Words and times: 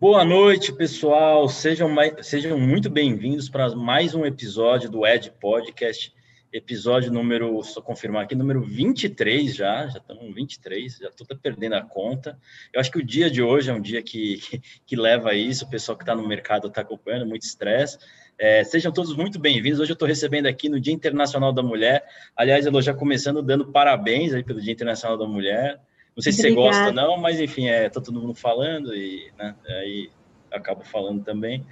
Boa 0.00 0.24
noite, 0.24 0.72
pessoal. 0.72 1.46
Sejam, 1.46 1.94
sejam 2.22 2.58
muito 2.58 2.88
bem-vindos 2.88 3.50
para 3.50 3.76
mais 3.76 4.14
um 4.14 4.24
episódio 4.24 4.88
do 4.88 5.06
Ed 5.06 5.30
Podcast, 5.38 6.14
episódio 6.50 7.12
número, 7.12 7.62
só 7.62 7.82
confirmar 7.82 8.24
aqui, 8.24 8.34
número 8.34 8.62
23 8.62 9.54
já, 9.54 9.86
já 9.88 9.98
estamos 9.98 10.34
23, 10.34 10.96
já 10.96 11.08
estou 11.08 11.26
perdendo 11.36 11.74
a 11.74 11.82
conta. 11.82 12.38
Eu 12.72 12.80
acho 12.80 12.90
que 12.90 12.96
o 12.96 13.04
dia 13.04 13.30
de 13.30 13.42
hoje 13.42 13.70
é 13.70 13.74
um 13.74 13.80
dia 13.80 14.02
que, 14.02 14.38
que, 14.38 14.62
que 14.86 14.96
leva 14.96 15.32
a 15.32 15.34
isso, 15.34 15.66
o 15.66 15.68
pessoal 15.68 15.98
que 15.98 16.02
está 16.02 16.16
no 16.16 16.26
mercado 16.26 16.68
está 16.68 16.80
acompanhando, 16.80 17.26
muito 17.26 17.42
estresse. 17.42 17.98
É, 18.38 18.64
sejam 18.64 18.90
todos 18.90 19.14
muito 19.14 19.38
bem-vindos. 19.38 19.80
Hoje 19.80 19.92
eu 19.92 19.92
estou 19.92 20.08
recebendo 20.08 20.46
aqui 20.46 20.70
no 20.70 20.80
Dia 20.80 20.94
Internacional 20.94 21.52
da 21.52 21.62
Mulher. 21.62 22.02
Aliás, 22.34 22.64
eu 22.64 22.80
já 22.80 22.94
começando 22.94 23.42
dando 23.42 23.70
parabéns 23.70 24.32
aí 24.32 24.42
pelo 24.42 24.62
Dia 24.62 24.72
Internacional 24.72 25.18
da 25.18 25.26
Mulher. 25.26 25.78
Não 26.16 26.22
sei 26.22 26.32
se 26.32 26.40
Obrigada. 26.40 26.72
você 26.72 26.78
gosta 26.78 26.86
ou 26.88 26.92
não, 26.92 27.16
mas 27.18 27.40
enfim, 27.40 27.68
é, 27.68 27.88
tá 27.88 28.00
todo 28.00 28.20
mundo 28.20 28.34
falando 28.34 28.94
e 28.94 29.30
né, 29.38 29.54
aí 29.68 30.10
acabo 30.50 30.84
falando 30.84 31.24
também. 31.24 31.64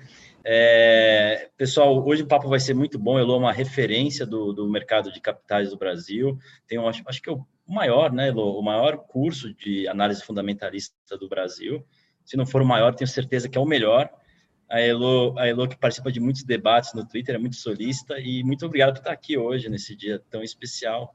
É, 0.45 1.51
pessoal, 1.57 2.07
hoje 2.07 2.23
o 2.23 2.27
papo 2.27 2.49
vai 2.49 2.61
ser 2.61 2.75
muito 2.75 2.99
bom. 2.99 3.19
Elô 3.19 3.35
é 3.35 3.39
uma 3.39 3.53
referência 3.53 4.25
do, 4.25 4.53
do 4.53 4.69
mercado 4.69 5.13
de 5.13 5.21
capitais 5.21 5.71
do 5.71 5.77
Brasil. 5.77 6.39
Tem 6.67 6.79
um, 6.79 6.89
acho, 6.89 7.03
acho 7.07 7.21
que 7.21 7.29
é 7.29 7.33
o 7.33 7.45
maior, 7.67 8.13
né, 8.13 8.29
Elô? 8.29 8.59
O 8.59 8.63
maior 8.63 8.97
curso 8.99 9.53
de 9.53 9.87
análise 9.89 10.25
fundamentalista 10.25 11.19
do 11.19 11.29
Brasil. 11.29 11.85
Se 12.25 12.37
não 12.37 12.47
for 12.47 12.63
o 12.63 12.67
maior, 12.67 12.95
tenho 12.95 13.09
certeza 13.09 13.49
que 13.49 13.59
é 13.59 13.61
o 13.61 13.67
melhor. 13.67 14.09
A 14.71 14.81
Elo, 14.81 15.35
a 15.39 15.47
Elo 15.47 15.67
que 15.67 15.79
participa 15.79 16.13
de 16.13 16.21
muitos 16.21 16.45
debates 16.45 16.93
no 16.93 17.07
Twitter, 17.07 17.35
é 17.35 17.39
muito 17.39 17.57
solista. 17.57 18.19
E 18.19 18.45
muito 18.45 18.67
obrigado 18.67 18.93
por 18.93 18.99
estar 18.99 19.13
aqui 19.13 19.37
hoje, 19.37 19.69
nesse 19.69 19.97
dia 19.97 20.23
tão 20.31 20.43
especial. 20.43 21.15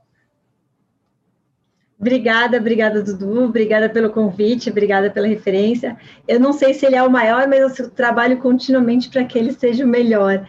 Obrigada, 1.99 2.57
obrigada, 2.57 3.01
Dudu. 3.01 3.45
Obrigada 3.45 3.89
pelo 3.89 4.09
convite, 4.09 4.69
obrigada 4.69 5.09
pela 5.09 5.27
referência. 5.27 5.97
Eu 6.27 6.39
não 6.39 6.51
sei 6.51 6.73
se 6.73 6.85
ele 6.85 6.95
é 6.95 7.03
o 7.03 7.11
maior, 7.11 7.47
mas 7.47 7.79
eu 7.79 7.89
trabalho 7.89 8.37
continuamente 8.37 9.09
para 9.09 9.23
que 9.23 9.37
ele 9.37 9.53
seja 9.53 9.85
o 9.85 9.87
melhor. 9.87 10.45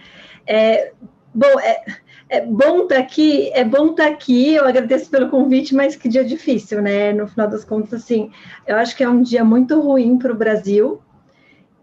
É, 0.46 0.92
bom, 1.32 1.60
é, 1.60 1.84
é 2.28 2.40
bom 2.40 2.82
estar 2.82 2.96
tá 2.96 3.00
aqui, 3.00 3.50
é 3.52 3.64
bom 3.64 3.90
estar 3.90 4.04
tá 4.04 4.10
aqui. 4.10 4.54
Eu 4.54 4.66
agradeço 4.66 5.10
pelo 5.10 5.28
convite, 5.28 5.74
mas 5.74 5.94
que 5.94 6.08
dia 6.08 6.24
difícil, 6.24 6.82
né? 6.82 7.12
No 7.12 7.28
final 7.28 7.48
das 7.48 7.64
contas, 7.64 8.02
assim, 8.02 8.30
eu 8.66 8.76
acho 8.76 8.96
que 8.96 9.04
é 9.04 9.08
um 9.08 9.22
dia 9.22 9.44
muito 9.44 9.80
ruim 9.80 10.18
para 10.18 10.32
o 10.32 10.36
Brasil. 10.36 11.00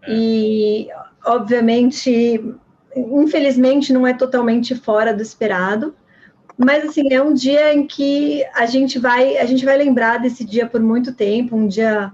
E, 0.08 0.88
obviamente, 1.24 2.44
infelizmente, 2.96 3.92
não 3.92 4.06
é 4.06 4.12
totalmente 4.12 4.74
fora 4.74 5.14
do 5.14 5.22
esperado. 5.22 5.94
Mas 6.64 6.84
assim, 6.84 7.12
é 7.12 7.20
um 7.20 7.34
dia 7.34 7.74
em 7.74 7.86
que 7.86 8.44
a 8.54 8.66
gente 8.66 8.98
vai, 8.98 9.36
a 9.36 9.44
gente 9.44 9.64
vai 9.64 9.76
lembrar 9.76 10.18
desse 10.18 10.44
dia 10.44 10.66
por 10.66 10.80
muito 10.80 11.12
tempo, 11.12 11.56
um 11.56 11.66
dia 11.66 12.12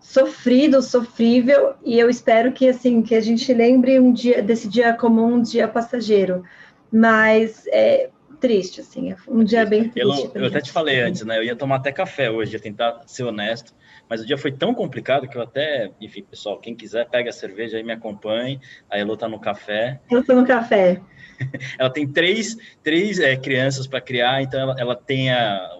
sofrido, 0.00 0.82
sofrível, 0.82 1.74
e 1.84 1.98
eu 1.98 2.08
espero 2.08 2.50
que 2.52 2.68
assim, 2.68 3.02
que 3.02 3.14
a 3.14 3.20
gente 3.20 3.52
lembre 3.52 4.00
um 4.00 4.12
dia 4.12 4.42
desse 4.42 4.68
dia 4.68 4.94
como 4.94 5.22
um 5.22 5.42
dia 5.42 5.68
passageiro. 5.68 6.42
Mas 6.90 7.66
é 7.66 8.10
triste 8.40 8.80
assim, 8.80 9.12
é 9.12 9.16
um 9.28 9.44
dia 9.44 9.66
bem 9.66 9.88
triste. 9.88 10.30
Eu, 10.34 10.42
eu 10.42 10.46
até 10.46 10.60
te 10.60 10.72
falei 10.72 11.00
antes, 11.00 11.22
né? 11.24 11.38
Eu 11.38 11.44
ia 11.44 11.54
tomar 11.54 11.76
até 11.76 11.92
café 11.92 12.30
hoje, 12.30 12.54
ia 12.54 12.60
tentar 12.60 13.02
ser 13.06 13.24
honesto, 13.24 13.74
mas 14.08 14.22
o 14.22 14.26
dia 14.26 14.38
foi 14.38 14.50
tão 14.50 14.74
complicado 14.74 15.28
que 15.28 15.36
eu 15.36 15.42
até, 15.42 15.90
enfim, 16.00 16.22
pessoal, 16.22 16.58
quem 16.58 16.74
quiser 16.74 17.08
pega 17.08 17.30
a 17.30 17.32
cerveja 17.32 17.78
e 17.78 17.82
me 17.82 17.92
acompanhe. 17.92 18.60
A 18.90 18.98
Elo 18.98 19.16
tá 19.16 19.28
no 19.28 19.38
café. 19.38 20.00
Eu 20.10 20.24
tô 20.24 20.34
no 20.34 20.46
café. 20.46 21.00
ela 21.78 21.90
tem 21.90 22.06
três, 22.06 22.56
três 22.82 23.18
é, 23.18 23.36
crianças 23.36 23.86
para 23.86 24.00
criar, 24.00 24.42
então 24.42 24.60
ela, 24.60 24.76
ela 24.78 24.96
tem 24.96 25.30
a, 25.30 25.70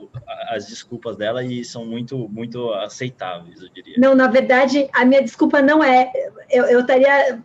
as 0.48 0.66
desculpas 0.66 1.16
dela 1.16 1.44
e 1.44 1.64
são 1.64 1.84
muito, 1.84 2.28
muito 2.28 2.72
aceitáveis, 2.74 3.62
eu 3.62 3.68
diria. 3.68 3.94
Não, 3.98 4.14
na 4.14 4.28
verdade, 4.28 4.88
a 4.92 5.04
minha 5.04 5.22
desculpa 5.22 5.62
não 5.62 5.82
é. 5.82 6.10
Eu, 6.50 6.64
eu 6.64 6.80
estaria. 6.80 7.40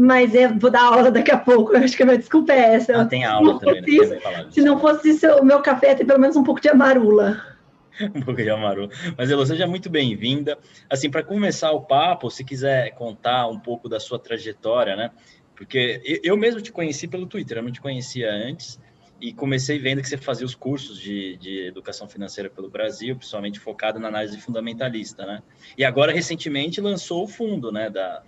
Mas 0.00 0.34
eu 0.34 0.58
vou 0.58 0.70
dar 0.70 0.84
aula 0.84 1.10
daqui 1.10 1.30
a 1.30 1.36
pouco. 1.36 1.74
Eu 1.76 1.84
acho 1.84 1.94
que 1.94 2.02
a 2.02 2.06
minha 2.06 2.16
desculpa 2.16 2.54
é 2.54 2.74
essa. 2.74 3.02
Ah, 3.02 3.04
tem 3.04 3.22
aula 3.22 3.58
também, 3.58 3.82
né? 3.82 3.86
isso, 3.86 4.14
Se 4.50 4.62
não 4.62 4.80
fosse 4.80 5.10
isso, 5.10 5.26
o 5.26 5.44
meu 5.44 5.60
café 5.60 5.94
ter 5.94 6.06
pelo 6.06 6.18
menos 6.18 6.36
um 6.36 6.42
pouco 6.42 6.58
de 6.58 6.70
amarula. 6.70 7.38
um 8.00 8.22
pouco 8.22 8.42
de 8.42 8.48
amarula. 8.48 8.88
Mas, 9.18 9.30
Elo, 9.30 9.44
seja 9.44 9.66
muito 9.66 9.90
bem-vinda. 9.90 10.56
Assim, 10.88 11.10
para 11.10 11.22
começar 11.22 11.70
o 11.72 11.82
papo, 11.82 12.30
se 12.30 12.42
quiser 12.42 12.94
contar 12.94 13.46
um 13.48 13.60
pouco 13.60 13.90
da 13.90 14.00
sua 14.00 14.18
trajetória, 14.18 14.96
né? 14.96 15.10
Porque 15.54 16.00
eu 16.24 16.34
mesmo 16.34 16.62
te 16.62 16.72
conheci 16.72 17.06
pelo 17.06 17.26
Twitter, 17.26 17.58
eu 17.58 17.62
não 17.62 17.70
te 17.70 17.82
conhecia 17.82 18.32
antes, 18.32 18.80
e 19.20 19.34
comecei 19.34 19.78
vendo 19.78 20.00
que 20.00 20.08
você 20.08 20.16
fazia 20.16 20.46
os 20.46 20.54
cursos 20.54 20.98
de, 20.98 21.36
de 21.36 21.66
educação 21.66 22.08
financeira 22.08 22.48
pelo 22.48 22.70
Brasil, 22.70 23.14
principalmente 23.16 23.60
focado 23.60 23.98
na 23.98 24.08
análise 24.08 24.40
fundamentalista, 24.40 25.26
né? 25.26 25.42
E 25.76 25.84
agora, 25.84 26.10
recentemente, 26.10 26.80
lançou 26.80 27.24
o 27.24 27.28
fundo, 27.28 27.70
né, 27.70 27.90
da, 27.90 28.22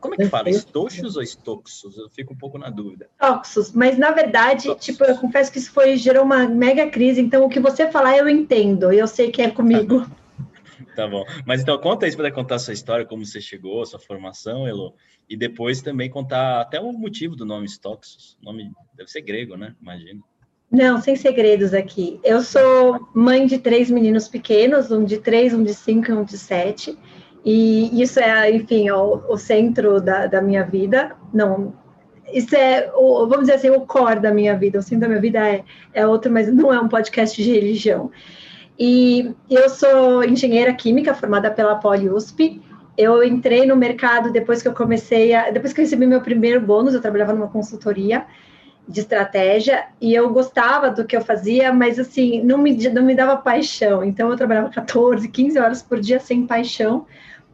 como 0.00 0.14
é 0.14 0.16
que 0.18 0.26
fala? 0.26 0.50
Estoxos 0.50 1.16
ou 1.16 1.22
estoxos? 1.22 1.96
Eu 1.96 2.08
fico 2.10 2.34
um 2.34 2.36
pouco 2.36 2.58
na 2.58 2.70
dúvida. 2.70 3.08
Estoxos, 3.12 3.72
mas 3.72 3.98
na 3.98 4.10
verdade, 4.10 4.74
tipo, 4.76 5.04
eu 5.04 5.16
confesso 5.16 5.50
que 5.50 5.58
isso 5.58 5.72
foi 5.72 5.96
gerou 5.96 6.24
uma 6.24 6.46
mega 6.46 6.88
crise, 6.88 7.20
então 7.20 7.44
o 7.44 7.48
que 7.48 7.60
você 7.60 7.90
falar 7.90 8.16
eu 8.16 8.28
entendo, 8.28 8.92
eu 8.92 9.06
sei 9.06 9.30
que 9.30 9.42
é 9.42 9.50
comigo. 9.50 10.06
Tá 10.94 11.08
bom. 11.08 11.24
Mas 11.44 11.62
então 11.62 11.76
conta 11.78 12.06
aí, 12.06 12.10
se 12.10 12.16
puder 12.16 12.32
contar 12.32 12.56
a 12.56 12.58
sua 12.58 12.74
história, 12.74 13.04
como 13.04 13.24
você 13.24 13.40
chegou, 13.40 13.84
sua 13.84 13.98
formação, 13.98 14.66
Elo, 14.66 14.94
e 15.28 15.36
depois 15.36 15.82
também 15.82 16.08
contar 16.08 16.60
até 16.60 16.80
o 16.80 16.92
motivo 16.92 17.34
do 17.34 17.44
nome 17.44 17.66
Stoxos. 17.66 18.36
O 18.40 18.44
nome 18.44 18.70
deve 18.96 19.10
ser 19.10 19.22
grego, 19.22 19.56
né? 19.56 19.74
Imagino. 19.80 20.22
Não, 20.70 21.00
sem 21.00 21.14
segredos 21.14 21.72
aqui. 21.72 22.18
Eu 22.24 22.42
sou 22.42 23.08
mãe 23.14 23.46
de 23.46 23.58
três 23.58 23.90
meninos 23.90 24.28
pequenos, 24.28 24.90
um 24.90 25.04
de 25.04 25.18
três, 25.18 25.54
um 25.54 25.62
de 25.62 25.74
cinco 25.74 26.10
e 26.10 26.14
um 26.14 26.24
de 26.24 26.36
sete. 26.36 26.98
E 27.44 28.00
isso 28.00 28.18
é, 28.18 28.50
enfim, 28.50 28.90
o, 28.90 29.22
o 29.28 29.36
centro 29.36 30.00
da, 30.00 30.26
da 30.26 30.40
minha 30.40 30.64
vida. 30.64 31.14
Não, 31.32 31.74
isso 32.32 32.56
é, 32.56 32.90
o, 32.94 33.26
vamos 33.26 33.40
dizer 33.42 33.54
assim, 33.54 33.70
o 33.70 33.82
core 33.82 34.20
da 34.20 34.32
minha 34.32 34.56
vida. 34.56 34.78
O 34.78 34.82
centro 34.82 35.00
da 35.00 35.08
minha 35.08 35.20
vida 35.20 35.46
é, 35.46 35.62
é 35.92 36.06
outro, 36.06 36.32
mas 36.32 36.52
não 36.52 36.72
é 36.72 36.80
um 36.80 36.88
podcast 36.88 37.40
de 37.42 37.52
religião. 37.52 38.10
E 38.78 39.32
eu 39.50 39.68
sou 39.68 40.24
engenheira 40.24 40.72
química 40.72 41.14
formada 41.14 41.50
pela 41.50 41.76
Poli 41.76 42.08
USP. 42.08 42.62
Eu 42.96 43.22
entrei 43.22 43.66
no 43.66 43.76
mercado 43.76 44.32
depois 44.32 44.62
que 44.62 44.68
eu 44.68 44.74
comecei 44.74 45.34
a, 45.34 45.50
depois 45.50 45.72
que 45.72 45.80
eu 45.80 45.84
recebi 45.84 46.06
meu 46.06 46.20
primeiro 46.20 46.60
bônus, 46.60 46.94
eu 46.94 47.00
trabalhava 47.00 47.32
numa 47.32 47.48
consultoria 47.48 48.24
de 48.86 49.00
estratégia 49.00 49.86
e 50.00 50.14
eu 50.14 50.30
gostava 50.30 50.90
do 50.90 51.04
que 51.04 51.16
eu 51.16 51.22
fazia, 51.22 51.72
mas 51.72 51.98
assim, 51.98 52.42
não 52.42 52.58
me, 52.58 52.76
não 52.90 53.02
me 53.02 53.14
dava 53.14 53.36
paixão. 53.36 54.04
Então 54.04 54.30
eu 54.30 54.36
trabalhava 54.36 54.68
14, 54.70 55.28
15 55.28 55.58
horas 55.58 55.82
por 55.82 56.00
dia 56.00 56.20
sem 56.20 56.46
paixão. 56.46 57.06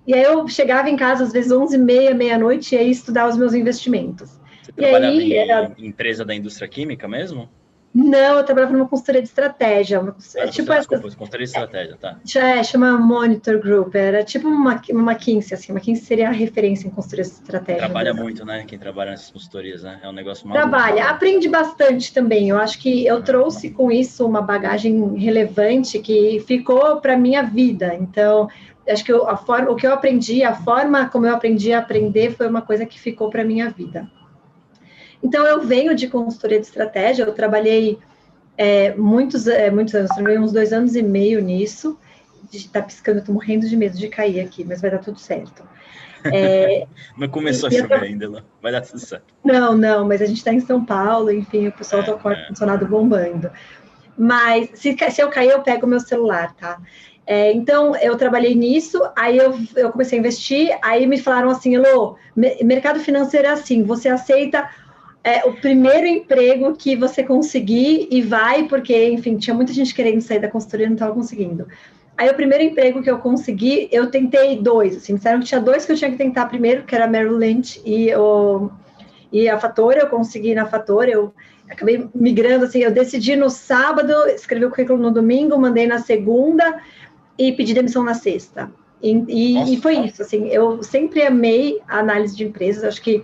E 0.06 0.14
aí 0.14 0.22
eu 0.22 0.46
chegava 0.48 0.88
em 0.88 0.96
casa 0.96 1.24
às 1.24 1.32
vezes 1.32 1.52
11 1.52 1.74
e 1.74 1.78
meia, 1.78 2.14
meia-noite 2.14 2.74
e 2.74 2.78
aí 2.78 2.90
estudar 2.90 3.28
os 3.28 3.36
meus 3.36 3.54
investimentos. 3.54 4.40
Você 4.62 4.70
e 4.70 4.74
trabalhava 4.74 5.12
aí, 5.12 5.32
em 5.32 5.36
era... 5.36 5.72
empresa 5.78 6.24
da 6.24 6.34
indústria 6.34 6.68
química 6.68 7.06
mesmo? 7.08 7.48
Não, 7.92 8.38
eu 8.38 8.44
trabalhava 8.44 8.72
numa 8.72 8.86
consultoria 8.86 9.20
de 9.20 9.26
estratégia. 9.26 9.98
Uma, 10.00 10.10
ah, 10.10 10.46
tipo 10.46 10.72
essa, 10.72 10.80
desculpa, 10.80 11.02
consultoria 11.02 11.44
de 11.44 11.50
estratégia, 11.50 11.96
tá. 11.96 12.20
É, 12.36 12.62
chama 12.62 12.96
Monitor 12.96 13.58
Group, 13.58 13.96
era 13.96 14.22
tipo 14.22 14.46
uma, 14.46 14.80
uma 14.90 15.12
McKinsey, 15.12 15.54
assim, 15.54 15.72
uma 15.72 15.78
McKinsey 15.78 16.04
seria 16.04 16.28
a 16.28 16.32
referência 16.32 16.86
em 16.86 16.90
consultoria 16.90 17.24
de 17.24 17.30
estratégia. 17.30 17.80
Trabalha 17.80 18.14
muito, 18.14 18.44
né, 18.44 18.64
quem 18.64 18.78
trabalha 18.78 19.10
nessas 19.10 19.30
consultorias, 19.30 19.82
né, 19.82 19.98
é 20.04 20.08
um 20.08 20.12
negócio 20.12 20.46
maluco. 20.46 20.70
Trabalha, 20.70 21.10
aprende 21.10 21.48
bastante 21.48 22.14
também, 22.14 22.50
eu 22.50 22.58
acho 22.58 22.78
que 22.78 23.04
eu 23.04 23.22
trouxe 23.24 23.70
com 23.70 23.90
isso 23.90 24.24
uma 24.24 24.40
bagagem 24.40 25.16
relevante 25.16 25.98
que 25.98 26.44
ficou 26.46 27.00
para 27.00 27.16
minha 27.16 27.42
vida, 27.42 27.92
então, 27.96 28.48
acho 28.88 29.04
que 29.04 29.12
eu, 29.12 29.28
a 29.28 29.36
forma, 29.36 29.70
o 29.70 29.76
que 29.76 29.86
eu 29.86 29.92
aprendi, 29.92 30.42
a 30.42 30.54
forma 30.54 31.08
como 31.08 31.26
eu 31.26 31.34
aprendi 31.34 31.72
a 31.72 31.78
aprender 31.78 32.34
foi 32.36 32.48
uma 32.48 32.62
coisa 32.62 32.86
que 32.86 32.98
ficou 32.98 33.30
para 33.30 33.44
minha 33.44 33.70
vida. 33.70 34.10
Então, 35.22 35.46
eu 35.46 35.62
venho 35.62 35.94
de 35.94 36.08
consultoria 36.08 36.58
de 36.58 36.66
estratégia, 36.66 37.24
eu 37.24 37.32
trabalhei 37.32 37.98
é, 38.56 38.94
muitos, 38.94 39.46
é, 39.46 39.70
muitos 39.70 39.94
anos, 39.94 40.10
trabalhei 40.10 40.38
uns 40.38 40.52
dois 40.52 40.72
anos 40.72 40.96
e 40.96 41.02
meio 41.02 41.40
nisso. 41.40 41.98
Está 42.52 42.82
piscando, 42.82 43.20
estou 43.20 43.34
morrendo 43.34 43.68
de 43.68 43.76
medo 43.76 43.96
de 43.96 44.08
cair 44.08 44.40
aqui, 44.40 44.64
mas 44.64 44.80
vai 44.80 44.90
dar 44.90 44.98
tudo 44.98 45.18
certo. 45.18 45.62
É, 46.24 46.86
não 47.16 47.28
começou 47.28 47.68
a 47.68 47.70
chover 47.70 48.02
ainda, 48.02 48.28
não. 48.28 48.42
vai 48.60 48.72
dar 48.72 48.80
tudo 48.80 48.98
certo. 48.98 49.32
Não, 49.44 49.76
não, 49.76 50.06
mas 50.06 50.20
a 50.20 50.26
gente 50.26 50.38
está 50.38 50.52
em 50.52 50.60
São 50.60 50.84
Paulo, 50.84 51.30
enfim, 51.30 51.68
o 51.68 51.72
pessoal 51.72 52.00
está 52.00 52.12
é, 52.12 52.16
com 52.16 52.28
o 52.28 52.32
ar-condicionado 52.32 52.86
bombando. 52.86 53.50
Mas 54.18 54.70
se, 54.74 54.96
se 55.10 55.22
eu 55.22 55.30
cair, 55.30 55.50
eu 55.50 55.62
pego 55.62 55.86
o 55.86 55.88
meu 55.88 56.00
celular, 56.00 56.54
tá? 56.54 56.80
É, 57.32 57.52
então, 57.52 57.94
eu 57.94 58.16
trabalhei 58.16 58.56
nisso, 58.56 59.00
aí 59.14 59.38
eu, 59.38 59.56
eu 59.76 59.92
comecei 59.92 60.18
a 60.18 60.20
investir, 60.20 60.76
aí 60.82 61.06
me 61.06 61.16
falaram 61.16 61.48
assim, 61.48 61.76
Elô, 61.76 62.16
mercado 62.34 62.98
financeiro 62.98 63.46
é 63.46 63.50
assim, 63.50 63.84
você 63.84 64.08
aceita 64.08 64.68
é 65.22 65.46
o 65.46 65.52
primeiro 65.52 66.08
emprego 66.08 66.74
que 66.74 66.96
você 66.96 67.22
conseguir 67.22 68.08
e 68.10 68.20
vai, 68.20 68.64
porque, 68.64 69.10
enfim, 69.10 69.36
tinha 69.36 69.54
muita 69.54 69.72
gente 69.72 69.94
querendo 69.94 70.20
sair 70.20 70.40
da 70.40 70.48
consultoria 70.48 70.86
e 70.86 70.88
não 70.88 70.96
estava 70.96 71.14
conseguindo. 71.14 71.68
Aí, 72.18 72.28
o 72.28 72.34
primeiro 72.34 72.64
emprego 72.64 73.00
que 73.00 73.08
eu 73.08 73.18
consegui, 73.18 73.88
eu 73.92 74.10
tentei 74.10 74.60
dois, 74.60 74.96
assim, 74.96 75.14
disseram 75.14 75.38
que 75.38 75.46
tinha 75.46 75.60
dois 75.60 75.86
que 75.86 75.92
eu 75.92 75.96
tinha 75.96 76.10
que 76.10 76.18
tentar 76.18 76.46
primeiro, 76.46 76.82
que 76.82 76.96
era 76.96 77.06
Merrill 77.06 77.36
Lynch 77.36 77.80
e, 77.84 78.12
o, 78.12 78.72
e 79.30 79.48
a 79.48 79.56
Fator, 79.56 79.94
eu 79.96 80.08
consegui 80.08 80.52
na 80.52 80.66
Fator, 80.66 81.08
eu 81.08 81.32
acabei 81.70 82.08
migrando, 82.12 82.64
assim, 82.64 82.80
eu 82.80 82.90
decidi 82.90 83.36
no 83.36 83.48
sábado, 83.48 84.12
escrevi 84.30 84.64
o 84.64 84.70
currículo 84.70 84.98
no 84.98 85.12
domingo, 85.12 85.56
mandei 85.56 85.86
na 85.86 86.00
segunda 86.00 86.80
e 87.40 87.52
pedi 87.52 87.72
demissão 87.72 88.04
na 88.04 88.14
sexta. 88.14 88.70
E, 89.02 89.12
e, 89.28 89.74
e, 89.74 89.80
foi 89.80 89.98
isso, 90.00 90.20
assim, 90.20 90.48
eu 90.48 90.82
sempre 90.82 91.22
amei 91.22 91.80
a 91.88 92.00
análise 92.00 92.36
de 92.36 92.44
empresas, 92.44 92.84
acho 92.84 93.00
que 93.00 93.22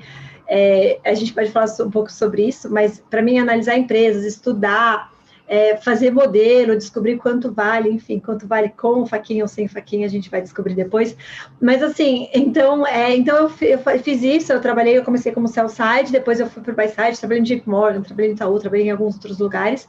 é, 0.48 0.98
a 1.04 1.12
gente 1.12 1.34
pode 1.34 1.50
falar 1.50 1.66
um 1.80 1.90
pouco 1.90 2.10
sobre 2.10 2.48
isso, 2.48 2.70
mas 2.72 3.02
para 3.10 3.20
mim 3.20 3.38
analisar 3.38 3.76
empresas, 3.76 4.24
estudar, 4.24 5.12
é, 5.46 5.76
fazer 5.76 6.10
modelo, 6.10 6.76
descobrir 6.76 7.18
quanto 7.18 7.52
vale, 7.52 7.90
enfim, 7.90 8.18
quanto 8.18 8.46
vale 8.46 8.70
com 8.70 9.04
faquinha 9.04 9.44
ou 9.44 9.48
sem 9.48 9.68
faquinha, 9.68 10.06
a 10.06 10.10
gente 10.10 10.30
vai 10.30 10.40
descobrir 10.40 10.74
depois. 10.74 11.14
Mas 11.60 11.82
assim, 11.82 12.28
então, 12.34 12.86
é, 12.86 13.14
então 13.14 13.36
eu, 13.36 13.68
eu, 13.68 13.78
fiz 14.02 14.22
isso, 14.22 14.52
eu 14.52 14.60
trabalhei, 14.60 14.96
eu 14.96 15.04
comecei 15.04 15.30
como 15.30 15.46
sell 15.46 15.68
side, 15.68 16.10
depois 16.10 16.40
eu 16.40 16.48
fui 16.48 16.62
para 16.62 16.72
o 16.72 16.76
buy 16.76 16.88
side, 16.88 17.18
trabalhei 17.18 17.40
no 17.40 17.46
JP 17.46 17.68
Morgan, 17.68 18.00
trabalhei 18.00 18.30
em 18.30 18.34
Itaú, 18.34 18.58
trabalhei 18.58 18.86
em 18.86 18.90
alguns 18.90 19.14
outros 19.14 19.38
lugares. 19.38 19.88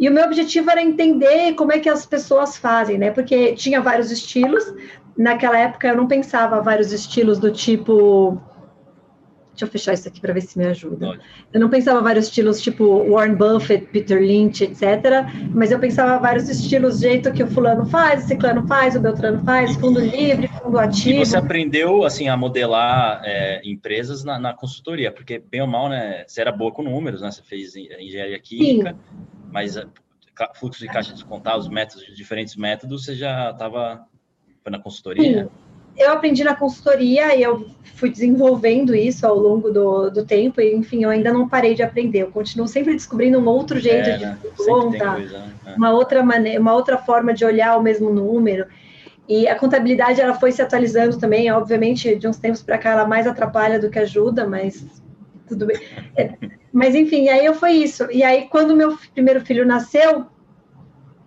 E 0.00 0.08
o 0.08 0.12
meu 0.12 0.24
objetivo 0.24 0.70
era 0.70 0.80
entender 0.80 1.52
como 1.52 1.72
é 1.72 1.78
que 1.78 1.88
as 1.88 2.06
pessoas 2.06 2.56
fazem, 2.56 2.96
né? 2.96 3.10
Porque 3.10 3.52
tinha 3.52 3.82
vários 3.82 4.10
estilos. 4.10 4.64
Naquela 5.14 5.58
época 5.58 5.88
eu 5.88 5.96
não 5.96 6.08
pensava 6.08 6.62
vários 6.62 6.90
estilos 6.90 7.38
do 7.38 7.50
tipo 7.52 8.40
Deixa 9.50 9.64
eu 9.64 9.68
fechar 9.68 9.92
isso 9.92 10.08
aqui 10.08 10.20
para 10.20 10.32
ver 10.32 10.40
se 10.42 10.56
me 10.56 10.64
ajuda. 10.66 11.18
Eu 11.52 11.60
não 11.60 11.68
pensava 11.68 12.00
vários 12.00 12.26
estilos 12.26 12.60
tipo 12.62 13.04
Warren 13.10 13.34
Buffett, 13.34 13.86
Peter 13.86 14.20
Lynch, 14.20 14.62
etc. 14.64 15.26
Mas 15.52 15.70
eu 15.70 15.78
pensava 15.78 16.18
vários 16.18 16.48
estilos, 16.48 17.00
jeito 17.00 17.32
que 17.32 17.42
o 17.42 17.46
fulano 17.46 17.84
faz, 17.86 18.24
o 18.24 18.28
ciclano 18.28 18.66
faz, 18.66 18.96
o 18.96 19.00
beltrano 19.00 19.44
faz, 19.44 19.74
fundo 19.76 20.00
livre, 20.00 20.48
fundo 20.48 20.78
ativo. 20.78 21.22
E 21.22 21.26
você 21.26 21.36
aprendeu 21.36 22.04
assim 22.04 22.28
a 22.28 22.36
modelar 22.36 23.20
é, 23.24 23.60
empresas 23.64 24.24
na, 24.24 24.38
na, 24.38 24.54
consultoria, 24.54 25.12
porque 25.12 25.38
bem 25.38 25.60
ou 25.60 25.66
mal, 25.66 25.88
né? 25.88 26.24
Você 26.26 26.40
era 26.40 26.52
boa 26.52 26.72
com 26.72 26.82
números, 26.82 27.20
né? 27.20 27.30
Você 27.30 27.42
fez 27.42 27.74
engenharia 27.76 28.38
química, 28.38 28.92
Sim. 28.92 29.26
mas 29.50 29.76
é, 29.76 29.84
fluxo 30.54 30.80
de 30.80 30.86
caixa 30.86 31.12
descontar, 31.12 31.58
os 31.58 31.68
métodos, 31.68 32.04
diferentes 32.16 32.56
métodos, 32.56 33.04
você 33.04 33.14
já 33.14 33.50
estava 33.50 34.06
na 34.70 34.78
consultoria? 34.78 35.44
Sim 35.44 35.69
eu 35.96 36.12
aprendi 36.12 36.42
na 36.44 36.54
consultoria 36.54 37.34
e 37.34 37.42
eu 37.42 37.66
fui 38.00 38.10
desenvolvendo 38.10 38.94
isso 38.94 39.26
ao 39.26 39.38
longo 39.38 39.70
do, 39.70 40.10
do 40.10 40.24
tempo, 40.24 40.60
e 40.60 40.74
enfim, 40.74 41.04
eu 41.04 41.10
ainda 41.10 41.32
não 41.32 41.46
parei 41.46 41.74
de 41.74 41.82
aprender, 41.82 42.22
eu 42.22 42.30
continuo 42.30 42.66
sempre 42.66 42.94
descobrindo 42.94 43.38
um 43.38 43.46
outro 43.46 43.78
jeito 43.78 44.08
é, 44.08 44.16
de 44.16 44.24
né? 44.24 44.38
conta, 44.56 45.18
né? 45.18 45.52
é. 45.66 45.74
uma 45.74 45.90
outra 45.90 46.22
maneira, 46.22 46.58
uma 46.58 46.72
outra 46.72 46.96
forma 46.96 47.34
de 47.34 47.44
olhar 47.44 47.76
o 47.76 47.82
mesmo 47.82 48.10
número. 48.10 48.66
E 49.28 49.46
a 49.46 49.54
contabilidade 49.54 50.20
ela 50.20 50.34
foi 50.34 50.50
se 50.50 50.60
atualizando 50.60 51.18
também, 51.18 51.52
obviamente, 51.52 52.16
de 52.16 52.26
uns 52.26 52.38
tempos 52.38 52.62
para 52.62 52.78
cá 52.78 52.90
ela 52.90 53.06
mais 53.06 53.26
atrapalha 53.26 53.78
do 53.78 53.88
que 53.88 53.98
ajuda, 53.98 54.44
mas 54.44 54.84
tudo 55.46 55.66
bem. 55.66 55.78
É, 56.16 56.32
mas 56.72 56.94
enfim, 56.94 57.28
aí 57.28 57.44
eu 57.44 57.54
foi 57.54 57.72
isso. 57.72 58.08
E 58.10 58.24
aí 58.24 58.48
quando 58.50 58.74
meu 58.74 58.96
primeiro 59.14 59.40
filho 59.42 59.64
nasceu, 59.66 60.26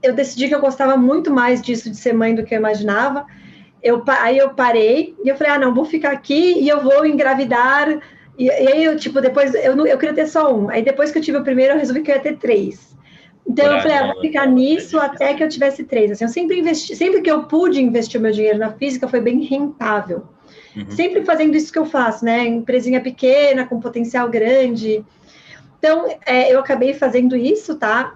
eu 0.01 0.13
decidi 0.13 0.49
que 0.49 0.55
eu 0.55 0.59
gostava 0.59 0.97
muito 0.97 1.31
mais 1.31 1.61
disso 1.61 1.89
de 1.89 1.95
ser 1.95 2.13
mãe 2.13 2.35
do 2.35 2.43
que 2.43 2.53
eu 2.53 2.59
imaginava 2.59 3.25
eu, 3.83 4.01
aí 4.07 4.37
eu 4.37 4.51
parei 4.51 5.15
e 5.23 5.27
eu 5.27 5.35
falei, 5.35 5.53
ah, 5.53 5.59
não, 5.59 5.73
vou 5.73 5.83
ficar 5.83 6.11
aqui 6.11 6.59
e 6.59 6.69
eu 6.69 6.81
vou 6.81 7.05
engravidar. 7.05 7.89
E, 8.37 8.45
e 8.45 8.49
aí, 8.49 8.83
eu, 8.83 8.95
tipo, 8.95 9.19
depois, 9.19 9.53
eu, 9.53 9.75
não, 9.75 9.85
eu 9.85 9.97
queria 9.97 10.15
ter 10.15 10.27
só 10.27 10.55
um. 10.55 10.69
Aí 10.69 10.81
depois 10.81 11.11
que 11.11 11.17
eu 11.17 11.21
tive 11.21 11.37
o 11.37 11.43
primeiro, 11.43 11.73
eu 11.73 11.79
resolvi 11.79 12.01
que 12.01 12.09
eu 12.09 12.15
ia 12.15 12.21
ter 12.21 12.37
três. 12.37 12.93
Então 13.45 13.65
eu 13.65 13.81
falei, 13.81 13.97
ah, 13.97 14.13
vou 14.13 14.21
ficar 14.21 14.47
nisso 14.47 14.97
até 14.97 15.33
que 15.33 15.43
eu 15.43 15.49
tivesse 15.49 15.83
três. 15.83 16.11
Assim, 16.11 16.23
eu 16.23 16.29
sempre 16.29 16.59
investi, 16.59 16.95
sempre 16.95 17.21
que 17.21 17.29
eu 17.29 17.43
pude 17.43 17.81
investir 17.81 18.17
o 18.17 18.23
meu 18.23 18.31
dinheiro 18.31 18.57
na 18.57 18.71
física, 18.71 19.07
foi 19.07 19.19
bem 19.19 19.41
rentável. 19.41 20.23
Uhum. 20.75 20.89
Sempre 20.89 21.25
fazendo 21.25 21.55
isso 21.55 21.71
que 21.71 21.77
eu 21.77 21.85
faço, 21.85 22.23
né? 22.23 22.45
Empresinha 22.47 23.01
pequena, 23.01 23.67
com 23.67 23.81
potencial 23.81 24.29
grande. 24.29 25.03
Então, 25.77 26.07
é, 26.25 26.53
eu 26.53 26.59
acabei 26.59 26.93
fazendo 26.93 27.35
isso, 27.35 27.75
tá? 27.75 28.15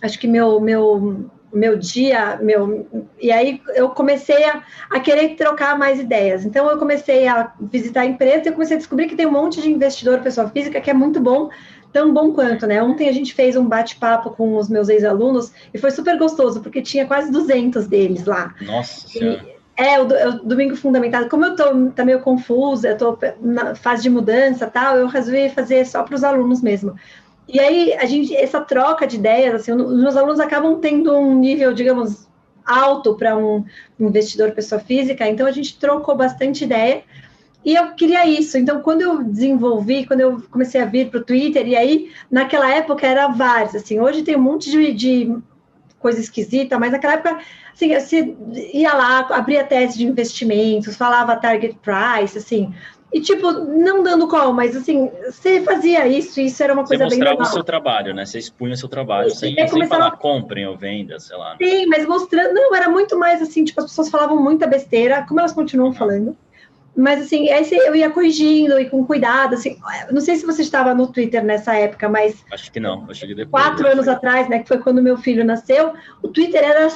Acho 0.00 0.18
que 0.18 0.26
meu, 0.26 0.58
meu, 0.60 1.30
meu 1.52 1.76
dia, 1.76 2.38
meu. 2.42 2.86
E 3.20 3.30
aí 3.30 3.60
eu 3.74 3.88
comecei 3.90 4.44
a, 4.44 4.62
a, 4.90 5.00
querer 5.00 5.34
trocar 5.36 5.78
mais 5.78 5.98
ideias. 5.98 6.44
Então 6.44 6.68
eu 6.70 6.78
comecei 6.78 7.26
a 7.26 7.52
visitar 7.60 8.02
a 8.02 8.06
empresa 8.06 8.44
e 8.44 8.48
eu 8.48 8.52
comecei 8.52 8.76
a 8.76 8.78
descobrir 8.78 9.08
que 9.08 9.16
tem 9.16 9.26
um 9.26 9.32
monte 9.32 9.60
de 9.60 9.70
investidor, 9.70 10.20
pessoa 10.20 10.48
física, 10.48 10.80
que 10.80 10.90
é 10.90 10.94
muito 10.94 11.20
bom, 11.20 11.48
tão 11.92 12.12
bom 12.12 12.32
quanto, 12.32 12.66
né? 12.66 12.82
Ontem 12.82 13.08
a 13.08 13.12
gente 13.12 13.34
fez 13.34 13.56
um 13.56 13.66
bate-papo 13.66 14.30
com 14.30 14.56
os 14.56 14.68
meus 14.68 14.88
ex-alunos 14.88 15.52
e 15.72 15.78
foi 15.78 15.90
super 15.90 16.18
gostoso, 16.18 16.60
porque 16.60 16.82
tinha 16.82 17.06
quase 17.06 17.30
200 17.30 17.86
deles 17.86 18.24
lá. 18.24 18.54
Nossa 18.60 19.08
Senhora. 19.08 19.58
É, 19.76 20.00
o, 20.00 20.06
o, 20.06 20.32
domingo 20.44 20.74
fundamentado. 20.74 21.28
Como 21.28 21.44
eu 21.44 21.54
tô 21.54 21.90
tá 21.90 22.04
meio 22.04 22.18
confusa, 22.20 22.88
eu 22.88 22.96
tô 22.96 23.18
na 23.40 23.76
fase 23.76 24.02
de 24.02 24.10
mudança 24.10 24.66
tal, 24.66 24.96
eu 24.96 25.06
resolvi 25.06 25.48
fazer 25.50 25.86
só 25.86 26.02
para 26.02 26.16
os 26.16 26.24
alunos 26.24 26.60
mesmo. 26.60 26.96
E 27.48 27.58
aí, 27.58 27.94
a 27.94 28.04
gente, 28.04 28.36
essa 28.36 28.60
troca 28.60 29.06
de 29.06 29.16
ideias, 29.16 29.54
assim, 29.54 29.72
os 29.72 29.98
meus 29.98 30.16
alunos 30.16 30.38
acabam 30.38 30.78
tendo 30.80 31.16
um 31.16 31.34
nível, 31.34 31.72
digamos, 31.72 32.28
alto 32.64 33.14
para 33.14 33.34
um 33.34 33.64
investidor 33.98 34.52
pessoa 34.52 34.78
física, 34.78 35.26
então 35.26 35.46
a 35.46 35.50
gente 35.50 35.78
trocou 35.78 36.14
bastante 36.14 36.64
ideia. 36.64 37.02
E 37.64 37.74
eu 37.74 37.92
queria 37.94 38.26
isso. 38.26 38.56
Então, 38.58 38.80
quando 38.82 39.00
eu 39.00 39.24
desenvolvi, 39.24 40.06
quando 40.06 40.20
eu 40.20 40.42
comecei 40.50 40.80
a 40.80 40.84
vir 40.84 41.10
para 41.10 41.20
o 41.20 41.24
Twitter, 41.24 41.66
e 41.66 41.74
aí, 41.74 42.12
naquela 42.30 42.70
época 42.70 43.06
era 43.06 43.28
vários, 43.28 43.74
assim, 43.74 43.98
hoje 43.98 44.22
tem 44.22 44.36
um 44.36 44.42
monte 44.42 44.70
de, 44.70 44.92
de 44.92 45.38
coisa 45.98 46.20
esquisita, 46.20 46.78
mas 46.78 46.92
naquela 46.92 47.14
época, 47.14 47.38
assim, 47.72 47.94
você 47.94 48.36
ia 48.72 48.92
lá, 48.92 49.20
abria 49.30 49.64
tese 49.64 49.98
de 49.98 50.06
investimentos, 50.06 50.96
falava 50.96 51.36
target 51.36 51.78
price, 51.82 52.36
assim, 52.36 52.74
e, 53.12 53.20
tipo, 53.20 53.50
não 53.50 54.02
dando 54.02 54.28
call, 54.28 54.52
mas 54.52 54.76
assim, 54.76 55.10
você 55.24 55.62
fazia 55.62 56.06
isso, 56.06 56.40
isso 56.40 56.62
era 56.62 56.74
uma 56.74 56.84
coisa 56.84 57.08
bem 57.08 57.18
legal. 57.18 57.34
Você 57.34 57.38
mostrava 57.38 57.50
o 57.50 57.54
seu 57.54 57.64
trabalho, 57.64 58.14
né? 58.14 58.26
Você 58.26 58.38
expunha 58.38 58.74
o 58.74 58.76
seu 58.76 58.88
trabalho, 58.88 59.30
sem, 59.30 59.54
sem 59.54 59.68
começava... 59.68 60.02
falar 60.02 60.16
comprem 60.18 60.66
ou 60.66 60.76
venda, 60.76 61.18
sei 61.18 61.36
lá. 61.36 61.56
Né? 61.58 61.66
Sim, 61.66 61.86
mas 61.86 62.06
mostrando, 62.06 62.52
não, 62.52 62.74
era 62.74 62.90
muito 62.90 63.18
mais 63.18 63.40
assim, 63.40 63.64
tipo, 63.64 63.80
as 63.80 63.86
pessoas 63.86 64.10
falavam 64.10 64.42
muita 64.42 64.66
besteira, 64.66 65.24
como 65.26 65.40
elas 65.40 65.52
continuam 65.52 65.92
falando. 65.92 66.36
Mas 66.94 67.22
assim, 67.22 67.48
aí 67.50 67.64
eu 67.86 67.94
ia 67.94 68.10
corrigindo 68.10 68.78
e 68.78 68.90
com 68.90 69.06
cuidado, 69.06 69.54
assim, 69.54 69.78
não 70.10 70.20
sei 70.20 70.34
se 70.34 70.44
você 70.44 70.62
estava 70.62 70.92
no 70.94 71.06
Twitter 71.06 71.44
nessa 71.44 71.72
época, 71.74 72.08
mas... 72.08 72.44
Acho 72.52 72.72
que 72.72 72.80
não, 72.80 73.06
acho 73.08 73.24
que 73.24 73.34
depois. 73.34 73.64
Quatro 73.64 73.86
anos 73.86 74.08
atrás, 74.08 74.48
né, 74.48 74.58
que 74.58 74.68
foi 74.68 74.78
quando 74.78 75.00
meu 75.00 75.16
filho 75.16 75.44
nasceu, 75.44 75.92
o 76.20 76.28
Twitter 76.28 76.62
era 76.62 76.88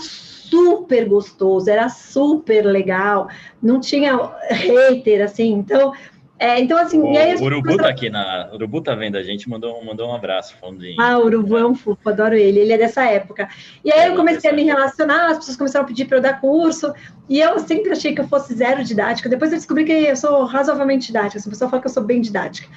super 0.53 1.09
gostoso, 1.09 1.71
era 1.71 1.89
super 1.89 2.67
legal, 2.67 3.27
não 3.63 3.81
tinha 3.81 4.15
hater, 4.51 5.25
assim, 5.25 5.51
então. 5.51 5.95
É, 6.39 6.61
então, 6.61 6.77
assim, 6.77 7.01
o, 7.01 7.17
aí, 7.17 7.37
o 7.37 7.43
Urubu 7.45 7.77
tá 7.77 7.89
aqui 7.89 8.11
na. 8.11 8.51
O 8.51 8.57
Urubu 8.57 8.83
tá 8.83 8.95
vendo 8.97 9.17
a 9.17 9.23
gente, 9.23 9.49
mandou, 9.49 9.83
mandou 9.85 10.09
um 10.09 10.15
abraço 10.15 10.57
de. 10.77 10.97
Ah, 10.99 11.17
o 11.17 11.25
Urubu 11.25 11.57
é 11.57 11.65
um 11.65 11.75
fofo, 11.75 12.11
adoro 12.11 12.35
ele, 12.35 12.59
ele 12.59 12.73
é 12.73 12.77
dessa 12.77 13.05
época. 13.05 13.49
E 13.83 13.93
aí 13.93 14.01
é, 14.01 14.09
eu 14.09 14.17
comecei 14.17 14.51
a 14.51 14.53
me 14.53 14.65
relacionar, 14.65 15.29
as 15.29 15.39
pessoas 15.39 15.57
começaram 15.57 15.85
a 15.85 15.89
pedir 15.89 16.05
para 16.07 16.19
eu 16.19 16.21
dar 16.21 16.41
curso, 16.41 16.93
e 17.29 17.39
eu 17.41 17.59
sempre 17.61 17.93
achei 17.93 18.13
que 18.13 18.21
eu 18.21 18.29
fosse 18.29 18.53
zero 18.55 18.83
didática. 18.83 19.29
Depois 19.29 19.53
eu 19.53 19.57
descobri 19.57 19.85
que 19.85 19.93
eu 19.93 20.17
sou 20.17 20.45
razoavelmente 20.45 21.07
didática, 21.07 21.39
assim, 21.39 21.49
a 21.49 21.53
pessoa 21.53 21.71
fala 21.71 21.81
que 21.81 21.89
eu 21.89 21.93
sou 21.93 22.03
bem 22.03 22.21
didática. 22.21 22.69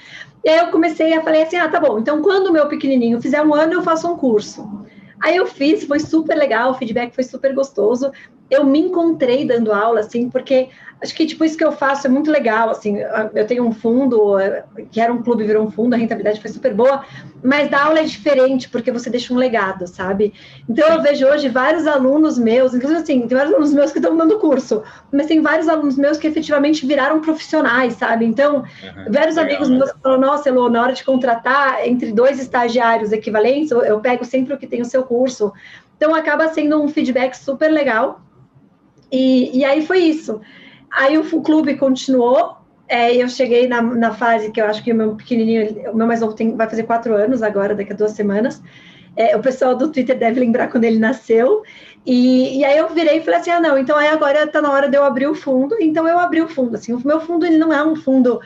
E 0.44 0.50
aí 0.50 0.60
eu 0.60 0.68
comecei 0.68 1.14
a 1.14 1.24
falei 1.24 1.42
assim: 1.42 1.58
ah, 1.58 1.68
tá 1.68 1.80
bom, 1.80 2.00
então 2.00 2.22
quando 2.22 2.48
o 2.48 2.54
meu 2.54 2.68
pequenininho 2.68 3.20
fizer 3.20 3.42
um 3.42 3.54
ano, 3.54 3.74
eu 3.74 3.82
faço 3.82 4.08
um 4.08 4.16
curso. 4.16 4.86
Aí 5.22 5.36
eu 5.38 5.46
fiz, 5.46 5.86
foi 5.86 6.00
super 6.00 6.36
legal, 6.36 6.72
o 6.72 6.74
feedback 6.74 7.14
foi 7.14 7.24
super 7.24 7.54
gostoso. 7.54 8.12
Eu 8.50 8.64
me 8.64 8.80
encontrei 8.80 9.46
dando 9.46 9.72
aula, 9.72 10.02
assim, 10.02 10.30
porque 10.30 10.70
acho 11.02 11.14
que 11.14 11.26
tipo 11.26 11.44
isso 11.44 11.58
que 11.58 11.64
eu 11.64 11.72
faço 11.72 12.08
é 12.08 12.10
muito 12.10 12.32
legal 12.32 12.70
assim 12.70 12.98
eu 13.34 13.46
tenho 13.46 13.66
um 13.66 13.72
fundo 13.72 14.38
que 14.92 15.02
era 15.02 15.12
um 15.12 15.22
clube 15.22 15.44
virou 15.44 15.66
um 15.66 15.72
fundo 15.72 15.94
a 15.94 15.98
rentabilidade 15.98 16.42
foi 16.42 16.50
super 16.50 16.74
boa 16.74 17.04
mas 17.44 17.70
dar 17.70 17.86
aula 17.86 18.00
é 18.00 18.04
diferente 18.04 18.70
porque 18.70 18.92
você 18.92 19.10
deixa 19.10 19.34
um 19.34 19.38
legado 19.38 19.88
sabe? 19.88 20.34
Então 20.68 20.88
eu 20.88 21.02
vejo 21.02 21.28
hoje 21.28 21.50
vários 21.50 21.86
alunos 21.86 22.38
meus 22.38 22.74
inclusive 22.74 23.02
assim 23.02 23.28
tem 23.28 23.38
vários 23.38 23.54
alunos 23.54 23.74
meus 23.74 23.92
que 23.92 24.00
estão 24.00 24.16
dando 24.16 24.40
curso 24.40 24.84
mas 25.12 25.28
tem 25.28 25.42
vários 25.42 25.68
alunos 25.68 25.98
meus 25.98 26.18
que 26.18 26.28
efetivamente 26.28 26.86
viraram 26.86 27.20
profissionais 27.20 27.94
sabe? 27.96 28.26
Então 28.26 28.58
uhum, 28.58 29.12
vários 29.12 29.36
legal, 29.36 29.44
amigos 29.44 29.70
né? 29.70 29.78
meus 29.78 29.92
falam 30.02 30.20
nossa 30.20 30.50
Elô, 30.50 30.70
na 30.70 30.82
hora 30.82 30.94
de 30.94 31.04
contratar 31.04 31.86
entre 31.86 32.12
dois 32.14 32.40
estagiários 32.40 33.12
equivalentes 33.12 33.72
eu 33.72 34.00
pego 34.00 34.24
sempre 34.24 34.54
o 34.54 34.58
que 34.58 34.68
tem 34.68 34.82
o 34.82 34.86
seu 34.86 35.04
curso. 35.04 35.52
Então 35.98 36.14
acaba 36.14 36.48
sendo 36.50 36.82
um 36.82 36.88
feedback 36.88 37.36
super 37.36 37.70
legal 37.72 38.22
e, 39.12 39.60
e 39.60 39.66
aí 39.66 39.86
foi 39.86 40.00
isso 40.00 40.42
Aí 40.96 41.18
o 41.18 41.42
clube 41.42 41.76
continuou. 41.76 42.56
É, 42.88 43.14
eu 43.16 43.28
cheguei 43.28 43.68
na, 43.68 43.82
na, 43.82 44.14
fase 44.14 44.52
que 44.52 44.62
eu 44.62 44.66
acho 44.66 44.84
que 44.84 44.94
o 44.94 44.96
meu 44.96 45.16
pequenininho, 45.16 45.92
o 45.92 45.96
meu 45.96 46.08
mais 46.08 46.22
novo 46.22 46.34
tem, 46.34 46.56
vai 46.56 46.70
fazer 46.70 46.84
quatro 46.84 47.16
anos 47.16 47.42
agora, 47.42 47.76
daqui 47.76 47.92
a 47.92 47.96
duas 47.96 48.12
semanas. 48.12 48.62
É, 49.18 49.36
o 49.36 49.42
pessoal 49.42 49.76
do 49.76 49.92
Twitter 49.92 50.18
deve 50.18 50.40
lembrar 50.40 50.70
quando 50.70 50.86
ele 50.86 51.00
nasceu. 51.00 51.64
E, 52.06 52.60
e, 52.60 52.66
aí 52.66 52.78
eu 52.78 52.88
virei 52.90 53.18
e 53.18 53.22
falei 53.22 53.40
assim: 53.40 53.50
ah, 53.50 53.60
não, 53.60 53.78
então 53.78 53.98
aí 53.98 54.08
agora 54.08 54.44
está 54.44 54.62
na 54.62 54.72
hora 54.72 54.88
de 54.88 54.96
eu 54.96 55.04
abrir 55.04 55.28
o 55.28 55.36
fundo. 55.36 55.76
Então 55.82 56.08
eu 56.08 56.18
abri 56.18 56.42
o 56.42 56.48
fundo. 56.48 56.76
Assim, 56.76 56.94
o 56.94 57.02
meu 57.06 57.20
fundo 57.20 57.46
ele 57.46 57.58
não 57.58 57.74
é 57.74 57.86
um 57.86 57.96
fundo. 57.96 58.40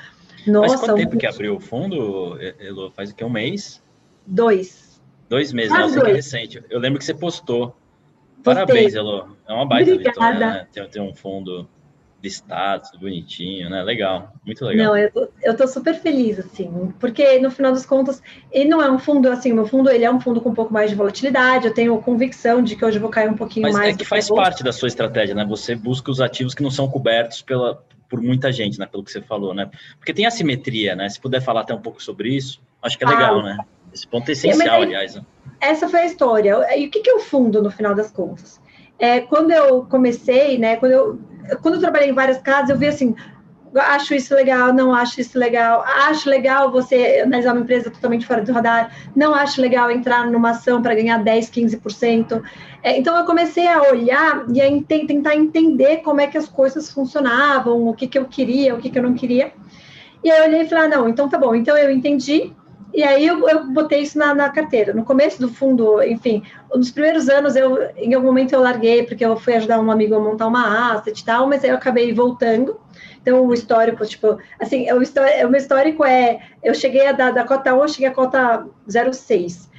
Nossa, 0.47 0.71
Mas 0.71 0.79
quanto 0.79 0.95
tempo 0.95 1.15
um... 1.15 1.17
que 1.19 1.27
abriu 1.27 1.55
o 1.55 1.59
fundo, 1.59 2.37
Elo? 2.59 2.91
Faz 2.91 3.11
o 3.11 3.15
que? 3.15 3.23
Um 3.23 3.29
mês? 3.29 3.83
Dois. 4.25 4.99
Dois 5.27 5.53
meses, 5.53 5.71
ah, 5.73 5.81
nossa, 5.81 5.99
dois. 5.99 6.15
recente. 6.15 6.63
Eu 6.69 6.79
lembro 6.79 6.97
que 6.97 7.05
você 7.05 7.13
postou. 7.13 7.75
Parabéns, 8.43 8.93
Elo. 8.95 9.35
É 9.47 9.53
uma 9.53 9.65
baita 9.65 9.91
Obrigada. 9.91 10.13
vitória, 10.13 10.39
né? 10.39 10.67
Ter, 10.71 10.87
ter 10.89 11.01
um 11.01 11.13
fundo 11.13 11.67
listados, 12.21 12.91
bonitinho, 12.99 13.69
né? 13.69 13.81
Legal, 13.81 14.33
muito 14.45 14.63
legal. 14.65 14.87
Não, 14.87 14.97
eu 14.97 15.11
tô, 15.11 15.29
eu 15.41 15.55
tô 15.55 15.67
super 15.67 15.95
feliz, 15.95 16.37
assim, 16.39 16.93
porque 16.99 17.39
no 17.39 17.49
final 17.49 17.71
das 17.71 17.85
contas, 17.85 18.21
ele 18.51 18.69
não 18.69 18.81
é 18.81 18.91
um 18.91 18.99
fundo, 18.99 19.29
assim, 19.29 19.53
meu 19.53 19.65
fundo, 19.65 19.89
ele 19.89 20.03
é 20.03 20.11
um 20.11 20.19
fundo 20.19 20.41
com 20.41 20.49
um 20.49 20.53
pouco 20.53 20.73
mais 20.73 20.89
de 20.89 20.95
volatilidade, 20.95 21.67
eu 21.67 21.73
tenho 21.73 21.97
convicção 22.01 22.61
de 22.61 22.75
que 22.75 22.83
hoje 22.83 22.97
eu 22.97 23.01
vou 23.01 23.09
cair 23.09 23.29
um 23.29 23.35
pouquinho 23.35 23.63
Mas 23.63 23.73
mais. 23.73 23.95
é 23.95 23.97
que 23.97 24.05
faz 24.05 24.27
parte 24.29 24.63
da 24.63 24.73
sua 24.73 24.87
estratégia, 24.87 25.33
né? 25.33 25.45
Você 25.45 25.75
busca 25.75 26.11
os 26.11 26.19
ativos 26.19 26.53
que 26.53 26.61
não 26.61 26.71
são 26.71 26.89
cobertos 26.89 27.41
pela, 27.41 27.81
por 28.09 28.21
muita 28.21 28.51
gente, 28.51 28.77
né? 28.77 28.85
Pelo 28.85 29.03
que 29.03 29.11
você 29.11 29.21
falou, 29.21 29.53
né? 29.53 29.69
Porque 29.97 30.13
tem 30.13 30.25
assimetria, 30.25 30.95
né? 30.95 31.07
Se 31.07 31.19
puder 31.19 31.41
falar 31.41 31.61
até 31.61 31.73
um 31.73 31.81
pouco 31.81 32.03
sobre 32.03 32.35
isso, 32.35 32.61
acho 32.81 32.97
que 32.97 33.05
é 33.05 33.07
legal, 33.07 33.39
ah, 33.39 33.43
né? 33.43 33.57
Esse 33.93 34.07
ponto 34.07 34.27
é 34.27 34.33
essencial, 34.33 34.81
aí, 34.81 34.83
aliás. 34.83 35.15
Né? 35.15 35.21
Essa 35.61 35.87
foi 35.89 36.01
a 36.01 36.05
história. 36.05 36.77
E 36.77 36.87
o 36.87 36.89
que, 36.89 37.01
que 37.01 37.09
é 37.09 37.15
o 37.15 37.19
fundo, 37.19 37.61
no 37.61 37.71
final 37.71 37.93
das 37.93 38.11
contas? 38.11 38.61
É, 38.97 39.21
quando 39.21 39.51
eu 39.51 39.85
comecei, 39.85 40.57
né? 40.57 40.75
Quando 40.75 40.91
eu 40.91 41.19
quando 41.61 41.75
eu 41.75 41.79
trabalhei 41.79 42.09
em 42.09 42.13
várias 42.13 42.37
casas, 42.39 42.69
eu 42.69 42.77
vi 42.77 42.87
assim, 42.87 43.15
acho 43.75 44.13
isso 44.13 44.33
legal, 44.33 44.73
não 44.73 44.93
acho 44.93 45.21
isso 45.21 45.37
legal, 45.37 45.83
acho 45.83 46.29
legal 46.29 46.71
você 46.71 47.21
analisar 47.23 47.53
uma 47.53 47.61
empresa 47.61 47.89
totalmente 47.89 48.25
fora 48.25 48.41
do 48.41 48.51
radar, 48.51 48.91
não 49.15 49.33
acho 49.33 49.61
legal 49.61 49.91
entrar 49.91 50.29
numa 50.29 50.51
ação 50.51 50.81
para 50.81 50.95
ganhar 50.95 51.17
10, 51.23 51.49
15%. 51.49 52.41
É, 52.81 52.97
então 52.97 53.15
eu 53.17 53.25
comecei 53.25 53.67
a 53.67 53.81
olhar 53.81 54.45
e 54.53 54.61
a 54.61 54.67
tentar 54.87 55.35
entender 55.35 55.97
como 55.97 56.21
é 56.21 56.27
que 56.27 56.37
as 56.37 56.47
coisas 56.47 56.91
funcionavam, 56.91 57.87
o 57.87 57.93
que, 57.93 58.07
que 58.07 58.17
eu 58.17 58.25
queria, 58.25 58.75
o 58.75 58.79
que, 58.79 58.89
que 58.89 58.97
eu 58.97 59.03
não 59.03 59.13
queria. 59.13 59.51
E 60.23 60.29
aí 60.29 60.39
eu 60.39 60.45
olhei 60.45 60.61
e 60.61 60.67
falei, 60.67 60.85
ah, 60.85 60.87
não, 60.87 61.07
então 61.07 61.29
tá 61.29 61.37
bom, 61.37 61.55
então 61.55 61.77
eu 61.77 61.91
entendi, 61.91 62.53
e 62.93 63.03
aí 63.03 63.25
eu, 63.25 63.47
eu 63.47 63.67
botei 63.67 64.01
isso 64.01 64.17
na, 64.17 64.33
na, 64.33 64.49
carteira. 64.49 64.93
No 64.93 65.03
começo 65.03 65.39
do 65.39 65.49
fundo, 65.49 66.01
enfim, 66.03 66.43
nos 66.73 66.91
primeiros 66.91 67.29
anos, 67.29 67.55
eu, 67.55 67.77
em 67.95 68.13
algum 68.13 68.27
momento 68.27 68.53
eu 68.53 68.61
larguei, 68.61 69.03
porque 69.03 69.23
eu 69.23 69.37
fui 69.37 69.53
ajudar 69.53 69.79
um 69.79 69.91
amigo 69.91 70.15
a 70.15 70.19
montar 70.19 70.47
uma 70.47 70.93
asset 70.93 71.19
e 71.19 71.25
tal, 71.25 71.47
mas 71.47 71.63
aí 71.63 71.69
eu 71.69 71.75
acabei 71.75 72.13
voltando. 72.13 72.79
Então, 73.21 73.45
o 73.45 73.53
histórico, 73.53 74.05
tipo, 74.05 74.37
assim, 74.59 74.91
o, 74.91 75.01
histórico, 75.01 75.45
o 75.45 75.49
meu 75.49 75.59
histórico 75.59 76.03
é, 76.03 76.39
eu 76.63 76.73
cheguei 76.73 77.07
a 77.07 77.11
da, 77.11 77.31
da 77.31 77.43
cota 77.43 77.75
1, 77.75 77.81
eu 77.81 77.87
cheguei 77.87 78.07
a 78.07 78.13
cota 78.13 78.65
0,6. 78.87 79.69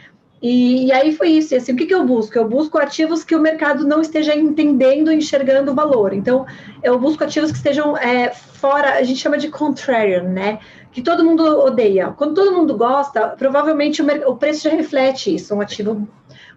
E, 0.42 0.86
e, 0.86 0.92
aí 0.92 1.12
foi 1.12 1.28
isso. 1.28 1.52
E 1.52 1.56
assim, 1.56 1.72
o 1.72 1.76
que, 1.76 1.86
que 1.86 1.94
eu 1.94 2.04
busco? 2.04 2.36
Eu 2.36 2.48
busco 2.48 2.78
ativos 2.78 3.22
que 3.22 3.34
o 3.34 3.40
mercado 3.40 3.86
não 3.86 4.00
esteja 4.00 4.34
entendendo, 4.34 5.12
enxergando 5.12 5.72
o 5.72 5.74
valor. 5.74 6.14
Então, 6.14 6.46
eu 6.82 6.98
busco 6.98 7.22
ativos 7.22 7.50
que 7.50 7.58
estejam 7.58 7.96
é, 7.96 8.30
fora, 8.30 8.94
a 8.94 9.02
gente 9.02 9.20
chama 9.20 9.36
de 9.36 9.48
contrarian, 9.48 10.22
né? 10.22 10.58
Que 10.92 11.02
todo 11.02 11.24
mundo 11.24 11.42
odeia. 11.42 12.08
Quando 12.16 12.34
todo 12.34 12.52
mundo 12.52 12.76
gosta, 12.76 13.28
provavelmente 13.28 14.02
o, 14.02 14.30
o 14.30 14.36
preço 14.36 14.64
já 14.64 14.70
reflete 14.70 15.34
isso. 15.34 15.54
Um 15.54 15.60
ativo, 15.60 16.08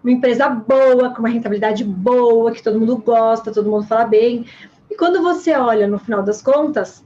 uma 0.02 0.12
empresa 0.12 0.48
boa, 0.48 1.10
com 1.10 1.20
uma 1.20 1.28
rentabilidade 1.28 1.84
boa, 1.84 2.50
que 2.52 2.62
todo 2.62 2.80
mundo 2.80 2.96
gosta, 2.96 3.52
todo 3.52 3.70
mundo 3.70 3.86
fala 3.86 4.04
bem. 4.04 4.46
E 4.90 4.96
quando 4.96 5.22
você 5.22 5.54
olha 5.54 5.86
no 5.86 5.98
final 5.98 6.22
das 6.22 6.42
contas, 6.42 7.04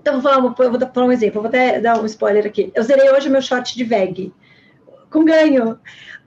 então 0.00 0.20
vou 0.20 0.54
vou 0.54 0.78
dar 0.78 0.90
um 0.98 1.10
exemplo, 1.10 1.40
vou 1.40 1.48
até 1.48 1.80
dar 1.80 2.00
um 2.00 2.06
spoiler 2.06 2.46
aqui. 2.46 2.70
Eu 2.74 2.82
zerei 2.82 3.10
hoje 3.10 3.28
meu 3.28 3.42
short 3.42 3.74
de 3.74 3.82
VEG 3.82 4.32
com 5.10 5.24
ganho. 5.24 5.78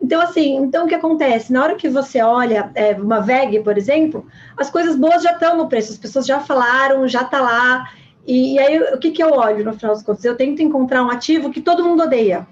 Então, 0.02 0.22
assim, 0.22 0.56
então 0.58 0.86
o 0.86 0.88
que 0.88 0.96
acontece? 0.96 1.52
Na 1.52 1.64
hora 1.64 1.76
que 1.76 1.90
você 1.90 2.22
olha 2.22 2.72
é, 2.74 2.94
uma 2.94 3.20
VEG, 3.20 3.62
por 3.62 3.78
exemplo, 3.78 4.26
as 4.58 4.70
coisas 4.70 4.96
boas 4.96 5.22
já 5.22 5.32
estão 5.32 5.58
no 5.58 5.68
preço, 5.68 5.92
as 5.92 5.98
pessoas 5.98 6.26
já 6.26 6.40
falaram, 6.40 7.08
já 7.08 7.22
está 7.22 7.42
lá. 7.42 7.90
E, 8.26 8.56
e, 8.56 8.60
aí, 8.60 8.80
o 8.94 8.98
que, 9.00 9.12
que 9.12 9.24
eu 9.24 9.32
olho 9.32 9.64
no 9.66 9.74
final 9.74 9.94
das 9.94 10.04
contas? 10.04 10.24
Eu 10.24 10.36
tento 10.36 10.62
encontrar 10.62 11.04
um 11.04 11.10
ativo 11.10 11.52
que 11.52 11.62
todo 11.62 11.84
mundo 11.84 12.04
odeia. 12.04 12.48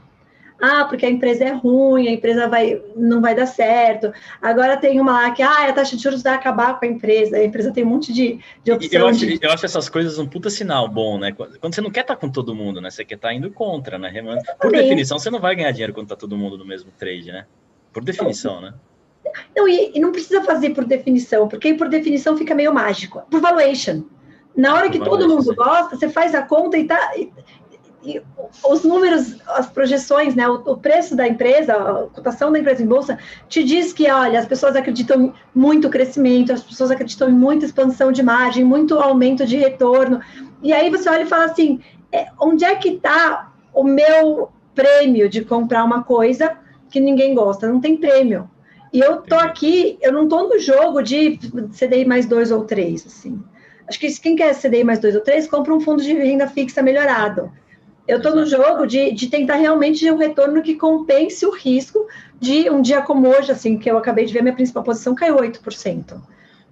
Ah, 0.59 0.85
porque 0.85 1.05
a 1.05 1.09
empresa 1.09 1.43
é 1.43 1.51
ruim, 1.51 2.07
a 2.07 2.11
empresa 2.11 2.47
vai, 2.47 2.81
não 2.95 3.21
vai 3.21 3.35
dar 3.35 3.45
certo. 3.45 4.11
Agora 4.41 4.75
tem 4.75 4.99
uma 4.99 5.11
lá 5.11 5.31
que 5.31 5.43
ah, 5.43 5.69
a 5.69 5.73
taxa 5.73 5.95
de 5.95 6.01
juros 6.01 6.23
vai 6.23 6.33
acabar 6.33 6.79
com 6.79 6.85
a 6.85 6.87
empresa. 6.87 7.37
A 7.37 7.43
empresa 7.43 7.71
tem 7.71 7.83
um 7.83 7.87
monte 7.87 8.11
de, 8.11 8.39
de 8.63 8.71
opção. 8.71 8.99
Eu 9.01 9.07
acho, 9.07 9.19
de... 9.19 9.39
eu 9.39 9.51
acho 9.51 9.65
essas 9.65 9.87
coisas 9.87 10.17
um 10.17 10.25
puta 10.25 10.49
sinal 10.49 10.87
bom, 10.87 11.19
né? 11.19 11.31
Quando 11.31 11.75
você 11.75 11.81
não 11.81 11.91
quer 11.91 12.01
estar 12.01 12.15
tá 12.15 12.19
com 12.19 12.29
todo 12.29 12.55
mundo, 12.55 12.81
né? 12.81 12.89
Você 12.89 13.05
quer 13.05 13.15
estar 13.15 13.27
tá 13.27 13.33
indo 13.33 13.51
contra, 13.51 13.99
né? 13.99 14.11
Por 14.59 14.71
definição, 14.71 15.19
você 15.19 15.29
não 15.29 15.39
vai 15.39 15.55
ganhar 15.55 15.71
dinheiro 15.71 15.93
quando 15.93 16.05
está 16.05 16.15
todo 16.15 16.35
mundo 16.35 16.57
no 16.57 16.65
mesmo 16.65 16.91
trade, 16.97 17.31
né? 17.31 17.45
Por 17.93 18.03
definição, 18.03 18.59
né? 18.59 18.73
Não, 19.55 19.67
e, 19.67 19.91
e, 19.93 19.99
não 19.99 20.11
precisa 20.11 20.41
fazer 20.43 20.71
por 20.71 20.85
definição, 20.85 21.47
porque 21.47 21.73
por 21.73 21.89
definição 21.89 22.37
fica 22.37 22.55
meio 22.55 22.73
mágico. 22.73 23.21
Por 23.29 23.41
valuation. 23.41 24.03
Na 24.57 24.73
hora 24.73 24.89
que 24.89 24.99
todo 24.99 25.29
mundo 25.29 25.55
gosta, 25.55 25.95
você 25.95 26.09
faz 26.09 26.33
a 26.33 26.41
conta 26.41 26.77
e 26.77 26.85
tá 26.85 27.11
e 28.03 28.21
os 28.63 28.83
números, 28.83 29.35
as 29.47 29.67
projeções, 29.67 30.33
né, 30.33 30.47
o, 30.47 30.55
o, 30.65 30.77
preço 30.77 31.15
da 31.15 31.27
empresa, 31.27 31.73
a 31.73 32.07
cotação 32.07 32.51
da 32.51 32.59
empresa 32.59 32.81
em 32.81 32.87
bolsa, 32.87 33.19
te 33.49 33.63
diz 33.63 33.91
que, 33.91 34.09
olha, 34.09 34.39
as 34.39 34.45
pessoas 34.45 34.75
acreditam 34.75 35.25
em 35.25 35.33
muito 35.53 35.89
crescimento, 35.89 36.53
as 36.53 36.63
pessoas 36.63 36.89
acreditam 36.89 37.29
em 37.29 37.33
muita 37.33 37.65
expansão 37.65 38.11
de 38.11 38.23
margem, 38.23 38.63
muito 38.63 38.97
aumento 38.97 39.45
de 39.45 39.57
retorno. 39.57 40.21
E 40.63 40.71
aí 40.71 40.89
você 40.89 41.09
olha 41.09 41.23
e 41.23 41.27
fala 41.27 41.45
assim, 41.45 41.81
é, 42.11 42.27
onde 42.39 42.63
é 42.63 42.75
que 42.75 42.89
está 42.89 43.51
o 43.73 43.83
meu 43.83 44.49
prêmio 44.73 45.27
de 45.27 45.43
comprar 45.43 45.83
uma 45.83 46.03
coisa 46.03 46.57
que 46.89 46.99
ninguém 46.99 47.35
gosta? 47.35 47.67
Não 47.67 47.81
tem 47.81 47.97
prêmio. 47.97 48.49
E 48.93 48.99
eu 48.99 49.17
tô 49.17 49.35
aqui, 49.35 49.97
eu 50.01 50.13
não 50.13 50.27
tô 50.27 50.47
no 50.47 50.59
jogo 50.59 51.01
de 51.01 51.37
CDI 51.73 52.05
mais 52.05 52.25
dois 52.25 52.51
ou 52.51 52.63
três, 52.63 53.05
assim. 53.05 53.43
Acho 53.87 53.99
que 53.99 54.19
quem 54.19 54.35
quer 54.35 54.53
CDI 54.53 54.83
mais 54.83 54.99
dois 54.99 55.15
ou 55.15 55.21
três, 55.21 55.47
compra 55.47 55.73
um 55.73 55.79
fundo 55.79 56.03
de 56.03 56.13
renda 56.13 56.47
fixa 56.47 56.81
melhorado. 56.81 57.51
Eu 58.07 58.17
estou 58.17 58.35
no 58.35 58.45
jogo 58.45 58.85
de, 58.85 59.11
de 59.11 59.27
tentar 59.27 59.55
realmente 59.55 59.99
ter 60.05 60.13
um 60.13 60.17
retorno 60.17 60.61
que 60.61 60.75
compense 60.75 61.45
o 61.45 61.51
risco 61.51 62.07
de 62.39 62.69
um 62.69 62.81
dia 62.81 63.01
como 63.01 63.27
hoje, 63.27 63.51
assim, 63.51 63.77
que 63.77 63.89
eu 63.89 63.97
acabei 63.97 64.25
de 64.25 64.33
ver, 64.33 64.41
minha 64.41 64.55
principal 64.55 64.83
posição 64.83 65.13
caiu 65.13 65.35
8%. 65.35 66.21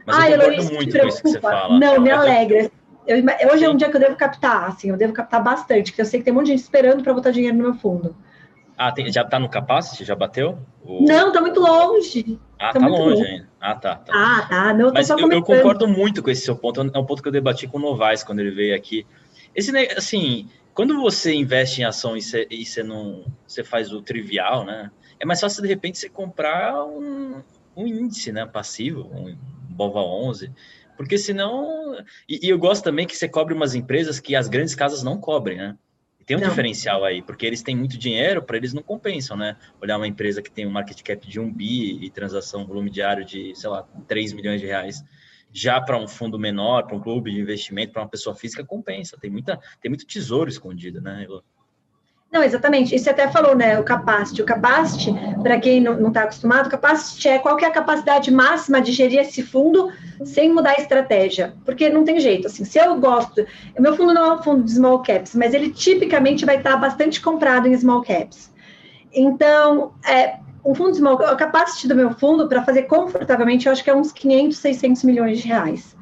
Mas 0.05 0.17
ah, 0.17 0.29
eu 0.29 0.39
concordo 0.39 0.73
muito 0.73 0.97
você 0.97 1.39
fala. 1.39 1.79
Não, 1.79 1.99
me 1.99 2.11
alegra. 2.11 2.71
Eu, 3.07 3.17
hoje 3.51 3.59
Sim. 3.59 3.65
é 3.65 3.69
um 3.69 3.75
dia 3.75 3.89
que 3.89 3.95
eu 3.95 3.99
devo 3.99 4.15
captar, 4.15 4.69
assim, 4.69 4.89
eu 4.89 4.97
devo 4.97 5.13
captar 5.13 5.43
bastante, 5.43 5.91
porque 5.91 6.01
eu 6.01 6.05
sei 6.05 6.19
que 6.19 6.25
tem 6.25 6.33
um 6.33 6.37
monte 6.37 6.47
de 6.47 6.51
gente 6.53 6.63
esperando 6.63 7.03
para 7.03 7.13
botar 7.13 7.31
dinheiro 7.31 7.55
no 7.55 7.63
meu 7.63 7.73
fundo. 7.75 8.15
Ah, 8.77 8.91
tem, 8.91 9.11
já 9.11 9.21
está 9.21 9.39
no 9.39 9.49
capacity? 9.49 10.03
Já 10.03 10.15
bateu? 10.15 10.59
Não, 10.83 11.29
está 11.29 11.41
muito 11.41 11.59
longe. 11.59 12.39
Ah, 12.59 12.73
tá, 12.73 12.79
tá 12.79 12.87
longe, 12.87 13.15
longe 13.15 13.25
ainda. 13.25 13.49
Ah, 13.59 13.75
tá. 13.75 13.95
tá. 13.95 14.13
Ah, 14.13 14.47
tá. 14.47 14.73
Não, 14.73 14.91
Mas 14.91 15.09
eu, 15.09 15.17
eu, 15.17 15.41
concordo 15.41 15.87
muito 15.87 16.21
com 16.21 16.29
esse 16.29 16.41
seu 16.41 16.55
ponto. 16.55 16.81
É 16.81 16.99
um 16.99 17.05
ponto 17.05 17.21
que 17.21 17.27
eu 17.27 17.31
debati 17.31 17.67
com 17.67 17.77
o 17.77 17.81
Novaes 17.81 18.23
quando 18.23 18.39
ele 18.39 18.51
veio 18.51 18.75
aqui. 18.75 19.05
Esse, 19.55 19.75
assim, 19.95 20.49
quando 20.73 20.99
você 20.99 21.33
investe 21.33 21.81
em 21.81 21.85
ação 21.85 22.17
e 22.17 22.21
você, 22.21 22.45
e 22.51 22.65
você 22.65 22.83
não 22.83 23.25
você 23.47 23.63
faz 23.63 23.93
o 23.93 24.01
trivial, 24.01 24.65
né? 24.65 24.91
É 25.17 25.25
mais 25.25 25.39
fácil 25.39 25.61
de 25.61 25.69
repente 25.69 25.97
você 25.97 26.09
comprar 26.09 26.83
um, 26.85 27.41
um 27.75 27.87
índice, 27.87 28.33
né, 28.33 28.45
passivo, 28.45 29.09
um 29.13 29.37
Bova 29.69 30.01
11, 30.01 30.51
porque 30.97 31.17
senão 31.17 31.97
e, 32.27 32.45
e, 32.45 32.49
eu 32.49 32.59
gosto 32.59 32.83
também 32.83 33.07
que 33.07 33.15
você 33.15 33.27
cobre 33.27 33.53
umas 33.53 33.73
empresas 33.73 34.19
que 34.19 34.35
as 34.35 34.49
grandes 34.49 34.75
casas 34.75 35.01
não 35.01 35.17
cobrem, 35.17 35.57
né? 35.57 35.77
Tem 36.25 36.37
um 36.37 36.39
não. 36.39 36.49
diferencial 36.49 37.03
aí, 37.03 37.21
porque 37.21 37.45
eles 37.45 37.61
têm 37.61 37.75
muito 37.75 37.97
dinheiro, 37.97 38.41
para 38.41 38.57
eles 38.57 38.73
não 38.73 38.81
compensam, 38.81 39.37
né? 39.37 39.57
Olhar 39.81 39.97
uma 39.97 40.07
empresa 40.07 40.41
que 40.41 40.51
tem 40.51 40.65
um 40.65 40.71
market 40.71 41.01
cap 41.03 41.27
de 41.27 41.39
1 41.39 41.53
bi 41.53 42.03
e 42.03 42.09
transação 42.09 42.65
volume 42.65 42.89
diário 42.89 43.23
de, 43.23 43.53
sei 43.55 43.69
lá, 43.69 43.83
3 44.07 44.33
milhões 44.33 44.59
de 44.59 44.67
reais 44.67 45.03
já 45.51 45.79
para 45.79 45.97
um 45.97 46.07
fundo 46.07 46.37
menor, 46.37 46.85
para 46.85 46.97
um 46.97 46.99
clube 46.99 47.31
de 47.31 47.39
investimento, 47.39 47.93
para 47.93 48.01
uma 48.01 48.09
pessoa 48.09 48.35
física, 48.35 48.65
compensa. 48.65 49.17
Tem, 49.17 49.29
muita, 49.29 49.57
tem 49.79 49.89
muito 49.89 50.05
tesouro 50.05 50.49
escondido, 50.49 50.99
né, 50.99 51.23
Elô? 51.23 51.41
Não, 52.35 52.43
exatamente. 52.43 52.93
Isso 52.93 53.05
você 53.05 53.11
até 53.11 53.29
falou, 53.29 53.55
né? 53.55 53.79
O 53.79 53.83
capacity. 53.85 54.41
O 54.41 54.45
capacity, 54.45 55.09
para 55.41 55.57
quem 55.57 55.79
não 55.79 56.09
está 56.09 56.23
acostumado, 56.23 56.69
capacity 56.69 57.29
é 57.29 57.39
qual 57.39 57.57
é 57.57 57.63
a 57.63 57.71
capacidade 57.71 58.29
máxima 58.29 58.81
de 58.81 58.91
gerir 58.91 59.21
esse 59.21 59.41
fundo 59.41 59.89
sem 60.25 60.53
mudar 60.53 60.71
a 60.71 60.81
estratégia. 60.81 61.53
Porque 61.63 61.89
não 61.89 62.03
tem 62.03 62.19
jeito. 62.19 62.47
Assim, 62.47 62.65
se 62.65 62.77
eu 62.77 62.99
gosto. 62.99 63.47
O 63.79 63.81
meu 63.81 63.95
fundo 63.95 64.13
não 64.13 64.25
é 64.25 64.33
um 64.33 64.43
fundo 64.43 64.63
de 64.63 64.71
small 64.73 65.01
caps, 65.01 65.33
mas 65.33 65.53
ele 65.53 65.69
tipicamente 65.69 66.43
vai 66.43 66.57
estar 66.57 66.75
bastante 66.75 67.21
comprado 67.21 67.69
em 67.69 67.77
small 67.77 68.03
caps. 68.03 68.51
Então, 69.13 69.93
é, 70.05 70.35
um 70.65 70.75
fundo 70.75 70.93
small, 70.93 71.15
a 71.23 71.37
capacity 71.37 71.87
do 71.87 71.95
meu 71.95 72.11
fundo 72.15 72.49
para 72.49 72.65
fazer 72.65 72.83
confortavelmente, 72.83 73.65
eu 73.65 73.71
acho 73.71 73.81
que 73.81 73.89
é 73.89 73.95
uns 73.95 74.11
500, 74.11 74.57
600 74.57 75.03
milhões 75.05 75.39
de 75.39 75.47
reais. 75.47 75.95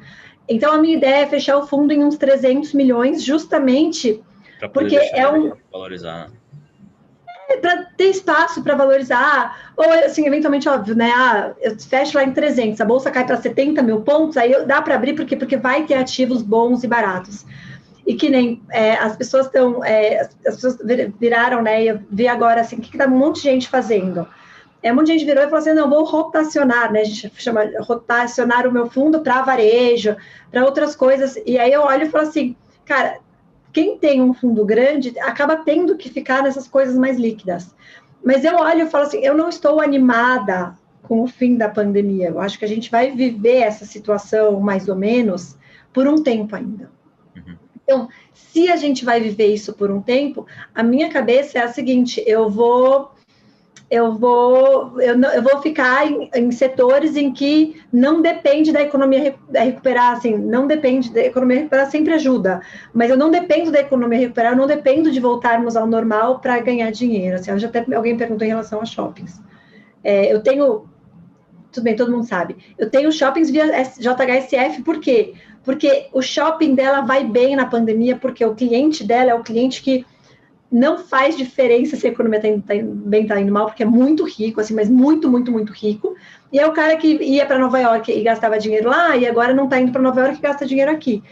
Então, 0.48 0.72
a 0.74 0.78
minha 0.78 0.96
ideia 0.96 1.22
é 1.22 1.26
fechar 1.26 1.56
o 1.58 1.64
fundo 1.64 1.92
em 1.92 2.02
uns 2.02 2.16
300 2.16 2.72
milhões, 2.72 3.22
justamente 3.22 4.20
porque 4.68 4.96
é 4.96 5.28
um. 5.30 5.52
Valorizar. 5.72 6.30
É, 7.48 7.58
para 7.58 7.84
ter 7.96 8.04
espaço 8.04 8.62
para 8.62 8.74
valorizar, 8.74 9.72
ou 9.76 9.84
assim, 9.92 10.26
eventualmente, 10.26 10.68
óbvio, 10.68 10.94
né? 10.94 11.12
Ah, 11.14 11.52
eu 11.60 11.78
fecho 11.78 12.16
lá 12.16 12.24
em 12.24 12.32
300, 12.32 12.80
a 12.80 12.84
bolsa 12.84 13.10
cai 13.10 13.26
para 13.26 13.36
70 13.36 13.82
mil 13.82 14.00
pontos, 14.00 14.36
aí 14.36 14.64
dá 14.64 14.80
para 14.80 14.94
abrir, 14.94 15.14
porque, 15.14 15.36
porque 15.36 15.56
vai 15.56 15.84
ter 15.84 15.94
ativos 15.94 16.40
bons 16.40 16.82
e 16.84 16.86
baratos 16.86 17.44
e 18.06 18.14
que 18.14 18.28
nem 18.28 18.62
é, 18.70 18.94
as 18.94 19.16
pessoas 19.16 19.46
estão, 19.46 19.82
é, 19.84 20.20
as 20.46 20.54
pessoas 20.54 20.78
viraram, 21.18 21.62
né? 21.62 21.82
E 21.82 21.88
eu 21.88 22.00
vi 22.10 22.28
agora 22.28 22.60
assim, 22.60 22.76
o 22.76 22.80
que, 22.80 22.90
que 22.90 22.98
tá 22.98 23.06
um 23.06 23.10
monte 23.10 23.36
de 23.36 23.42
gente 23.42 23.68
fazendo? 23.68 24.26
é, 24.84 24.92
um 24.92 24.96
monte 24.96 25.06
de 25.06 25.12
gente 25.14 25.24
virou 25.24 25.42
e 25.42 25.46
falou 25.46 25.60
assim, 25.60 25.72
não, 25.72 25.88
vou 25.88 26.04
rotacionar, 26.04 26.92
né? 26.92 27.00
A 27.00 27.04
gente 27.04 27.32
chama 27.38 27.62
rotacionar 27.80 28.68
o 28.68 28.70
meu 28.70 28.86
fundo 28.90 29.20
para 29.20 29.40
varejo, 29.40 30.14
para 30.50 30.62
outras 30.62 30.94
coisas. 30.94 31.38
E 31.46 31.58
aí 31.58 31.72
eu 31.72 31.80
olho 31.80 32.02
e 32.02 32.10
falo 32.10 32.28
assim, 32.28 32.54
cara, 32.84 33.16
quem 33.74 33.98
tem 33.98 34.22
um 34.22 34.32
fundo 34.32 34.64
grande 34.64 35.18
acaba 35.18 35.56
tendo 35.56 35.96
que 35.96 36.08
ficar 36.08 36.44
nessas 36.44 36.68
coisas 36.68 36.96
mais 36.96 37.18
líquidas. 37.18 37.74
Mas 38.24 38.44
eu 38.44 38.56
olho 38.56 38.86
e 38.86 38.88
falo 38.88 39.04
assim, 39.04 39.18
eu 39.18 39.36
não 39.36 39.48
estou 39.48 39.80
animada 39.80 40.78
com 41.02 41.20
o 41.20 41.26
fim 41.26 41.56
da 41.56 41.68
pandemia. 41.68 42.28
Eu 42.28 42.40
acho 42.40 42.56
que 42.56 42.64
a 42.64 42.68
gente 42.68 42.88
vai 42.88 43.10
viver 43.10 43.58
essa 43.58 43.84
situação, 43.84 44.60
mais 44.60 44.88
ou 44.88 44.94
menos, 44.94 45.58
por 45.92 46.06
um 46.06 46.22
tempo 46.22 46.54
ainda. 46.54 46.88
Uhum. 47.36 47.56
Então, 47.82 48.08
se 48.32 48.70
a 48.70 48.76
gente 48.76 49.04
vai 49.04 49.20
viver 49.20 49.52
isso 49.52 49.74
por 49.74 49.90
um 49.90 50.00
tempo, 50.00 50.46
a 50.72 50.82
minha 50.82 51.10
cabeça 51.10 51.58
é 51.58 51.62
a 51.62 51.68
seguinte: 51.68 52.22
eu 52.26 52.48
vou 52.48 53.10
eu 53.90 54.12
vou, 54.12 55.00
eu, 55.00 55.20
eu 55.20 55.42
vou 55.42 55.60
ficar 55.60 56.10
em, 56.10 56.30
em, 56.34 56.50
setores 56.50 57.16
em 57.16 57.32
que 57.32 57.82
não 57.92 58.22
depende 58.22 58.72
da 58.72 58.82
economia 58.82 59.36
recuperar, 59.52 60.12
assim, 60.12 60.36
não 60.36 60.66
depende 60.66 61.12
da 61.12 61.20
economia 61.20 61.58
recuperar, 61.58 61.90
sempre 61.90 62.14
ajuda, 62.14 62.60
mas 62.92 63.10
eu 63.10 63.16
não 63.16 63.30
dependo 63.30 63.70
da 63.70 63.80
economia 63.80 64.18
recuperar, 64.18 64.52
eu 64.52 64.56
não 64.56 64.66
dependo 64.66 65.10
de 65.10 65.20
voltarmos 65.20 65.76
ao 65.76 65.86
normal 65.86 66.40
para 66.40 66.58
ganhar 66.60 66.90
dinheiro. 66.90 67.36
Assim, 67.36 67.56
já 67.58 67.68
até 67.68 67.84
alguém 67.94 68.16
perguntou 68.16 68.44
em 68.44 68.50
relação 68.50 68.80
a 68.80 68.84
shoppings. 68.84 69.40
É, 70.02 70.32
eu 70.32 70.42
tenho, 70.42 70.86
tudo 71.70 71.84
bem, 71.84 71.94
todo 71.94 72.10
mundo 72.10 72.26
sabe, 72.26 72.56
eu 72.78 72.90
tenho 72.90 73.12
shoppings 73.12 73.50
via 73.50 73.66
JHSF, 73.66 74.82
por 74.82 74.98
quê? 74.98 75.34
Porque 75.62 76.08
o 76.12 76.20
shopping 76.20 76.74
dela 76.74 77.02
vai 77.02 77.24
bem 77.24 77.54
na 77.56 77.66
pandemia, 77.66 78.16
porque 78.16 78.44
o 78.44 78.54
cliente 78.54 79.04
dela 79.04 79.30
é 79.30 79.34
o 79.34 79.42
cliente 79.42 79.82
que 79.82 80.04
não 80.74 80.98
faz 80.98 81.36
diferença 81.36 81.94
se 81.94 82.04
a 82.04 82.10
economia 82.10 82.40
está 82.40 82.74
tá, 82.74 82.80
bem, 82.82 83.22
está 83.22 83.40
indo 83.40 83.52
mal, 83.52 83.66
porque 83.66 83.84
é 83.84 83.86
muito 83.86 84.24
rico, 84.24 84.60
assim, 84.60 84.74
mas 84.74 84.90
muito, 84.90 85.30
muito, 85.30 85.52
muito 85.52 85.72
rico. 85.72 86.16
E 86.52 86.58
é 86.58 86.66
o 86.66 86.72
cara 86.72 86.96
que 86.96 87.06
ia 87.22 87.46
para 87.46 87.60
Nova 87.60 87.78
York 87.78 88.10
e 88.10 88.24
gastava 88.24 88.58
dinheiro 88.58 88.88
lá, 88.88 89.16
e 89.16 89.24
agora 89.24 89.54
não 89.54 89.64
está 89.64 89.78
indo 89.78 89.92
para 89.92 90.02
Nova 90.02 90.20
York 90.20 90.36
e 90.36 90.42
gasta 90.42 90.66
dinheiro 90.66 90.90
aqui. 90.90 91.22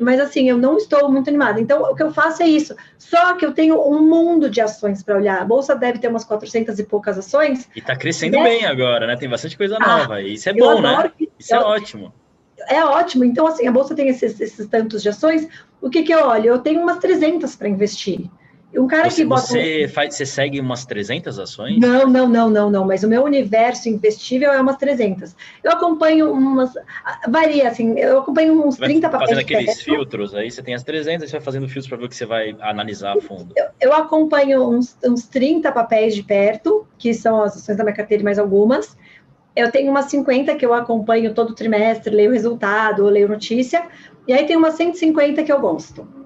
Mas 0.00 0.18
assim, 0.18 0.50
eu 0.50 0.58
não 0.58 0.76
estou 0.76 1.08
muito 1.12 1.28
animada. 1.28 1.60
Então, 1.60 1.80
o 1.82 1.94
que 1.94 2.02
eu 2.02 2.12
faço 2.12 2.42
é 2.42 2.48
isso. 2.48 2.74
Só 2.98 3.34
que 3.34 3.46
eu 3.46 3.52
tenho 3.52 3.80
um 3.80 4.02
mundo 4.02 4.50
de 4.50 4.60
ações 4.60 5.00
para 5.00 5.16
olhar. 5.16 5.40
A 5.40 5.44
bolsa 5.44 5.76
deve 5.76 6.00
ter 6.00 6.08
umas 6.08 6.24
400 6.24 6.76
e 6.76 6.84
poucas 6.84 7.16
ações. 7.18 7.68
E 7.76 7.78
está 7.78 7.94
crescendo 7.94 8.42
bem 8.42 8.64
agora, 8.64 9.06
né? 9.06 9.16
Tem 9.16 9.28
bastante 9.28 9.56
coisa 9.56 9.76
ah, 9.80 9.98
nova. 9.98 10.22
Isso 10.22 10.48
é 10.48 10.52
bom, 10.52 10.80
né? 10.80 11.12
Isso 11.38 11.54
é 11.54 11.58
ótimo. 11.58 12.12
É 12.68 12.84
ótimo. 12.84 13.24
Então, 13.24 13.46
assim, 13.46 13.66
a 13.66 13.72
bolsa 13.72 13.94
tem 13.94 14.08
esses, 14.08 14.40
esses 14.40 14.66
tantos 14.66 15.02
de 15.02 15.08
ações. 15.08 15.48
O 15.80 15.88
que, 15.88 16.02
que 16.02 16.12
eu 16.12 16.26
olho? 16.26 16.46
Eu 16.46 16.58
tenho 16.58 16.80
umas 16.80 16.98
300 16.98 17.54
para 17.54 17.68
investir. 17.68 18.28
Um 18.76 18.86
cara 18.86 19.08
você, 19.08 19.22
que 19.22 19.28
bota. 19.28 19.42
Você, 19.42 19.88
faz, 19.88 20.14
você 20.14 20.26
segue 20.26 20.60
umas 20.60 20.84
300 20.84 21.38
ações? 21.38 21.80
Não, 21.80 22.06
não, 22.06 22.28
não, 22.28 22.50
não, 22.50 22.70
não. 22.70 22.84
Mas 22.84 23.02
o 23.02 23.08
meu 23.08 23.24
universo 23.24 23.88
investível 23.88 24.52
é 24.52 24.60
umas 24.60 24.76
300. 24.76 25.34
Eu 25.64 25.72
acompanho 25.72 26.30
umas. 26.30 26.74
Varia, 27.28 27.68
assim, 27.68 27.98
eu 27.98 28.18
acompanho 28.18 28.66
uns 28.66 28.76
30 28.76 29.08
papéis. 29.08 29.30
Fazendo 29.30 29.44
aqueles 29.44 29.80
filtros, 29.80 30.34
aí 30.34 30.50
você 30.50 30.62
tem 30.62 30.74
as 30.74 30.82
300, 30.82 31.28
você 31.28 31.36
vai 31.36 31.40
fazendo 31.40 31.66
filtros 31.66 31.88
para 31.88 31.96
ver 31.96 32.04
o 32.04 32.08
que 32.08 32.16
você 32.16 32.26
vai 32.26 32.54
analisar 32.60 33.16
a 33.16 33.20
fundo. 33.20 33.54
Eu, 33.56 33.66
eu 33.80 33.92
acompanho 33.94 34.68
uns, 34.68 34.96
uns 35.02 35.26
30 35.26 35.72
papéis 35.72 36.14
de 36.14 36.22
perto, 36.22 36.86
que 36.98 37.14
são 37.14 37.42
as 37.42 37.56
ações 37.56 37.78
da 37.78 37.84
minha 37.84 37.96
carteira 37.96 38.20
e 38.20 38.24
mais 38.24 38.38
algumas. 38.38 38.96
Eu 39.56 39.72
tenho 39.72 39.90
umas 39.90 40.06
50 40.06 40.54
que 40.56 40.64
eu 40.64 40.74
acompanho 40.74 41.32
todo 41.32 41.54
trimestre, 41.54 42.14
leio 42.14 42.32
resultado, 42.32 43.04
leio 43.06 43.28
notícia. 43.28 43.86
E 44.26 44.32
aí 44.32 44.46
tem 44.46 44.56
umas 44.56 44.74
150 44.74 45.42
que 45.42 45.50
eu 45.50 45.58
gosto 45.58 46.17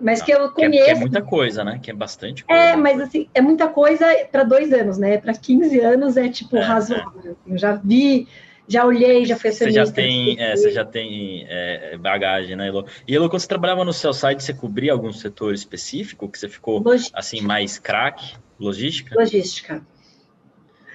mas 0.00 0.22
que 0.22 0.30
eu 0.30 0.50
conheço. 0.50 0.72
Que 0.72 0.78
é, 0.78 0.84
que 0.84 0.90
é, 0.90 0.94
muita 0.94 1.22
coisa, 1.22 1.64
né? 1.64 1.78
Que 1.82 1.90
é 1.90 1.94
bastante 1.94 2.44
coisa. 2.44 2.62
É, 2.62 2.76
mas 2.76 3.00
assim, 3.00 3.28
é 3.34 3.40
muita 3.40 3.68
coisa 3.68 4.06
para 4.30 4.44
dois 4.44 4.72
anos, 4.72 4.98
né? 4.98 5.18
Para 5.18 5.34
15 5.34 5.80
anos 5.80 6.16
é 6.16 6.28
tipo 6.28 6.56
é, 6.56 6.60
razoável. 6.60 7.36
É. 7.46 7.52
Eu 7.52 7.58
já 7.58 7.74
vi, 7.74 8.28
já 8.68 8.84
olhei, 8.84 9.24
já 9.24 9.36
fui 9.36 9.50
acionista. 9.50 9.84
Você 9.84 9.90
já 9.90 9.92
tem, 9.94 10.40
é, 10.40 10.56
você 10.56 10.70
já 10.70 10.84
tem 10.84 11.46
é, 11.48 11.96
bagagem, 11.96 12.56
né, 12.56 12.68
Elo? 12.68 12.86
E 13.06 13.14
Elo, 13.14 13.28
quando 13.28 13.40
você 13.40 13.48
trabalhava 13.48 13.84
no 13.84 13.92
seu 13.92 14.12
site, 14.12 14.42
você 14.42 14.52
cobria 14.52 14.92
algum 14.92 15.12
setor 15.12 15.54
específico 15.54 16.28
que 16.28 16.38
você 16.38 16.48
ficou 16.48 16.80
Logística. 16.80 17.18
assim 17.18 17.40
mais 17.40 17.78
craque? 17.78 18.34
Logística? 18.58 19.14
Logística. 19.18 19.82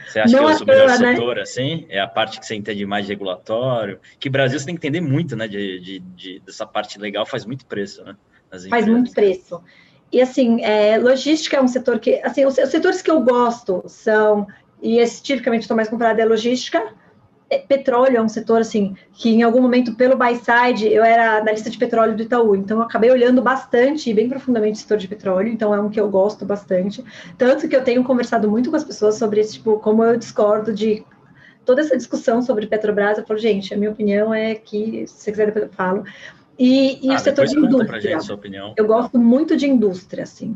Você 0.08 0.20
acha 0.20 0.38
Não 0.38 0.46
que 0.46 0.52
é 0.52 0.64
o 0.64 0.66
melhor 0.66 1.00
né? 1.00 1.14
setor, 1.14 1.40
assim? 1.40 1.86
É 1.88 2.00
a 2.02 2.08
parte 2.08 2.40
que 2.40 2.46
você 2.46 2.54
entende 2.54 2.86
mais 2.86 3.08
regulatório? 3.08 4.00
Que 4.20 4.30
Brasil 4.30 4.60
você 4.60 4.66
tem 4.66 4.76
que 4.76 4.86
entender 4.86 5.00
muito, 5.00 5.38
né? 5.38 5.48
De, 5.48 5.80
de, 5.80 6.00
de 6.00 6.40
dessa 6.42 6.66
parte 6.66 7.00
legal 7.00 7.26
faz 7.26 7.46
muito 7.46 7.66
preço, 7.66 8.04
né? 8.04 8.16
Faz 8.70 8.86
muito 8.88 9.12
preço. 9.12 9.62
E 10.12 10.22
assim, 10.22 10.62
é, 10.62 10.98
logística 10.98 11.58
é 11.58 11.62
um 11.62 11.68
setor 11.68 12.00
que, 12.00 12.16
assim, 12.24 12.46
os, 12.46 12.58
os, 12.58 12.70
setores 12.70 13.02
que 13.02 13.10
eu 13.10 13.22
gosto 13.22 13.84
são, 13.88 14.46
e 14.82 14.98
esse 14.98 15.24
tipicamente 15.24 15.62
estou 15.62 15.76
mais 15.76 15.88
comparado 15.88 16.20
é 16.20 16.26
logística, 16.26 16.84
é, 17.50 17.60
petróleo 17.60 18.18
é 18.18 18.22
um 18.22 18.30
setor 18.30 18.62
assim 18.62 18.96
que 19.14 19.30
em 19.30 19.44
algum 19.44 19.62
momento 19.62 19.94
pelo 19.96 20.16
buy 20.18 20.36
side 20.36 20.88
eu 20.88 21.04
era 21.04 21.44
na 21.44 21.52
lista 21.52 21.70
de 21.70 21.78
petróleo 21.78 22.16
do 22.16 22.24
Itaú, 22.24 22.56
então 22.56 22.78
eu 22.78 22.84
acabei 22.84 23.12
olhando 23.12 23.42
bastante 23.42 24.10
e 24.10 24.14
bem 24.14 24.30
profundamente 24.30 24.80
o 24.80 24.82
setor 24.82 24.98
de 24.98 25.08
petróleo, 25.08 25.50
então 25.50 25.76
é 25.76 25.80
um 25.82 25.90
que 25.90 26.00
eu 26.00 26.10
gosto 26.10 26.46
bastante, 26.46 27.04
tanto 27.38 27.68
que 27.68 27.76
eu 27.76 27.84
tenho 27.84 28.06
conversado 28.06 28.50
muito 28.50 28.70
com 28.70 28.78
as 28.78 28.86
pessoas 28.86 29.16
sobre 29.16 29.42
esse 29.42 29.54
tipo 29.56 29.80
como 29.80 30.02
eu 30.02 30.16
discordo 30.16 30.74
de 30.74 31.06
toda 31.66 31.82
essa 31.82 31.98
discussão 31.98 32.42
sobre 32.42 32.68
Petrobras, 32.68 33.18
eu 33.18 33.26
falo, 33.26 33.40
gente, 33.40 33.74
a 33.74 33.78
minha 33.78 33.92
opinião 33.92 34.34
é 34.34 34.56
que, 34.56 35.06
se 35.08 35.24
você 35.24 35.32
quiser 35.32 35.46
depois 35.48 35.66
eu 35.66 35.72
falo, 35.72 36.04
e, 36.62 37.00
e 37.08 37.10
ah, 37.10 37.16
o 37.16 37.18
setor 37.18 37.48
de 37.48 37.58
indústria. 37.58 38.20
Eu 38.78 38.86
gosto 38.86 39.18
muito 39.18 39.58
de 39.58 39.68
indústria, 39.68 40.24
assim. 40.26 40.56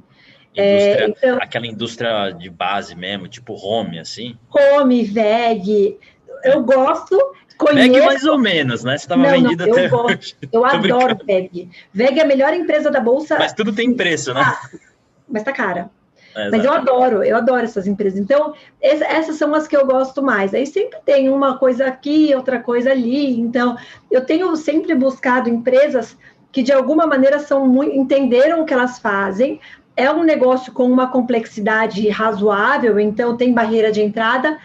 Indústria, 0.53 0.61
é, 0.63 1.07
então, 1.09 1.37
aquela 1.41 1.65
indústria 1.65 2.29
de 2.29 2.47
base 2.47 2.95
mesmo, 2.95 3.27
tipo 3.27 3.55
home, 3.55 3.97
assim? 3.97 4.37
Home, 4.53 5.03
VEG. 5.03 5.97
Eu 6.43 6.61
gosto, 6.61 7.17
conheço... 7.57 7.91
VEG 7.91 8.05
mais 8.05 8.23
ou 8.23 8.37
menos, 8.37 8.83
né? 8.83 8.95
Você 8.95 9.05
estava 9.05 9.23
vendido 9.31 9.65
não, 9.65 9.73
até 9.73 9.87
eu 9.87 9.89
gosto, 9.97 10.37
Eu 10.51 10.63
adoro 10.63 11.17
VEG. 11.25 11.71
VEG 11.91 12.19
é 12.19 12.21
a 12.21 12.27
melhor 12.27 12.53
empresa 12.53 12.91
da 12.91 12.99
Bolsa. 12.99 13.39
Mas 13.39 13.53
tudo 13.53 13.73
tem 13.73 13.91
preço, 13.95 14.31
né? 14.31 14.43
Ah, 14.45 14.69
mas 15.27 15.41
tá 15.41 15.51
cara. 15.51 15.89
É, 16.35 16.49
Mas 16.49 16.65
eu 16.65 16.73
adoro, 16.73 17.23
eu 17.23 17.37
adoro 17.37 17.63
essas 17.63 17.87
empresas. 17.87 18.19
Então, 18.19 18.53
essas 18.81 19.37
são 19.37 19.55
as 19.55 19.67
que 19.67 19.75
eu 19.75 19.85
gosto 19.85 20.21
mais. 20.21 20.53
Aí 20.53 20.65
sempre 20.65 20.99
tem 21.05 21.29
uma 21.29 21.57
coisa 21.57 21.85
aqui, 21.85 22.33
outra 22.35 22.59
coisa 22.59 22.91
ali. 22.91 23.39
Então, 23.39 23.77
eu 24.11 24.25
tenho 24.25 24.53
sempre 24.55 24.93
buscado 24.93 25.49
empresas 25.49 26.17
que 26.51 26.61
de 26.61 26.73
alguma 26.73 27.07
maneira 27.07 27.39
são 27.39 27.67
muito, 27.67 27.95
entenderam 27.95 28.61
o 28.61 28.65
que 28.65 28.73
elas 28.73 28.99
fazem. 28.99 29.59
É 29.95 30.11
um 30.11 30.23
negócio 30.23 30.73
com 30.73 30.83
uma 30.91 31.07
complexidade 31.07 32.07
razoável, 32.09 32.99
então 32.99 33.37
tem 33.37 33.53
barreira 33.53 33.91
de 33.91 34.01
entrada 34.01 34.57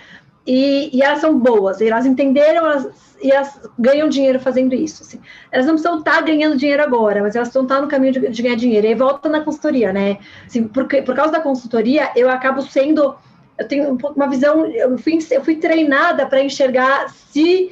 e, 0.53 0.91
e 0.93 1.01
elas 1.01 1.21
são 1.21 1.39
boas. 1.39 1.81
Elas 1.81 2.05
entenderam, 2.05 2.67
elas 2.67 2.89
e 3.23 3.31
elas 3.31 3.61
ganham 3.79 4.09
dinheiro 4.09 4.41
fazendo 4.41 4.75
isso. 4.75 5.05
Assim. 5.05 5.21
Elas 5.53 5.67
não 5.67 5.75
precisam 5.75 5.99
estar 6.01 6.17
tá 6.17 6.21
ganhando 6.23 6.57
dinheiro 6.57 6.83
agora, 6.83 7.23
mas 7.23 7.37
elas 7.37 7.49
estão 7.49 7.65
tá 7.65 7.81
no 7.81 7.87
caminho 7.87 8.15
de, 8.15 8.29
de, 8.29 8.43
ganhar 8.43 8.57
dinheiro. 8.57 8.85
E 8.85 8.95
volta 8.95 9.29
na 9.29 9.43
consultoria, 9.43 9.93
né? 9.93 10.19
Assim, 10.45 10.67
porque, 10.67 11.03
por 11.03 11.15
causa 11.15 11.31
da 11.31 11.41
consultoria, 11.41 12.11
eu 12.17 12.29
acabo 12.29 12.63
sendo. 12.63 13.15
Eu 13.57 13.69
tenho 13.69 13.97
uma 14.17 14.29
visão. 14.29 14.67
Eu 14.67 14.99
fui, 14.99 15.19
eu 15.31 15.45
fui 15.45 15.57
treinada 15.57 16.27
para 16.27 16.43
enxergar 16.43 17.09
se. 17.11 17.71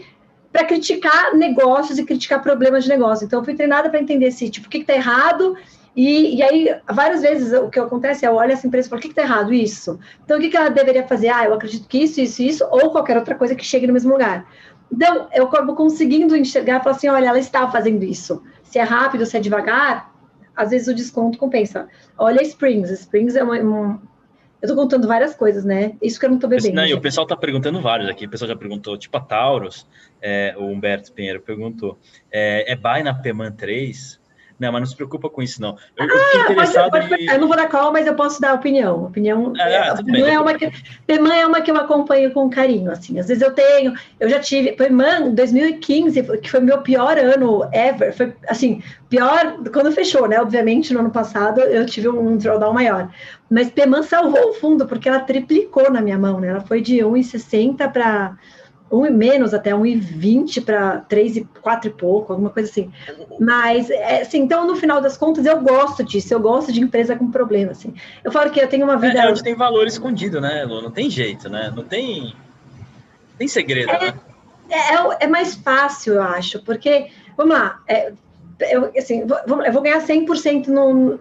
para 0.52 0.64
criticar 0.64 1.34
negócios 1.34 1.98
e 1.98 2.04
criticar 2.04 2.40
problemas 2.40 2.84
de 2.84 2.90
negócio. 2.90 3.24
Então, 3.24 3.40
eu 3.40 3.44
fui 3.44 3.56
treinada 3.56 3.90
para 3.90 3.98
entender 3.98 4.30
se, 4.30 4.48
tipo, 4.48 4.68
o 4.68 4.70
que 4.70 4.78
está 4.78 4.94
errado 4.94 5.56
e, 6.00 6.37
e, 6.37 6.42
aí, 6.44 6.80
várias 6.88 7.22
vezes, 7.22 7.52
o 7.52 7.68
que 7.68 7.80
acontece 7.80 8.24
é, 8.24 8.28
eu 8.28 8.37
olho 8.37 8.52
essa 8.52 8.64
empresa 8.64 8.87
e 8.87 8.88
falo, 8.88 9.00
o 9.00 9.02
que 9.02 9.08
está 9.08 9.22
errado? 9.22 9.52
Isso. 9.52 9.98
Então, 10.24 10.38
o 10.38 10.40
que, 10.40 10.48
que 10.48 10.56
ela 10.56 10.68
deveria 10.68 11.04
fazer? 11.04 11.28
Ah, 11.28 11.46
eu 11.46 11.54
acredito 11.54 11.88
que 11.88 11.98
isso, 11.98 12.20
isso, 12.20 12.40
isso, 12.40 12.64
ou 12.70 12.92
qualquer 12.92 13.16
outra 13.16 13.34
coisa 13.34 13.56
que 13.56 13.64
chegue 13.64 13.84
no 13.84 13.92
mesmo 13.92 14.12
lugar. 14.12 14.48
Então, 14.92 15.26
eu 15.34 15.46
acabo 15.46 15.74
conseguindo 15.74 16.37
enxergar 16.37 16.78
e 16.78 16.84
falar 16.84 16.94
assim: 16.94 17.08
olha, 17.08 17.26
ela 17.26 17.38
está 17.40 17.68
fazendo 17.68 18.04
isso. 18.04 18.44
Se 18.62 18.78
é 18.78 18.82
rápido, 18.84 19.26
se 19.26 19.37
é 19.37 19.40
devagar, 19.40 20.14
às 20.54 20.70
vezes 20.70 20.87
o 20.87 20.94
desconto 20.94 21.37
compensa. 21.37 21.88
Olha 22.16 22.44
Springs. 22.44 22.92
Springs 22.92 23.34
é 23.34 23.42
uma. 23.42 23.58
uma... 23.58 24.02
Eu 24.62 24.68
estou 24.68 24.76
contando 24.76 25.08
várias 25.08 25.34
coisas, 25.34 25.64
né? 25.64 25.96
Isso 26.00 26.20
que 26.20 26.26
eu 26.26 26.30
não 26.30 26.37
estou 26.37 26.48
bebendo. 26.48 26.76
Não, 26.76 26.87
e 26.87 26.94
o 26.94 27.00
pessoal 27.00 27.24
está 27.24 27.37
perguntando 27.37 27.82
vários 27.82 28.08
aqui. 28.08 28.26
O 28.26 28.30
pessoal 28.30 28.48
já 28.48 28.56
perguntou, 28.56 28.96
tipo 28.96 29.16
a 29.16 29.20
Taurus, 29.20 29.84
é, 30.22 30.54
o 30.56 30.66
Humberto 30.66 31.12
Pinheiro 31.12 31.40
perguntou: 31.40 31.98
é, 32.30 32.70
é 32.70 32.76
buy 32.76 33.02
na 33.02 33.12
Peman 33.14 33.50
3? 33.50 34.17
Não, 34.59 34.73
mas 34.73 34.81
não 34.81 34.87
se 34.87 34.97
preocupa 34.97 35.31
com 35.31 35.40
isso, 35.40 35.62
não. 35.62 35.77
Eu, 35.97 36.07
ah, 36.07 36.31
eu 36.35 36.40
interessado 36.40 36.90
pode, 36.90 37.09
pode, 37.09 37.23
em... 37.23 37.27
Eu 37.31 37.40
não 37.40 37.47
vou 37.47 37.57
dar 37.57 37.68
call, 37.68 37.92
mas 37.92 38.07
eu 38.07 38.14
posso 38.14 38.40
dar 38.40 38.55
opinião. 38.55 39.05
Opinião, 39.05 39.53
ah, 39.57 39.71
é, 39.71 39.92
opinião 39.92 40.27
é 40.27 40.38
uma 40.40 40.55
que 40.55 40.64
é 40.66 41.47
uma 41.47 41.61
que 41.61 41.71
eu 41.71 41.77
acompanho 41.77 42.33
com 42.33 42.51
carinho, 42.51 42.90
assim. 42.90 43.21
Às 43.21 43.29
vezes 43.29 43.42
eu 43.42 43.53
tenho, 43.53 43.94
eu 44.18 44.29
já 44.29 44.40
tive 44.40 44.73
PEMAN 44.73 45.31
2015, 45.31 46.23
que 46.38 46.51
foi 46.51 46.61
meu 46.61 46.83
pior 46.83 47.16
ano 47.16 47.68
ever, 47.73 48.12
foi 48.12 48.33
assim, 48.49 48.83
pior 49.09 49.59
quando 49.73 49.92
fechou, 49.92 50.27
né? 50.27 50.40
Obviamente 50.40 50.92
no 50.92 51.01
ano 51.01 51.11
passado 51.11 51.61
eu 51.61 51.87
tive 51.87 52.09
um 52.09 52.37
drawdown 52.37 52.73
maior. 52.73 53.09
Mas 53.49 53.71
PEMAN 53.71 54.03
salvou 54.03 54.51
o 54.51 54.55
fundo 54.55 54.87
porque 54.87 55.09
ela 55.09 55.21
triplicou 55.21 55.90
na 55.90 56.01
minha 56.01 56.18
mão, 56.18 56.40
né? 56.40 56.49
Ela 56.49 56.61
foi 56.61 56.81
de 56.81 56.97
1,60 56.97 57.92
para 57.92 58.37
um 58.90 59.11
menos 59.11 59.53
até 59.53 59.74
um 59.74 59.85
e 59.85 59.96
vinte 59.96 60.61
para 60.61 60.98
três 61.01 61.37
e 61.37 61.46
quatro 61.62 61.90
e 61.90 61.92
pouco, 61.92 62.33
alguma 62.33 62.51
coisa 62.51 62.70
assim. 62.70 62.90
Mas, 63.38 63.90
é, 63.90 64.22
assim, 64.22 64.38
então, 64.38 64.66
no 64.66 64.77
final 64.77 65.01
das 65.01 65.16
contas, 65.16 65.44
eu 65.44 65.61
gosto 65.61 66.03
disso, 66.03 66.33
eu 66.33 66.40
gosto 66.40 66.72
de 66.72 66.81
empresa 66.81 67.14
com 67.14 67.31
problema, 67.31 67.72
assim. 67.72 67.94
Eu 68.24 68.33
falo 68.33 68.51
que 68.51 68.61
eu 68.61 68.68
tenho 68.68 68.85
uma 68.85 68.96
vida... 68.96 69.20
É, 69.20 69.27
é 69.27 69.31
onde 69.31 69.42
tem 69.42 69.55
valor 69.55 69.87
escondido, 69.87 70.40
né, 70.40 70.64
Lu? 70.64 70.81
Não 70.81 70.90
tem 70.90 71.11
jeito, 71.11 71.48
né? 71.48 71.72
Não 71.74 71.85
tem, 71.85 72.35
tem 73.37 73.46
segredo, 73.46 73.90
é, 73.90 74.01
né? 74.01 74.14
É, 74.70 74.94
é, 74.94 75.16
é 75.20 75.27
mais 75.27 75.55
fácil, 75.55 76.14
eu 76.14 76.22
acho, 76.22 76.62
porque, 76.62 77.09
vamos 77.37 77.55
lá, 77.55 77.81
é, 77.87 78.12
eu, 78.61 78.90
assim, 78.96 79.27
vou, 79.27 79.62
eu 79.62 79.72
vou 79.72 79.83
ganhar 79.83 80.01
100% 80.01 80.66
no, 80.68 81.20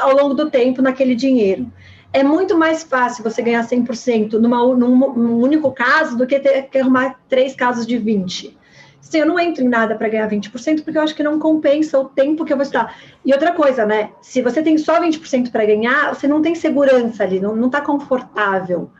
ao 0.00 0.14
longo 0.14 0.34
do 0.34 0.50
tempo 0.50 0.82
naquele 0.82 1.14
dinheiro. 1.14 1.70
É 2.12 2.22
muito 2.22 2.56
mais 2.56 2.82
fácil 2.82 3.24
você 3.24 3.40
ganhar 3.42 3.66
100% 3.66 4.32
numa, 4.34 4.58
num, 4.74 5.14
num 5.14 5.38
único 5.38 5.72
caso 5.72 6.16
do 6.16 6.26
que 6.26 6.38
ter 6.38 6.62
que 6.62 6.78
arrumar 6.78 7.20
três 7.28 7.54
casos 7.54 7.86
de 7.86 7.96
20%. 7.96 8.54
Sim, 9.00 9.18
eu 9.18 9.26
não 9.26 9.38
entro 9.38 9.64
em 9.64 9.68
nada 9.68 9.94
para 9.94 10.08
ganhar 10.08 10.28
20%, 10.28 10.84
porque 10.84 10.96
eu 10.96 11.02
acho 11.02 11.14
que 11.14 11.22
não 11.22 11.38
compensa 11.38 11.98
o 11.98 12.04
tempo 12.04 12.44
que 12.44 12.52
eu 12.52 12.56
vou 12.56 12.62
estar. 12.62 12.96
E 13.24 13.32
outra 13.32 13.52
coisa, 13.52 13.84
né? 13.84 14.10
Se 14.22 14.40
você 14.40 14.62
tem 14.62 14.78
só 14.78 15.00
20% 15.00 15.50
para 15.50 15.66
ganhar, 15.66 16.14
você 16.14 16.28
não 16.28 16.40
tem 16.40 16.54
segurança 16.54 17.22
ali, 17.22 17.40
não 17.40 17.66
está 17.66 17.80
confortável. 17.80 18.90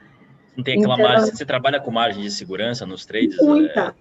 Não 0.56 0.64
tem 0.64 0.78
aquela 0.78 0.94
então, 0.94 1.08
margem. 1.08 1.34
Você 1.34 1.46
trabalha 1.46 1.80
com 1.80 1.90
margem 1.90 2.22
de 2.22 2.30
segurança 2.30 2.84
nos 2.84 3.06
trades? 3.06 3.38
Muita. 3.40 3.94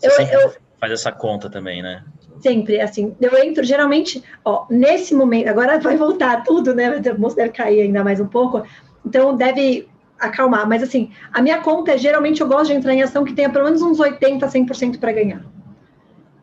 É, 0.00 0.08
você 0.08 0.22
eu, 0.22 0.40
eu, 0.40 0.52
faz 0.80 0.92
essa 0.92 1.12
conta 1.12 1.50
também, 1.50 1.82
né? 1.82 2.04
Sempre, 2.42 2.80
assim, 2.80 3.14
eu 3.20 3.38
entro 3.38 3.62
geralmente, 3.62 4.22
ó, 4.44 4.66
nesse 4.68 5.14
momento, 5.14 5.48
agora 5.48 5.78
vai 5.78 5.96
voltar 5.96 6.42
tudo, 6.42 6.74
né? 6.74 7.00
O 7.16 7.20
moço 7.20 7.36
deve 7.36 7.50
cair 7.50 7.82
ainda 7.82 8.02
mais 8.02 8.20
um 8.20 8.26
pouco, 8.26 8.64
então 9.06 9.36
deve 9.36 9.88
acalmar, 10.18 10.68
mas 10.68 10.82
assim, 10.82 11.10
a 11.32 11.40
minha 11.40 11.58
conta 11.60 11.92
é 11.92 11.98
geralmente 11.98 12.40
eu 12.40 12.48
gosto 12.48 12.72
de 12.72 12.74
entrar 12.74 12.94
em 12.94 13.02
ação 13.02 13.24
que 13.24 13.32
tenha 13.32 13.48
pelo 13.48 13.64
menos 13.64 13.80
uns 13.80 14.00
80, 14.00 14.46
100% 14.46 14.98
para 14.98 15.12
ganhar. 15.12 15.44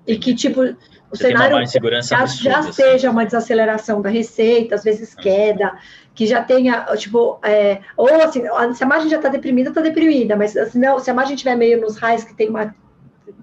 E 0.07 0.17
que, 0.17 0.33
tipo, 0.33 0.63
o 0.63 0.75
Você 1.12 1.27
cenário 1.27 1.57
já, 2.01 2.25
já 2.25 2.59
assim. 2.59 2.71
seja 2.71 3.12
uma 3.12 3.25
desaceleração 3.25 4.01
da 4.01 4.09
receita, 4.09 4.75
às 4.75 4.83
vezes 4.83 5.13
ah. 5.17 5.21
queda, 5.21 5.77
que 6.15 6.25
já 6.25 6.41
tenha, 6.41 6.85
tipo, 6.95 7.39
é, 7.43 7.81
ou 7.97 8.07
assim, 8.23 8.43
se 8.73 8.83
a 8.83 8.88
margem 8.88 9.09
já 9.09 9.17
está 9.17 9.29
deprimida, 9.29 9.69
está 9.69 9.81
deprimida, 9.81 10.35
mas 10.35 10.55
assim, 10.55 10.79
não, 10.79 10.97
se 10.97 11.12
a 11.12 11.13
margem 11.13 11.35
estiver 11.35 11.55
meio 11.55 11.81
nos 11.81 11.97
raios 11.97 12.23
que 12.23 12.33
tem 12.33 12.49
uma 12.49 12.73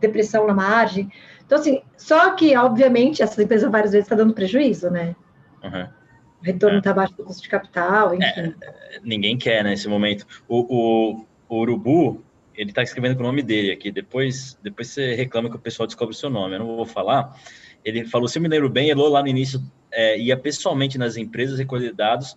depressão 0.00 0.46
na 0.46 0.54
margem. 0.54 1.10
Então, 1.46 1.58
assim, 1.58 1.80
só 1.96 2.34
que, 2.34 2.56
obviamente, 2.56 3.22
essa 3.22 3.40
empresa 3.40 3.70
várias 3.70 3.92
vezes 3.92 4.06
está 4.06 4.16
dando 4.16 4.34
prejuízo, 4.34 4.90
né? 4.90 5.14
Uhum. 5.62 5.88
O 6.40 6.44
retorno 6.44 6.78
está 6.78 6.90
é. 6.90 6.92
abaixo 6.92 7.16
do 7.16 7.24
custo 7.24 7.42
de 7.42 7.48
capital, 7.48 8.14
enfim. 8.14 8.54
É, 8.60 9.00
ninguém 9.02 9.38
quer 9.38 9.62
nesse 9.64 9.88
momento. 9.88 10.26
O, 10.48 10.58
o, 10.58 11.26
o 11.48 11.60
Urubu, 11.60 12.22
ele 12.54 12.70
está 12.70 12.82
escrevendo 12.82 13.14
com 13.14 13.22
o 13.22 13.26
nome 13.26 13.42
dele 13.42 13.70
aqui. 13.70 13.92
Depois, 13.92 14.58
depois 14.60 14.88
você 14.88 15.14
reclama 15.14 15.48
que 15.48 15.56
o 15.56 15.60
pessoal 15.60 15.86
descobre 15.86 16.14
o 16.14 16.18
seu 16.18 16.28
nome. 16.28 16.56
Eu 16.56 16.58
não 16.60 16.76
vou 16.76 16.84
falar. 16.84 17.38
Ele 17.84 18.04
falou: 18.04 18.26
se 18.26 18.38
eu 18.38 18.42
me 18.42 18.48
lembro 18.48 18.68
bem, 18.68 18.90
ele 18.90 19.00
lá 19.00 19.22
no 19.22 19.28
início 19.28 19.62
é, 19.92 20.18
ia 20.18 20.36
pessoalmente 20.36 20.98
nas 20.98 21.16
empresas 21.16 21.58
recolher 21.58 21.92
dados 21.94 22.36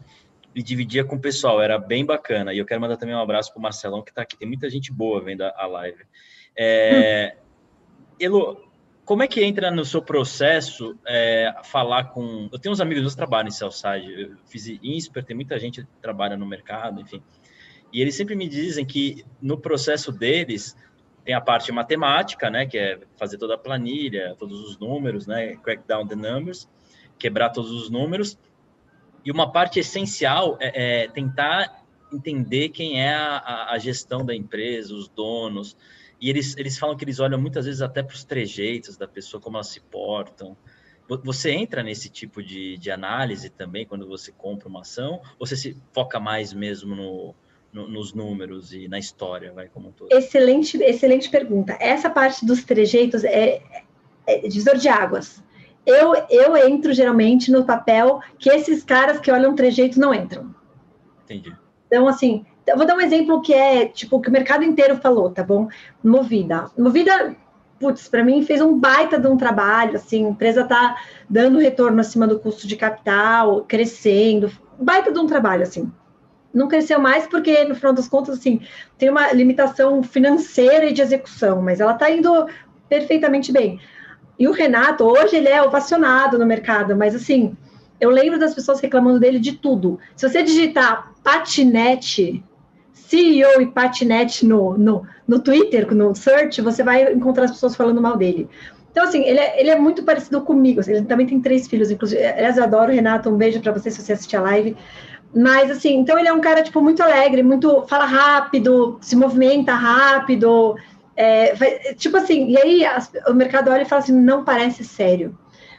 e 0.54 0.62
dividia 0.62 1.04
com 1.04 1.16
o 1.16 1.20
pessoal. 1.20 1.60
Era 1.60 1.80
bem 1.80 2.06
bacana. 2.06 2.54
E 2.54 2.60
eu 2.60 2.66
quero 2.66 2.80
mandar 2.80 2.98
também 2.98 3.16
um 3.16 3.20
abraço 3.20 3.52
para 3.52 3.60
o 3.60 3.64
Marcelão, 3.64 4.04
que 4.04 4.12
está 4.12 4.22
aqui. 4.22 4.38
Tem 4.38 4.48
muita 4.48 4.70
gente 4.70 4.94
boa 4.94 5.20
vendo 5.20 5.42
a, 5.42 5.54
a 5.58 5.66
live. 5.66 6.04
É, 6.56 7.36
hum. 7.36 7.40
Elo, 8.20 8.69
como 9.10 9.24
é 9.24 9.28
que 9.28 9.44
entra 9.44 9.72
no 9.72 9.84
seu 9.84 10.04
processo 10.04 10.96
é, 11.04 11.52
falar 11.64 12.12
com. 12.12 12.48
Eu 12.52 12.60
tenho 12.60 12.72
uns 12.72 12.80
amigos 12.80 13.12
que 13.12 13.18
trabalham 13.18 13.48
em 13.48 13.52
Cellside, 13.52 14.22
eu 14.22 14.38
fiz 14.46 14.68
INSPER, 14.68 15.26
tem 15.26 15.36
muita 15.36 15.58
gente 15.58 15.82
que 15.82 15.88
trabalha 16.00 16.38
no 16.38 16.46
mercado, 16.46 17.02
enfim. 17.02 17.20
E 17.92 18.04
eles 18.04 18.14
sempre 18.14 18.36
me 18.36 18.48
dizem 18.48 18.86
que 18.86 19.26
no 19.42 19.58
processo 19.58 20.12
deles 20.12 20.78
tem 21.26 21.34
a 21.34 21.42
parte 21.42 21.72
matemática, 21.72 22.52
né, 22.52 22.68
que 22.68 22.78
é 22.78 23.00
fazer 23.18 23.40
toda 23.40 23.56
a 23.56 23.58
planilha, 23.58 24.36
todos 24.38 24.60
os 24.70 24.78
números, 24.78 25.26
né, 25.26 25.56
crack 25.56 25.82
down 25.88 26.06
the 26.06 26.16
numbers, 26.16 26.70
quebrar 27.18 27.50
todos 27.50 27.72
os 27.72 27.90
números. 27.90 28.38
E 29.26 29.32
uma 29.32 29.52
parte 29.52 29.80
essencial 29.80 30.56
é, 30.62 31.06
é 31.06 31.08
tentar 31.08 31.84
entender 32.14 32.70
quem 32.70 33.02
é 33.02 33.16
a, 33.16 33.72
a 33.72 33.80
gestão 33.80 34.24
da 34.24 34.36
empresa, 34.36 34.94
os 34.94 35.08
donos, 35.10 35.76
e 36.22 36.30
eles, 36.30 36.56
eles 36.58 36.78
falam 36.78 36.98
que 36.98 37.04
eles 37.04 37.20
olham 37.20 37.40
muitas 37.40 37.66
vezes 37.66 37.82
até 37.82 38.04
para 38.04 38.14
os 38.14 38.24
trejeitos 38.24 38.98
da 38.98 39.08
pessoa, 39.08 39.42
como 39.42 39.58
elas 39.58 39.68
se 39.68 39.80
portam. 39.80 40.56
Você 41.24 41.52
entra 41.52 41.82
nesse 41.82 42.08
tipo 42.10 42.44
de, 42.44 42.78
de 42.78 42.92
análise 42.92 43.50
também 43.50 43.86
quando 43.86 44.08
você 44.08 44.32
compra 44.32 44.68
uma 44.68 44.82
ação? 44.82 45.22
Ou 45.40 45.48
você 45.48 45.56
se 45.56 45.76
foca 45.92 46.20
mais 46.20 46.54
mesmo 46.54 46.96
no, 46.96 47.36
no, 47.74 47.88
nos 47.88 48.14
números 48.14 48.74
e 48.74 48.88
na 48.88 49.00
história, 49.00 49.52
vai 49.52 49.68
como 49.68 49.90
um 49.90 49.92
todo? 49.92 50.12
Excelente, 50.12 50.78
excelente 50.84 51.30
pergunta. 51.30 51.76
Essa 51.80 52.10
parte 52.10 52.46
dos 52.46 52.64
trejeitos 52.64 53.24
é, 53.24 53.62
é 54.28 54.48
divisor 54.48 54.78
de 54.78 54.88
águas. 54.88 55.44
Eu, 55.86 56.14
eu 56.30 56.56
entro 56.56 56.94
geralmente 56.94 57.52
no 57.52 57.66
papel 57.66 58.20
que 58.38 58.50
esses 58.50 58.84
caras 58.84 59.20
que 59.20 59.32
olham 59.32 59.56
trejeitos 59.56 59.98
não 59.98 60.14
entram. 60.14 60.54
Entendi. 61.24 61.56
Então, 61.88 62.08
assim, 62.08 62.46
eu 62.70 62.78
vou 62.78 62.86
dar 62.86 62.96
um 62.96 63.02
exemplo 63.02 63.42
que 63.42 63.54
é, 63.54 63.86
tipo, 63.86 64.22
que 64.22 64.30
o 64.30 64.32
mercado 64.32 64.64
inteiro 64.64 64.98
falou, 64.98 65.30
tá 65.30 65.44
bom? 65.44 65.68
Movida. 66.04 66.66
Movida, 66.78 67.36
putz, 67.80 68.08
para 68.08 68.24
mim 68.24 68.44
fez 68.44 68.62
um 68.62 68.78
baita 68.78 69.20
de 69.20 69.28
um 69.28 69.38
trabalho, 69.38 69.96
assim, 69.96 70.26
a 70.26 70.30
empresa 70.30 70.64
tá 70.64 70.98
dando 71.30 71.60
retorno 71.60 72.00
acima 72.00 72.28
do 72.28 72.40
custo 72.40 72.68
de 72.68 72.76
capital, 72.76 73.66
crescendo, 73.68 74.52
baita 74.80 75.12
de 75.12 75.20
um 75.20 75.26
trabalho, 75.26 75.64
assim. 75.64 75.92
Não 76.54 76.68
cresceu 76.68 77.00
mais 77.00 77.28
porque, 77.28 77.64
no 77.66 77.76
final 77.76 77.94
das 77.94 78.08
contas, 78.08 78.40
assim, 78.40 78.62
tem 78.98 79.10
uma 79.10 79.32
limitação 79.32 80.02
financeira 80.02 80.86
e 80.86 80.94
de 80.94 81.02
execução, 81.02 81.62
mas 81.62 81.80
ela 81.80 81.94
tá 81.94 82.10
indo 82.10 82.48
perfeitamente 82.88 83.52
bem. 83.52 83.80
E 84.38 84.48
o 84.48 84.52
Renato, 84.52 85.04
hoje, 85.04 85.36
ele 85.36 85.50
é 85.50 85.62
ovacionado 85.62 86.40
no 86.40 86.46
mercado, 86.46 86.96
mas, 86.96 87.14
assim, 87.14 87.56
eu 88.00 88.10
lembro 88.10 88.40
das 88.40 88.56
pessoas 88.56 88.80
reclamando 88.80 89.20
dele 89.20 89.40
de 89.40 89.54
tudo. 89.54 90.00
Se 90.16 90.28
você 90.28 90.42
digitar 90.42 91.12
patinete 91.24 92.44
CEO 93.10 93.60
e 93.60 93.66
patinete 93.66 94.46
no, 94.46 94.78
no, 94.78 95.04
no 95.28 95.40
Twitter, 95.40 95.94
no 95.96 96.14
search, 96.14 96.62
você 96.62 96.84
vai 96.84 97.12
encontrar 97.12 97.46
as 97.46 97.52
pessoas 97.52 97.76
falando 97.76 98.00
mal 98.00 98.16
dele. 98.16 98.48
Então, 98.92 99.04
assim, 99.04 99.24
ele 99.24 99.40
é, 99.40 99.60
ele 99.60 99.70
é 99.72 99.80
muito 99.80 100.04
parecido 100.04 100.42
comigo. 100.42 100.80
Assim, 100.80 100.92
ele 100.94 101.06
também 101.06 101.26
tem 101.26 101.40
três 101.40 101.68
filhos, 101.68 101.90
inclusive. 101.90 102.24
Aliás, 102.24 102.58
eu 102.58 102.64
adoro 102.64 102.92
Renato. 102.92 103.30
Um 103.30 103.38
beijo 103.38 103.60
para 103.62 103.72
você 103.72 103.90
se 103.90 104.02
você 104.02 104.14
assistir 104.14 104.38
a 104.38 104.42
live. 104.42 104.78
Mas, 105.36 105.72
assim, 105.72 105.98
então 105.98 106.18
ele 106.20 106.28
é 106.28 106.34
um 106.34 106.42
cara, 106.42 106.62
tipo, 106.62 106.82
muito 106.82 107.02
alegre, 107.02 107.42
muito. 107.42 107.84
fala 107.88 108.06
rápido, 108.06 108.98
se 109.02 109.16
movimenta 109.16 109.74
rápido. 109.74 110.76
É, 111.16 111.94
tipo 111.96 112.16
assim, 112.16 112.50
e 112.50 112.58
aí 112.58 112.86
as, 112.86 113.12
o 113.28 113.34
mercado 113.34 113.70
olha 113.72 113.82
e 113.82 113.86
fala 113.86 114.02
assim: 114.02 114.14
não 114.14 114.44
parece 114.44 114.84
sério. 114.84 115.36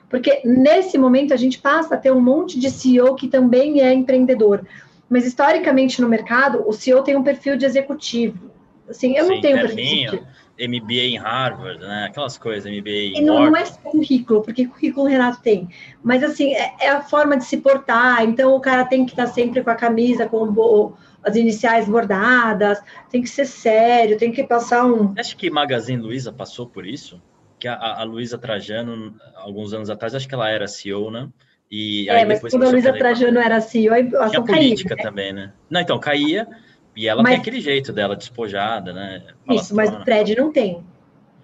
Porque 0.08 0.42
nesse 0.44 0.98
momento 0.98 1.32
a 1.32 1.36
gente 1.36 1.58
passa 1.60 1.94
a 1.94 1.98
ter 1.98 2.12
um 2.12 2.20
monte 2.20 2.58
de 2.58 2.70
CEO 2.70 3.14
que 3.14 3.28
também 3.28 3.80
é 3.80 3.92
empreendedor. 3.92 4.62
Mas 5.10 5.26
historicamente 5.26 6.00
no 6.00 6.08
mercado, 6.08 6.62
o 6.66 6.72
CEO 6.72 7.02
tem 7.02 7.16
um 7.16 7.24
perfil 7.24 7.56
de 7.56 7.66
executivo. 7.66 8.50
Assim, 8.88 9.16
eu 9.16 9.24
Sim, 9.24 9.34
não 9.34 9.40
tenho 9.40 9.56
perfil. 9.58 10.10
De... 10.12 10.40
MBA 10.68 10.92
em 10.92 11.16
Harvard, 11.16 11.80
né? 11.80 12.04
Aquelas 12.04 12.36
coisas, 12.36 12.70
MBA 12.70 12.90
em 12.90 13.18
e 13.18 13.20
não, 13.22 13.46
não 13.46 13.56
é 13.56 13.64
currículo, 13.82 14.42
porque 14.42 14.66
currículo 14.66 15.06
o 15.06 15.08
Renato 15.08 15.40
tem. 15.40 15.68
Mas 16.02 16.22
assim, 16.22 16.54
é, 16.54 16.74
é, 16.80 16.90
a 16.90 17.00
forma 17.00 17.36
de 17.36 17.44
se 17.44 17.56
portar. 17.56 18.22
Então 18.24 18.54
o 18.54 18.60
cara 18.60 18.84
tem 18.84 19.06
que 19.06 19.12
estar 19.12 19.26
sempre 19.26 19.64
com 19.64 19.70
a 19.70 19.74
camisa, 19.74 20.28
com 20.28 20.42
o, 20.44 20.92
as 21.22 21.34
iniciais 21.34 21.88
bordadas, 21.88 22.78
tem 23.10 23.22
que 23.22 23.28
ser 23.28 23.46
sério, 23.46 24.18
tem 24.18 24.32
que 24.32 24.44
passar 24.44 24.84
um. 24.84 25.14
Acho 25.18 25.36
que 25.36 25.50
Magazine 25.50 26.02
Luiza 26.02 26.30
passou 26.30 26.66
por 26.66 26.86
isso? 26.86 27.22
Que 27.58 27.66
a, 27.66 28.00
a 28.00 28.04
Luiza 28.04 28.36
Trajano, 28.36 29.14
alguns 29.36 29.72
anos 29.72 29.88
atrás, 29.88 30.14
acho 30.14 30.28
que 30.28 30.34
ela 30.34 30.50
era 30.50 30.68
CEO, 30.68 31.10
né? 31.10 31.28
E 31.70 32.08
é, 32.10 32.24
mas 32.24 32.40
quando 32.40 32.64
a 32.64 32.70
Luísa 32.70 32.92
Trajano 32.92 33.38
era 33.38 33.60
CEO, 33.60 33.94
a 33.94 34.24
ação 34.24 34.44
política 34.44 34.96
caía, 34.96 35.08
também, 35.08 35.32
né? 35.32 35.52
Não, 35.70 35.80
então, 35.80 35.98
caía, 36.00 36.48
e 36.96 37.06
ela 37.06 37.22
mas... 37.22 37.32
tem 37.32 37.40
aquele 37.40 37.60
jeito 37.60 37.92
dela, 37.92 38.16
despojada, 38.16 38.92
né? 38.92 39.22
Isso, 39.48 39.74
mas 39.74 39.92
o 39.94 40.00
Fred 40.02 40.34
não 40.34 40.52
tem. 40.52 40.82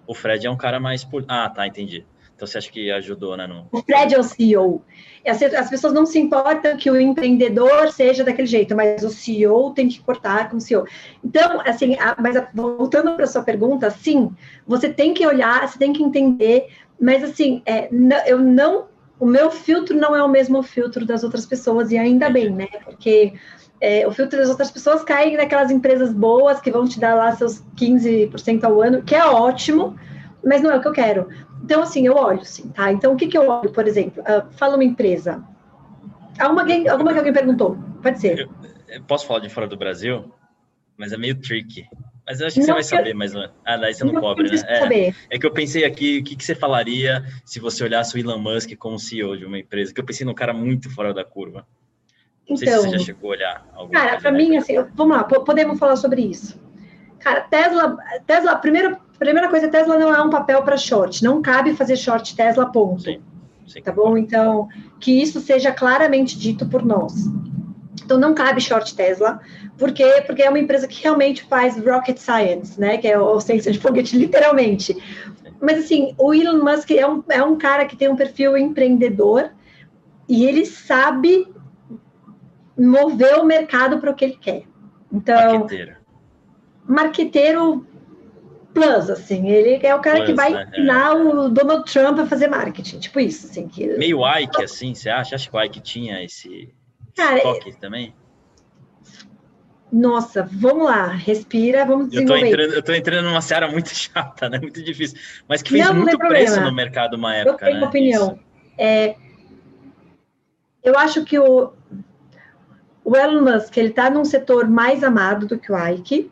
O 0.07 0.15
Fred 0.15 0.47
é 0.47 0.51
um 0.51 0.57
cara 0.57 0.81
mais... 0.81 1.07
Ah, 1.29 1.49
tá, 1.49 1.67
entendi. 1.67 2.05
Então 2.35 2.47
você 2.47 2.59
acha 2.59 2.71
que 2.71 2.91
ajudou, 2.91 3.37
né? 3.37 3.47
No... 3.47 3.67
O 3.73 3.83
Fred 3.83 4.15
é 4.15 4.19
o 4.19 4.23
CEO. 4.23 4.85
As, 5.27 5.43
as 5.43 5.71
pessoas 5.71 5.95
não 5.95 6.05
se 6.05 6.19
importam 6.19 6.77
que 6.77 6.91
o 6.91 7.01
empreendedor 7.01 7.91
seja 7.91 8.23
daquele 8.23 8.47
jeito, 8.47 8.77
mas 8.77 9.03
o 9.03 9.09
CEO 9.09 9.73
tem 9.73 9.89
que 9.89 10.01
cortar 10.01 10.51
com 10.51 10.59
o 10.59 10.61
CEO. 10.61 10.87
Então, 11.25 11.63
assim, 11.63 11.97
a, 11.99 12.15
mas 12.21 12.37
a, 12.37 12.47
voltando 12.53 13.15
para 13.15 13.25
a 13.25 13.29
sua 13.29 13.43
pergunta, 13.43 13.91
sim, 13.91 14.31
você 14.67 14.89
tem 14.89 15.15
que 15.15 15.27
olhar, 15.27 15.67
você 15.67 15.79
tem 15.79 15.95
que 15.95 16.03
entender, 16.03 16.69
mas 17.01 17.25
assim, 17.25 17.63
é, 17.65 17.89
eu 18.27 18.39
não 18.39 18.89
o 19.19 19.27
meu 19.27 19.51
filtro 19.51 19.97
não 19.97 20.15
é 20.15 20.23
o 20.23 20.29
mesmo 20.29 20.63
filtro 20.63 21.05
das 21.07 21.25
outras 21.25 21.47
pessoas, 21.47 21.91
e 21.91 21.99
ainda 21.99 22.29
bem, 22.29 22.51
né? 22.51 22.69
Porque 22.85 23.35
é, 23.81 24.07
o 24.07 24.13
filtro 24.13 24.39
das 24.39 24.49
outras 24.49 24.71
pessoas 24.71 25.03
cai 25.03 25.37
naquelas 25.37 25.71
empresas 25.71 26.13
boas 26.13 26.61
que 26.61 26.71
vão 26.71 26.87
te 26.87 27.01
dar 27.01 27.15
lá 27.15 27.33
seus 27.33 27.63
15% 27.77 28.65
ao 28.65 28.83
ano, 28.83 29.03
que 29.03 29.15
é 29.15 29.25
ótimo, 29.25 29.99
mas 30.45 30.63
não 30.63 30.71
é 30.71 30.77
o 30.77 30.81
que 30.81 30.89
eu 30.89 30.93
quero. 30.93 31.29
Então, 31.65 31.83
assim, 31.83 32.07
eu 32.07 32.15
olho, 32.15 32.45
sim, 32.45 32.69
tá? 32.69 32.93
Então, 32.93 33.13
o 33.13 33.17
que, 33.17 33.27
que 33.27 33.37
eu 33.37 33.49
olho, 33.49 33.71
por 33.71 33.87
exemplo? 33.87 34.23
Uh, 34.23 34.53
fala 34.53 34.77
uma 34.77 34.85
empresa. 34.85 35.43
Alguma, 36.39 36.63
alguma 36.91 37.13
que 37.13 37.19
alguém 37.19 37.33
perguntou? 37.33 37.77
Pode 38.03 38.21
ser. 38.21 38.39
Eu, 38.39 38.49
eu 38.89 39.03
posso 39.03 39.27
falar 39.27 39.41
de 39.41 39.49
fora 39.49 39.67
do 39.67 39.77
Brasil? 39.77 40.31
Mas 40.97 41.13
é 41.13 41.17
meio 41.17 41.41
tricky. 41.41 41.87
Mas 42.27 42.41
eu 42.41 42.47
acho 42.49 42.55
que 42.55 42.61
não, 42.61 42.67
você 42.67 42.73
vai 42.73 42.83
saber 42.83 43.13
ou 43.13 43.19
menos. 43.19 43.51
Ah, 43.65 43.77
daí 43.77 43.95
você 43.95 44.05
não, 44.05 44.15
não 44.15 44.21
cobre, 44.21 44.51
né? 44.51 44.63
É, 44.67 45.15
é, 45.31 45.39
que 45.39 45.47
eu 45.47 45.53
pensei 45.53 45.85
aqui, 45.85 46.19
o 46.19 46.25
que, 46.25 46.35
que 46.35 46.45
você 46.45 46.57
falaria 46.57 47.25
se 47.45 47.61
você 47.61 47.85
olhasse 47.85 48.17
o 48.17 48.19
Elon 48.19 48.39
Musk 48.39 48.75
como 48.77 48.99
CEO 48.99 49.37
de 49.37 49.45
uma 49.45 49.59
empresa? 49.59 49.95
Que 49.95 50.01
eu 50.01 50.05
pensei 50.05 50.27
num 50.27 50.35
cara 50.35 50.53
muito 50.53 50.91
fora 50.91 51.15
da 51.15 51.25
curva. 51.25 51.65
Não 52.49 52.57
então, 52.57 52.57
sei 52.57 52.69
se 52.69 52.75
você 52.75 52.83
já 52.83 52.89
então, 52.95 53.05
chegou 53.05 53.31
a 53.31 53.35
olhar. 53.35 53.67
Cara, 53.93 54.21
para 54.21 54.33
mim, 54.33 54.57
assim, 54.57 54.75
vamos 54.95 55.17
lá, 55.17 55.25
podemos 55.25 55.79
falar 55.79 55.97
sobre 55.97 56.23
isso. 56.23 56.61
Cara, 57.21 57.43
Tesla, 57.43 57.97
Tesla, 58.27 58.57
primeira, 58.57 59.01
primeira 59.19 59.49
coisa, 59.49 59.69
Tesla 59.69 59.97
não 59.97 60.13
é 60.13 60.21
um 60.21 60.31
papel 60.31 60.63
para 60.63 60.77
short. 60.77 61.23
Não 61.23 61.41
cabe 61.41 61.75
fazer 61.75 61.97
short 61.97 62.35
Tesla, 62.35 62.71
ponto. 62.71 63.03
Sim, 63.03 63.21
sim, 63.67 63.83
tá 63.83 63.93
bom? 63.93 64.17
Então, 64.17 64.69
que 65.01 65.23
isso 65.23 65.41
seja 65.41 65.73
claramente 65.73 66.37
dito 66.37 66.67
por 66.67 66.85
nós. 66.85 67.13
Então 68.07 68.19
não 68.19 68.35
cabe 68.35 68.61
short 68.61 68.95
Tesla, 68.95 69.41
por 69.77 69.93
quê? 69.93 70.23
Porque 70.25 70.43
é 70.43 70.49
uma 70.49 70.61
empresa 70.61 70.87
que 70.87 71.03
realmente 71.03 71.43
faz 71.43 71.77
rocket 71.77 72.17
science, 72.17 72.81
né? 72.81 72.97
Que 72.97 73.09
é 73.09 73.19
o 73.19 73.41
ciência 73.41 73.73
de 73.73 73.81
foguete, 73.81 74.17
literalmente. 74.17 74.97
Mas 75.61 75.85
assim, 75.85 76.15
o 76.17 76.33
Elon 76.33 76.63
Musk 76.63 76.93
é 76.93 77.07
um, 77.07 77.23
é 77.29 77.43
um 77.43 77.59
cara 77.59 77.85
que 77.85 77.97
tem 77.97 78.09
um 78.09 78.15
perfil 78.15 78.57
empreendedor 78.57 79.51
e 80.29 80.47
ele 80.47 80.65
sabe 80.65 81.49
mover 82.79 83.41
o 83.41 83.45
mercado 83.45 83.99
para 83.99 84.13
o 84.13 84.15
que 84.15 84.25
ele 84.25 84.39
quer. 84.41 84.63
Então, 85.13 85.61
marqueteiro. 85.61 85.97
marqueteiro 86.87 87.87
plus, 88.73 89.11
assim, 89.11 89.49
ele 89.49 89.85
é 89.85 89.95
o 89.95 90.01
cara 90.01 90.19
plus, 90.19 90.29
que 90.29 90.35
vai 90.35 90.53
né? 90.53 90.69
ensinar 90.71 91.13
é. 91.13 91.15
o 91.15 91.49
Donald 91.49 91.91
Trump 91.91 92.21
a 92.21 92.27
fazer 92.27 92.47
marketing, 92.47 92.99
tipo 93.01 93.19
isso, 93.19 93.47
assim. 93.47 93.67
Que... 93.67 93.97
Meio 93.97 94.21
Ike, 94.39 94.63
assim, 94.63 94.95
você 94.95 95.09
acha? 95.09 95.35
Acha 95.35 95.51
que 95.51 95.57
o 95.57 95.61
Ike 95.61 95.81
tinha 95.81 96.23
esse, 96.23 96.73
cara, 97.17 97.41
toque 97.41 97.73
também? 97.81 98.15
Nossa, 99.93 100.43
vamos 100.53 100.85
lá, 100.85 101.07
respira, 101.07 101.85
vamos 101.85 102.11
desenvolver. 102.11 102.39
Eu 102.39 102.41
tô 102.41 102.47
entrando, 102.47 102.75
eu 102.75 102.83
tô 102.83 102.93
entrando 102.93 103.25
numa 103.25 103.41
seara 103.41 103.69
muito 103.69 103.89
chata, 103.95 104.49
né? 104.49 104.59
Muito 104.59 104.83
difícil, 104.83 105.19
mas 105.49 105.63
que 105.63 105.71
fez 105.71 105.87
não, 105.87 105.95
muito 105.95 106.19
não 106.19 106.29
preço 106.29 106.61
no 106.61 106.75
mercado 106.75 107.15
uma 107.15 107.35
época, 107.35 107.65
eu 107.65 107.69
tenho 107.69 107.81
né? 107.81 107.87
opinião. 107.87 108.39
É, 108.77 109.17
eu 110.83 110.99
acho 110.99 111.25
que 111.25 111.39
o, 111.39 111.73
o 113.05 113.17
Elon 113.17 113.43
Musk, 113.43 113.77
ele 113.77 113.91
tá 113.91 114.11
num 114.11 114.25
setor 114.25 114.69
mais 114.69 115.03
amado 115.03 115.47
do 115.47 115.59
que 115.59 115.73
o 115.73 115.89
Ike, 115.89 116.31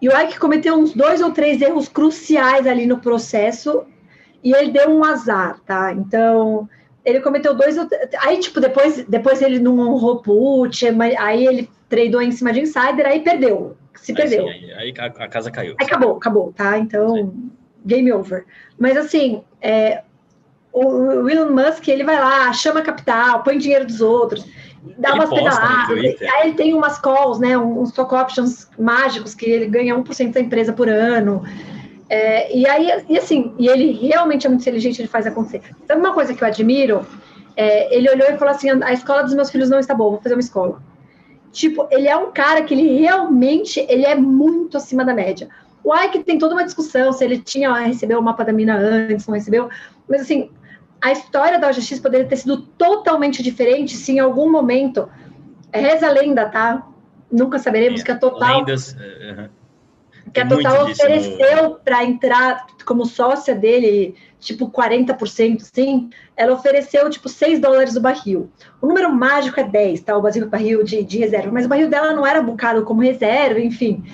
e 0.00 0.08
o 0.08 0.20
Ike 0.20 0.38
cometeu 0.38 0.74
uns 0.74 0.92
dois 0.92 1.20
ou 1.20 1.32
três 1.32 1.62
erros 1.62 1.88
cruciais 1.88 2.66
ali 2.66 2.86
no 2.86 2.98
processo, 2.98 3.86
e 4.42 4.52
ele 4.52 4.70
deu 4.70 4.90
um 4.90 5.04
azar, 5.04 5.60
tá? 5.60 5.92
Então, 5.92 6.68
ele 7.06 7.20
cometeu 7.20 7.54
dois. 7.54 7.76
Aí, 8.18 8.38
tipo, 8.40 8.60
depois, 8.60 9.04
depois 9.06 9.40
ele 9.40 9.60
não 9.60 9.78
honrou 9.78 10.20
put, 10.20 10.84
aí 11.18 11.46
ele 11.46 11.70
tradou 11.88 12.20
em 12.20 12.32
cima 12.32 12.52
de 12.52 12.60
insider, 12.62 13.06
aí 13.06 13.20
perdeu. 13.20 13.76
Se 13.94 14.10
aí, 14.10 14.16
perdeu. 14.16 14.42
Sim, 14.48 14.50
aí, 14.50 14.72
aí 14.72 14.94
a, 14.98 15.06
a, 15.06 15.28
casa 15.28 15.50
caiu. 15.50 15.76
Aí 15.78 15.86
acabou, 15.86 16.16
acabou, 16.16 16.52
tá? 16.52 16.76
Então, 16.76 17.14
sim. 17.14 17.50
game 17.84 18.12
over. 18.12 18.44
Mas 18.76 18.96
assim, 18.96 19.44
é, 19.62 20.02
o 20.72 21.28
Elon 21.28 21.52
Musk, 21.52 21.86
ele 21.86 22.02
vai 22.02 22.18
lá, 22.18 22.52
chama 22.52 22.82
capital, 22.82 23.44
põe 23.44 23.56
dinheiro 23.56 23.86
dos 23.86 24.00
outros, 24.00 24.44
dá 24.98 25.10
ele 25.10 25.18
umas 25.18 25.30
pedaladas. 25.30 25.98
Aí 26.20 26.48
ele 26.48 26.54
tem 26.54 26.74
umas 26.74 26.98
calls, 26.98 27.38
né? 27.38 27.56
Uns 27.56 27.90
stock 27.90 28.12
options 28.16 28.68
mágicos 28.76 29.32
que 29.32 29.46
ele 29.46 29.66
ganha 29.66 29.96
1% 29.96 30.32
da 30.32 30.40
empresa 30.40 30.72
por 30.72 30.88
ano. 30.88 31.44
É, 32.08 32.56
e 32.56 32.66
aí, 32.68 33.04
e 33.08 33.18
assim, 33.18 33.52
e 33.58 33.68
ele 33.68 33.92
realmente 33.92 34.46
é 34.46 34.50
muito 34.50 34.62
inteligente, 34.62 35.00
ele 35.00 35.08
faz 35.08 35.26
acontecer. 35.26 35.62
Sabe 35.86 36.00
uma 36.00 36.12
coisa 36.12 36.34
que 36.34 36.42
eu 36.42 36.48
admiro? 36.48 37.04
É, 37.56 37.94
ele 37.94 38.08
olhou 38.08 38.28
e 38.28 38.38
falou 38.38 38.54
assim: 38.54 38.70
a 38.82 38.92
escola 38.92 39.22
dos 39.22 39.34
meus 39.34 39.50
filhos 39.50 39.68
não 39.68 39.78
está 39.78 39.94
boa, 39.94 40.10
vou 40.10 40.20
fazer 40.20 40.34
uma 40.34 40.40
escola. 40.40 40.80
Tipo, 41.52 41.88
ele 41.90 42.06
é 42.06 42.16
um 42.16 42.30
cara 42.32 42.62
que 42.62 42.74
ele 42.74 42.98
realmente 42.98 43.84
ele 43.88 44.04
é 44.04 44.14
muito 44.14 44.76
acima 44.76 45.04
da 45.04 45.14
média. 45.14 45.48
O 45.82 45.94
Ike 45.94 46.22
tem 46.22 46.38
toda 46.38 46.54
uma 46.54 46.64
discussão 46.64 47.12
se 47.12 47.24
ele 47.24 47.38
tinha 47.38 47.72
recebeu 47.72 48.18
o 48.18 48.22
mapa 48.22 48.44
da 48.44 48.52
mina 48.52 48.76
antes, 48.76 49.26
não 49.26 49.34
recebeu. 49.34 49.68
Mas 50.08 50.22
assim, 50.22 50.50
a 51.00 51.12
história 51.12 51.58
da 51.58 51.68
OGX 51.68 51.98
poderia 52.00 52.26
ter 52.26 52.36
sido 52.36 52.58
totalmente 52.58 53.42
diferente 53.42 53.96
se 53.96 54.12
em 54.12 54.18
algum 54.18 54.50
momento. 54.50 55.08
Reza 55.72 56.08
a 56.08 56.10
lenda, 56.10 56.46
tá? 56.48 56.86
Nunca 57.30 57.58
saberemos 57.58 58.00
é, 58.00 58.04
que 58.04 58.10
a 58.10 58.18
Total. 58.18 58.58
Lendas, 58.58 58.92
uh, 58.92 59.48
que 60.36 60.40
a 60.40 60.46
Total 60.46 60.84
ofereceu 60.84 61.62
no... 61.62 61.74
para 61.76 62.04
entrar 62.04 62.66
como 62.84 63.06
sócia 63.06 63.54
dele, 63.54 64.14
tipo 64.38 64.70
40%, 64.70 65.60
sim, 65.60 66.10
ela 66.36 66.52
ofereceu 66.52 67.08
tipo 67.08 67.26
6 67.28 67.58
dólares 67.58 67.96
o 67.96 68.00
barril. 68.00 68.50
O 68.80 68.86
número 68.86 69.10
mágico 69.10 69.58
é 69.58 69.64
10, 69.64 70.02
tá? 70.02 70.16
O 70.16 70.22
barril 70.22 70.84
de, 70.84 71.02
de 71.02 71.18
reserva, 71.18 71.50
mas 71.50 71.64
o 71.64 71.68
barril 71.68 71.88
dela 71.88 72.12
não 72.12 72.26
era 72.26 72.42
bucado 72.42 72.84
como 72.84 73.00
reserva, 73.00 73.58
enfim. 73.58 74.04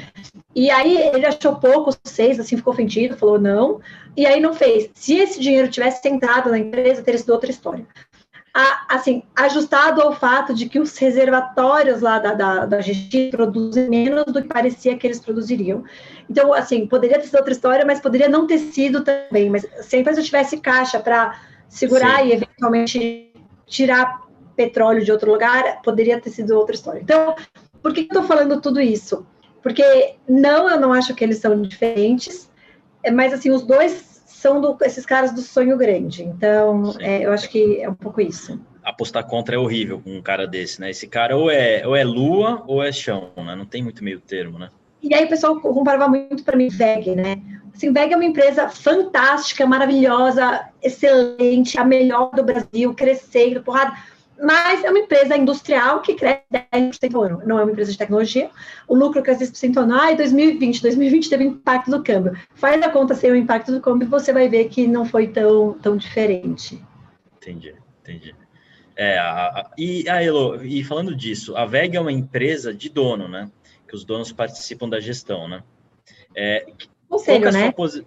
E 0.54 0.70
aí 0.70 0.96
ele 0.96 1.26
achou 1.26 1.56
pouco, 1.56 1.90
6, 2.04 2.38
assim, 2.38 2.56
ficou 2.56 2.72
ofendido, 2.72 3.16
falou 3.16 3.40
não, 3.40 3.80
e 4.16 4.24
aí 4.24 4.40
não 4.40 4.54
fez. 4.54 4.90
Se 4.94 5.16
esse 5.16 5.40
dinheiro 5.40 5.68
tivesse 5.68 6.08
entrado 6.08 6.50
na 6.50 6.58
empresa, 6.58 7.02
teria 7.02 7.18
sido 7.18 7.32
outra 7.32 7.50
história 7.50 7.84
a, 8.54 8.96
assim, 8.96 9.22
ajustado 9.34 10.02
ao 10.02 10.14
fato 10.14 10.52
de 10.54 10.68
que 10.68 10.78
os 10.78 10.96
reservatórios 10.98 12.02
lá 12.02 12.18
da, 12.18 12.34
da, 12.34 12.66
da 12.66 12.78
GX 12.78 13.30
produzem 13.30 13.88
menos 13.88 14.26
do 14.26 14.42
que 14.42 14.48
parecia 14.48 14.96
que 14.96 15.06
eles 15.06 15.20
produziriam. 15.20 15.84
Então, 16.28 16.52
assim, 16.52 16.86
poderia 16.86 17.18
ter 17.18 17.26
sido 17.26 17.36
outra 17.36 17.52
história, 17.52 17.84
mas 17.84 18.00
poderia 18.00 18.28
não 18.28 18.46
ter 18.46 18.58
sido 18.58 19.02
também. 19.02 19.50
Mas 19.50 19.66
se 19.80 19.96
a 19.96 19.98
empresa 19.98 20.22
tivesse 20.22 20.58
caixa 20.58 21.00
para 21.00 21.40
segurar 21.68 22.20
Sim. 22.20 22.28
e 22.28 22.32
eventualmente 22.32 23.32
tirar 23.66 24.22
petróleo 24.54 25.04
de 25.04 25.10
outro 25.10 25.32
lugar, 25.32 25.80
poderia 25.82 26.20
ter 26.20 26.30
sido 26.30 26.56
outra 26.56 26.74
história. 26.74 27.00
Então, 27.00 27.34
por 27.82 27.92
que 27.92 28.00
eu 28.00 28.04
estou 28.04 28.22
falando 28.22 28.60
tudo 28.60 28.80
isso? 28.80 29.26
Porque 29.62 30.16
não, 30.28 30.68
eu 30.68 30.78
não 30.78 30.92
acho 30.92 31.14
que 31.14 31.24
eles 31.24 31.38
são 31.38 31.60
diferentes, 31.62 32.50
mas 33.12 33.32
assim, 33.32 33.50
os 33.50 33.62
dois 33.62 34.12
são 34.26 34.60
do, 34.60 34.76
esses 34.82 35.06
caras 35.06 35.32
do 35.32 35.40
sonho 35.40 35.76
grande. 35.78 36.24
Então, 36.24 36.94
é, 36.98 37.24
eu 37.24 37.32
acho 37.32 37.48
que 37.48 37.80
é 37.80 37.88
um 37.88 37.94
pouco 37.94 38.20
isso. 38.20 38.60
Apostar 38.82 39.24
contra 39.24 39.54
é 39.54 39.58
horrível 39.58 40.00
com 40.00 40.16
um 40.16 40.20
cara 40.20 40.46
desse, 40.46 40.80
né? 40.80 40.90
Esse 40.90 41.06
cara 41.06 41.36
ou 41.36 41.48
é, 41.48 41.86
ou 41.86 41.94
é 41.94 42.02
lua 42.02 42.64
ou 42.66 42.82
é 42.82 42.90
chão, 42.90 43.30
né? 43.36 43.54
Não 43.54 43.64
tem 43.64 43.82
muito 43.82 44.02
meio 44.02 44.20
termo, 44.20 44.58
né? 44.58 44.68
E 45.02 45.14
aí 45.14 45.24
o 45.24 45.28
pessoal 45.28 45.60
comparava 45.60 46.08
muito 46.08 46.44
para 46.44 46.56
mim 46.56 46.68
VEG, 46.68 47.16
né? 47.16 47.40
Assim, 47.74 47.92
VEG 47.92 48.12
é 48.12 48.16
uma 48.16 48.24
empresa 48.24 48.68
fantástica, 48.68 49.66
maravilhosa, 49.66 50.68
excelente, 50.82 51.78
a 51.78 51.84
melhor 51.84 52.30
do 52.30 52.44
Brasil, 52.44 52.94
crescendo, 52.94 53.62
porrada 53.62 53.92
mas 54.42 54.82
é 54.82 54.90
uma 54.90 54.98
empresa 54.98 55.36
industrial 55.36 56.02
que 56.02 56.14
cresce 56.14 56.42
10% 56.52 57.14
ao 57.14 57.22
ano, 57.22 57.42
não 57.46 57.60
é 57.60 57.62
uma 57.62 57.70
empresa 57.70 57.92
de 57.92 57.98
tecnologia. 57.98 58.50
O 58.88 58.94
lucro 58.94 59.22
cresce 59.22 59.44
10% 59.44 59.76
ao 59.76 59.84
ano. 59.84 59.94
Ah, 59.94 60.10
em 60.10 60.16
2020, 60.16 60.82
2020 60.82 61.30
teve 61.30 61.44
impacto 61.44 61.90
do 61.92 62.02
câmbio. 62.02 62.36
Faz 62.54 62.82
a 62.82 62.88
conta 62.88 63.14
sem 63.14 63.30
o 63.30 63.36
impacto 63.36 63.70
do 63.70 63.80
câmbio, 63.80 64.08
você 64.08 64.32
vai 64.32 64.48
ver 64.48 64.68
que 64.68 64.84
não 64.86 65.04
foi 65.04 65.28
tão, 65.28 65.74
tão 65.74 65.96
diferente. 65.96 66.82
Entendi, 67.36 67.72
entendi. 68.00 68.34
É, 68.96 69.16
a, 69.16 69.46
a, 69.46 69.70
e, 69.78 70.08
a 70.08 70.22
Elo, 70.22 70.62
e 70.64 70.82
falando 70.82 71.14
disso, 71.14 71.56
a 71.56 71.64
VEG 71.64 71.96
é 71.96 72.00
uma 72.00 72.12
empresa 72.12 72.74
de 72.74 72.88
dono, 72.88 73.28
né? 73.28 73.48
Que 73.92 73.96
os 73.96 74.06
donos 74.06 74.32
participam 74.32 74.88
da 74.88 74.98
gestão, 74.98 75.46
né? 75.46 75.62
É, 76.34 76.64
Conselho, 77.06 77.48
é 77.48 77.52
né? 77.52 77.72
Posi 77.72 78.06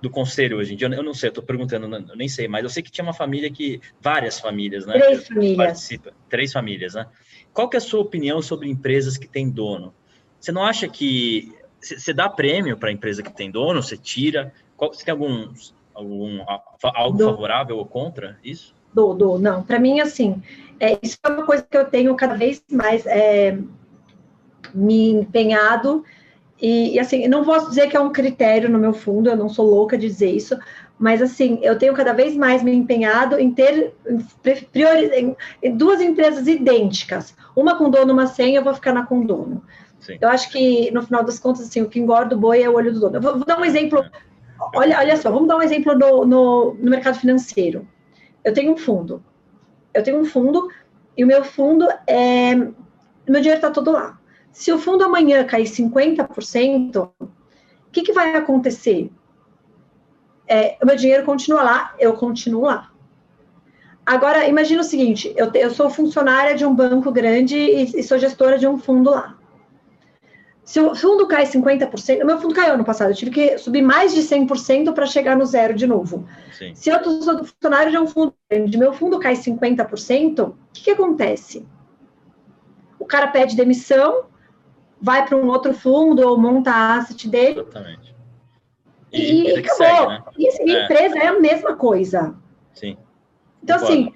do 0.00 0.08
conselho 0.08 0.58
hoje 0.58 0.74
em 0.74 0.76
dia? 0.76 0.86
Eu 0.86 1.02
não 1.02 1.12
sei, 1.12 1.26
eu 1.26 1.30
estou 1.30 1.42
perguntando, 1.42 1.92
eu 1.92 2.16
nem 2.16 2.28
sei, 2.28 2.46
mas 2.46 2.62
eu 2.62 2.70
sei 2.70 2.84
que 2.84 2.90
tinha 2.92 3.02
uma 3.02 3.12
família 3.12 3.50
que, 3.50 3.80
várias 4.00 4.38
famílias, 4.38 4.86
né? 4.86 4.92
Três 4.92 5.26
famílias. 5.26 5.56
Participa, 5.56 6.12
três 6.28 6.52
famílias, 6.52 6.94
né? 6.94 7.08
Qual 7.52 7.68
que 7.68 7.76
é 7.76 7.78
a 7.78 7.80
sua 7.80 7.98
opinião 7.98 8.40
sobre 8.40 8.70
empresas 8.70 9.16
que 9.16 9.26
têm 9.26 9.50
dono? 9.50 9.92
Você 10.38 10.52
não 10.52 10.62
acha 10.62 10.86
que 10.86 11.52
você 11.80 12.12
dá 12.12 12.28
prêmio 12.28 12.76
para 12.76 12.90
a 12.90 12.92
empresa 12.92 13.24
que 13.24 13.34
tem 13.34 13.50
dono? 13.50 13.82
Você 13.82 13.96
tira? 13.96 14.52
Qual, 14.76 14.94
você 14.94 15.04
tem 15.04 15.10
algum, 15.10 15.52
algum 15.92 16.44
algo 16.80 17.18
favorável 17.18 17.76
ou 17.76 17.84
contra 17.84 18.38
isso? 18.44 18.72
Do, 18.94 19.14
do, 19.14 19.36
não. 19.36 19.64
Para 19.64 19.80
mim, 19.80 19.98
assim, 19.98 20.40
é, 20.78 20.96
isso 21.02 21.18
é 21.24 21.28
uma 21.28 21.44
coisa 21.44 21.66
que 21.68 21.76
eu 21.76 21.84
tenho 21.84 22.14
cada 22.14 22.36
vez 22.36 22.62
mais 22.70 23.04
é, 23.04 23.58
me 24.74 25.10
empenhado 25.10 26.04
e, 26.60 26.94
e, 26.94 26.98
assim, 26.98 27.28
não 27.28 27.44
posso 27.44 27.68
dizer 27.68 27.88
que 27.88 27.96
é 27.96 28.00
um 28.00 28.10
critério 28.10 28.68
no 28.68 28.78
meu 28.78 28.92
fundo, 28.92 29.30
eu 29.30 29.36
não 29.36 29.48
sou 29.48 29.64
louca 29.64 29.96
de 29.96 30.08
dizer 30.08 30.30
isso, 30.30 30.58
mas 30.98 31.22
assim, 31.22 31.60
eu 31.62 31.78
tenho 31.78 31.94
cada 31.94 32.12
vez 32.12 32.36
mais 32.36 32.62
me 32.62 32.74
empenhado 32.74 33.38
em 33.38 33.52
ter 33.52 33.94
priori, 34.72 35.06
em, 35.14 35.36
em 35.62 35.76
duas 35.76 36.00
empresas 36.00 36.48
idênticas. 36.48 37.36
Uma 37.54 37.78
com 37.78 37.88
dono, 37.88 38.12
uma 38.12 38.26
sem, 38.26 38.56
eu 38.56 38.64
vou 38.64 38.74
ficar 38.74 38.92
na 38.92 39.06
com 39.06 39.24
dono. 39.24 39.62
Sim. 40.00 40.18
Eu 40.20 40.28
acho 40.28 40.50
que, 40.50 40.90
no 40.90 41.02
final 41.02 41.22
das 41.22 41.38
contas, 41.38 41.62
assim, 41.62 41.82
o 41.82 41.88
que 41.88 42.00
engorda 42.00 42.34
o 42.34 42.38
boi 42.38 42.62
é 42.62 42.68
o 42.68 42.74
olho 42.74 42.92
do 42.92 42.98
dono. 42.98 43.16
Eu 43.16 43.20
vou, 43.20 43.36
vou 43.36 43.44
dar 43.44 43.60
um 43.60 43.64
exemplo. 43.64 44.04
Olha, 44.74 44.98
olha 44.98 45.16
só, 45.16 45.30
vamos 45.30 45.46
dar 45.46 45.56
um 45.56 45.62
exemplo 45.62 45.96
no, 45.96 46.24
no, 46.24 46.74
no 46.74 46.90
mercado 46.90 47.18
financeiro. 47.18 47.86
Eu 48.44 48.52
tenho 48.52 48.72
um 48.72 48.76
fundo. 48.76 49.22
Eu 49.94 50.02
tenho 50.02 50.18
um 50.18 50.24
fundo, 50.24 50.68
e 51.16 51.22
o 51.22 51.26
meu 51.26 51.44
fundo 51.44 51.86
é. 52.06 52.54
Meu 52.54 53.40
dinheiro 53.40 53.56
está 53.56 53.70
todo 53.70 53.92
lá. 53.92 54.17
Se 54.52 54.72
o 54.72 54.78
fundo 54.78 55.04
amanhã 55.04 55.44
cair 55.44 55.64
50%, 55.64 57.10
o 57.20 57.90
que, 57.92 58.02
que 58.02 58.12
vai 58.12 58.34
acontecer? 58.34 59.10
É, 60.46 60.78
o 60.82 60.86
meu 60.86 60.96
dinheiro 60.96 61.24
continua 61.24 61.62
lá, 61.62 61.94
eu 61.98 62.14
continuo 62.14 62.62
lá. 62.62 62.90
Agora, 64.08 64.48
imagina 64.48 64.80
o 64.80 64.84
seguinte: 64.84 65.32
eu, 65.36 65.50
eu 65.52 65.70
sou 65.70 65.90
funcionária 65.90 66.54
de 66.54 66.64
um 66.64 66.74
banco 66.74 67.12
grande 67.12 67.56
e, 67.56 68.00
e, 68.00 68.02
sou 68.02 68.18
gestora 68.18 68.58
de 68.58 68.66
um 68.66 68.78
fundo 68.78 69.10
lá. 69.10 69.36
Se 70.64 70.80
o 70.80 70.94
fundo 70.94 71.26
cai 71.26 71.44
50%, 71.44 72.22
o 72.22 72.26
meu 72.26 72.38
fundo 72.38 72.54
caiu 72.54 72.74
ano 72.74 72.84
passado, 72.84 73.10
eu 73.10 73.14
tive 73.14 73.30
que 73.30 73.58
subir 73.58 73.82
mais 73.82 74.14
de 74.14 74.22
100% 74.22 74.92
para 74.92 75.06
chegar 75.06 75.36
no 75.36 75.44
zero 75.44 75.74
de 75.74 75.86
novo. 75.86 76.26
Sim. 76.52 76.74
Se 76.74 76.90
eu 76.90 77.02
sou 77.22 77.44
funcionário 77.44 77.90
de 77.90 77.98
um 77.98 78.06
fundo 78.06 78.34
grande, 78.50 78.78
meu 78.78 78.92
fundo 78.92 79.18
cai 79.18 79.34
50%, 79.34 80.40
o 80.40 80.56
que, 80.72 80.84
que 80.84 80.90
acontece? 80.90 81.66
O 82.98 83.06
cara 83.06 83.28
pede 83.28 83.56
demissão, 83.56 84.26
vai 85.00 85.26
para 85.26 85.36
um 85.36 85.46
outro 85.46 85.72
fundo 85.72 86.26
ou 86.26 86.38
monta 86.38 86.70
a 86.70 86.96
asset 86.96 87.28
dele. 87.28 87.60
Exatamente. 87.60 88.14
E, 89.12 89.42
e 89.42 89.58
acabou. 89.58 89.76
Segue, 89.76 90.06
né? 90.06 90.22
E 90.36 90.48
assim, 90.48 90.70
é. 90.70 90.84
empresa 90.84 91.18
é 91.18 91.26
a 91.26 91.40
mesma 91.40 91.76
coisa. 91.76 92.34
Sim. 92.74 92.96
Então, 93.62 93.76
assim, 93.76 94.12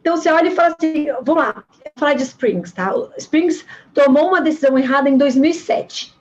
Então 0.00 0.16
você 0.16 0.30
olha 0.30 0.48
e 0.48 0.54
fala 0.54 0.74
assim, 0.76 1.06
vamos 1.22 1.42
lá, 1.42 1.52
vou 1.52 1.92
falar 1.96 2.14
de 2.14 2.24
Springs, 2.24 2.72
tá? 2.72 2.94
O 2.94 3.10
Springs 3.16 3.64
tomou 3.94 4.28
uma 4.28 4.40
decisão 4.40 4.76
errada 4.76 5.08
em 5.08 5.16
2007. 5.16 6.12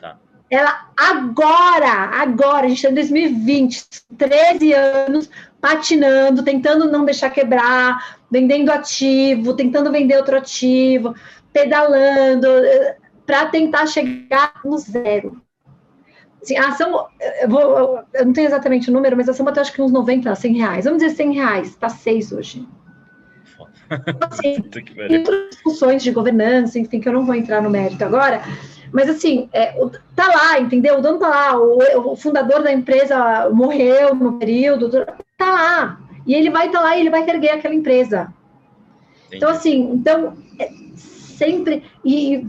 Tá. 0.00 0.16
Ela 0.48 0.88
agora, 0.96 1.90
agora, 2.20 2.66
a 2.66 2.68
gente 2.68 2.78
está 2.78 2.90
em 2.90 2.94
2020, 2.94 3.84
13 4.16 4.72
anos, 4.72 5.30
patinando, 5.60 6.44
tentando 6.44 6.90
não 6.90 7.04
deixar 7.04 7.30
quebrar, 7.30 8.16
vendendo 8.30 8.70
ativo, 8.70 9.54
tentando 9.54 9.90
vender 9.90 10.16
outro 10.16 10.36
ativo, 10.36 11.16
pedalando, 11.52 12.46
eh, 12.46 12.96
para 13.26 13.46
tentar 13.46 13.86
chegar 13.86 14.54
no 14.64 14.78
zero. 14.78 15.40
Assim, 16.42 16.56
a 16.56 16.68
ação, 16.68 17.06
eu, 17.42 17.48
vou, 17.48 18.00
eu 18.14 18.24
não 18.24 18.32
tenho 18.32 18.46
exatamente 18.46 18.90
o 18.90 18.92
número, 18.92 19.16
mas 19.16 19.28
a 19.28 19.32
ação 19.32 19.44
bateu 19.44 19.60
acho 19.60 19.72
que 19.72 19.82
uns 19.82 19.92
90, 19.92 20.34
100 20.34 20.56
reais. 20.56 20.84
Vamos 20.84 21.02
dizer 21.02 21.14
100 21.14 21.34
reais, 21.34 21.68
está 21.68 21.88
6 21.88 22.32
hoje. 22.32 22.68
Assim, 24.30 24.56
e 25.10 25.18
outras 25.18 25.56
funções 25.62 26.02
de 26.02 26.10
governança, 26.10 26.78
enfim, 26.78 27.00
que 27.00 27.08
eu 27.08 27.12
não 27.12 27.26
vou 27.26 27.34
entrar 27.34 27.60
no 27.60 27.70
mérito 27.70 28.04
agora, 28.04 28.42
mas 28.92 29.08
assim, 29.08 29.48
é, 29.52 29.74
tá 30.14 30.28
lá, 30.28 30.60
entendeu? 30.60 30.98
O 30.98 31.02
dono 31.02 31.18
tá 31.18 31.28
lá, 31.28 31.58
o, 31.58 32.12
o 32.12 32.16
fundador 32.16 32.62
da 32.62 32.72
empresa 32.72 33.50
morreu 33.50 34.14
no 34.14 34.38
período, 34.38 34.90
tá 35.36 35.50
lá. 35.50 36.00
E 36.26 36.34
ele 36.34 36.50
vai 36.50 36.66
estar 36.66 36.78
tá 36.78 36.84
lá 36.84 36.96
e 36.96 37.00
ele 37.00 37.10
vai 37.10 37.28
erguer 37.28 37.50
aquela 37.50 37.74
empresa. 37.74 38.32
Entendi. 39.26 39.36
Então, 39.36 39.50
assim, 39.50 39.90
então, 39.92 40.36
é, 40.58 40.70
sempre. 41.38 41.84
E 42.04 42.44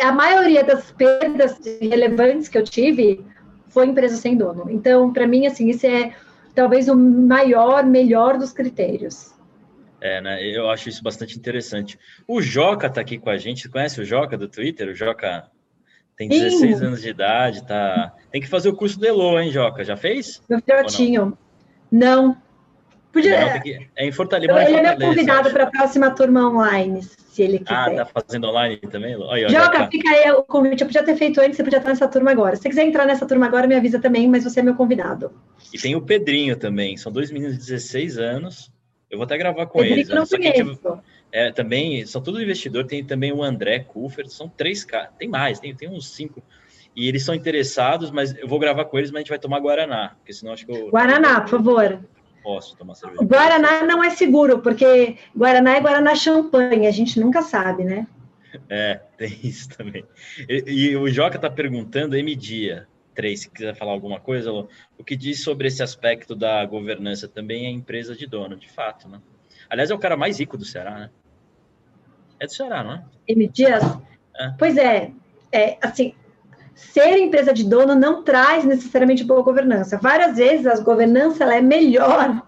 a 0.00 0.12
maioria 0.12 0.62
das 0.62 0.90
perdas 0.92 1.58
relevantes 1.80 2.48
que 2.48 2.58
eu 2.58 2.62
tive 2.62 3.24
foi 3.68 3.86
empresa 3.86 4.16
sem 4.16 4.36
dono. 4.36 4.70
Então, 4.70 5.12
para 5.12 5.26
mim, 5.26 5.46
assim, 5.46 5.68
isso 5.68 5.86
é 5.86 6.14
talvez 6.54 6.88
o 6.88 6.96
maior, 6.96 7.84
melhor 7.84 8.38
dos 8.38 8.52
critérios. 8.52 9.32
É, 10.00 10.20
né? 10.20 10.44
Eu 10.44 10.68
acho 10.70 10.88
isso 10.88 11.02
bastante 11.02 11.36
interessante. 11.36 11.98
O 12.28 12.42
Joca 12.42 12.90
tá 12.90 13.00
aqui 13.00 13.18
com 13.18 13.30
a 13.30 13.38
gente. 13.38 13.62
Você 13.62 13.68
conhece 13.68 14.00
o 14.00 14.04
Joca 14.04 14.36
do 14.36 14.46
Twitter? 14.46 14.88
O 14.88 14.94
Joca 14.94 15.50
tem 16.16 16.28
16 16.28 16.78
Sim. 16.78 16.84
anos 16.84 17.02
de 17.02 17.08
idade, 17.08 17.66
tá. 17.66 18.12
Tem 18.30 18.40
que 18.40 18.46
fazer 18.46 18.68
o 18.68 18.76
curso 18.76 18.98
do 18.98 19.06
Elo, 19.06 19.40
hein, 19.40 19.50
Joca? 19.50 19.82
Já 19.82 19.96
fez? 19.96 20.42
Meu 20.48 20.60
filhotinho. 20.60 21.36
Não? 21.90 22.28
não? 22.28 22.43
Podia. 23.14 23.54
Não, 23.54 23.60
que... 23.60 23.88
É 23.94 24.06
em 24.06 24.10
Fortaleza. 24.10 24.52
Ele 24.52 24.76
é 24.76 24.96
meu 24.96 25.08
convidado 25.08 25.50
para 25.50 25.64
a 25.64 25.70
próxima 25.70 26.10
turma 26.10 26.48
online, 26.50 27.00
se 27.00 27.42
ele 27.42 27.62
ah, 27.66 27.84
quiser. 27.84 28.00
Ah, 28.00 28.04
tá 28.04 28.20
fazendo 28.20 28.48
online 28.48 28.76
também? 28.78 29.14
Olha, 29.14 29.48
Joca, 29.48 29.78
tá. 29.78 29.88
fica 29.88 30.10
aí 30.10 30.32
o 30.32 30.42
convite. 30.42 30.80
Eu 30.80 30.88
podia 30.88 31.04
ter 31.04 31.14
feito 31.14 31.40
antes, 31.40 31.56
você 31.56 31.62
podia 31.62 31.78
estar 31.78 31.90
nessa 31.90 32.08
turma 32.08 32.32
agora. 32.32 32.56
Se 32.56 32.62
você 32.62 32.70
quiser 32.70 32.82
entrar 32.82 33.06
nessa 33.06 33.24
turma 33.24 33.46
agora, 33.46 33.68
me 33.68 33.76
avisa 33.76 34.00
também, 34.00 34.28
mas 34.28 34.42
você 34.42 34.58
é 34.58 34.62
meu 34.64 34.74
convidado. 34.74 35.30
E 35.72 35.78
tem 35.78 35.94
o 35.94 36.02
Pedrinho 36.02 36.56
também. 36.56 36.96
São 36.96 37.12
dois 37.12 37.30
meninos 37.30 37.54
de 37.54 37.60
16 37.60 38.18
anos. 38.18 38.72
Eu 39.08 39.16
vou 39.16 39.26
até 39.26 39.38
gravar 39.38 39.66
com 39.66 39.78
Pedrinho 39.78 40.00
eles. 40.00 40.08
Não 40.08 40.26
conheço. 40.26 41.00
é, 41.30 41.52
também 41.52 42.04
são 42.06 42.20
todos 42.20 42.42
investidores. 42.42 42.88
Tem 42.88 43.04
também 43.04 43.32
o 43.32 43.44
André 43.44 43.78
Kufer. 43.78 44.28
São 44.28 44.48
três 44.48 44.84
caras. 44.84 45.10
Tem 45.16 45.28
mais, 45.28 45.60
tem, 45.60 45.72
tem 45.72 45.88
uns 45.88 46.12
cinco. 46.12 46.42
E 46.96 47.06
eles 47.08 47.24
são 47.24 47.32
interessados, 47.32 48.10
mas 48.10 48.36
eu 48.36 48.48
vou 48.48 48.58
gravar 48.58 48.86
com 48.86 48.98
eles, 48.98 49.12
mas 49.12 49.18
a 49.18 49.20
gente 49.20 49.28
vai 49.28 49.38
tomar 49.38 49.60
Guaraná, 49.60 50.14
porque 50.16 50.32
senão 50.32 50.52
acho 50.52 50.64
que 50.64 50.72
eu... 50.72 50.90
Guaraná, 50.90 51.40
por 51.40 51.50
favor 51.50 52.00
posso 52.44 52.76
tomar 52.76 52.94
cerveja. 52.94 53.24
Guaraná 53.24 53.82
não 53.82 54.04
é 54.04 54.10
seguro, 54.10 54.60
porque 54.60 55.16
Guaraná 55.34 55.76
é 55.76 55.80
Guaraná 55.80 56.14
champanhe, 56.14 56.86
a 56.86 56.90
gente 56.90 57.18
nunca 57.18 57.40
sabe, 57.40 57.82
né? 57.82 58.06
É, 58.68 59.00
tem 59.16 59.36
isso 59.42 59.70
também. 59.70 60.04
E, 60.48 60.64
e 60.66 60.96
o 60.96 61.08
Joca 61.08 61.36
está 61.36 61.48
perguntando, 61.48 62.14
M 62.14 62.36
Dia 62.36 62.86
3, 63.14 63.40
se 63.40 63.50
quiser 63.50 63.74
falar 63.74 63.92
alguma 63.92 64.20
coisa, 64.20 64.52
o 64.52 65.04
que 65.04 65.16
diz 65.16 65.42
sobre 65.42 65.68
esse 65.68 65.82
aspecto 65.82 66.34
da 66.36 66.64
governança 66.66 67.26
também 67.26 67.66
é 67.66 67.70
empresa 67.70 68.14
de 68.14 68.26
dono, 68.26 68.56
de 68.56 68.70
fato, 68.70 69.08
né? 69.08 69.20
Aliás, 69.70 69.90
é 69.90 69.94
o 69.94 69.98
cara 69.98 70.16
mais 70.16 70.38
rico 70.38 70.58
do 70.58 70.64
Ceará, 70.64 70.98
né? 70.98 71.10
É 72.38 72.46
do 72.46 72.52
Ceará, 72.52 72.84
não 72.84 72.92
é? 72.92 73.04
M 73.26 73.48
Dias? 73.48 73.82
É. 74.36 74.52
Pois 74.58 74.76
é, 74.76 75.12
é, 75.50 75.78
assim, 75.80 76.14
ser 76.74 77.18
empresa 77.18 77.52
de 77.52 77.64
dono 77.64 77.94
não 77.94 78.22
traz 78.22 78.64
necessariamente 78.64 79.24
boa 79.24 79.42
governança. 79.42 79.98
Várias 79.98 80.36
vezes 80.36 80.66
a 80.66 80.80
governança 80.80 81.44
ela 81.44 81.56
é 81.56 81.60
melhor 81.60 82.42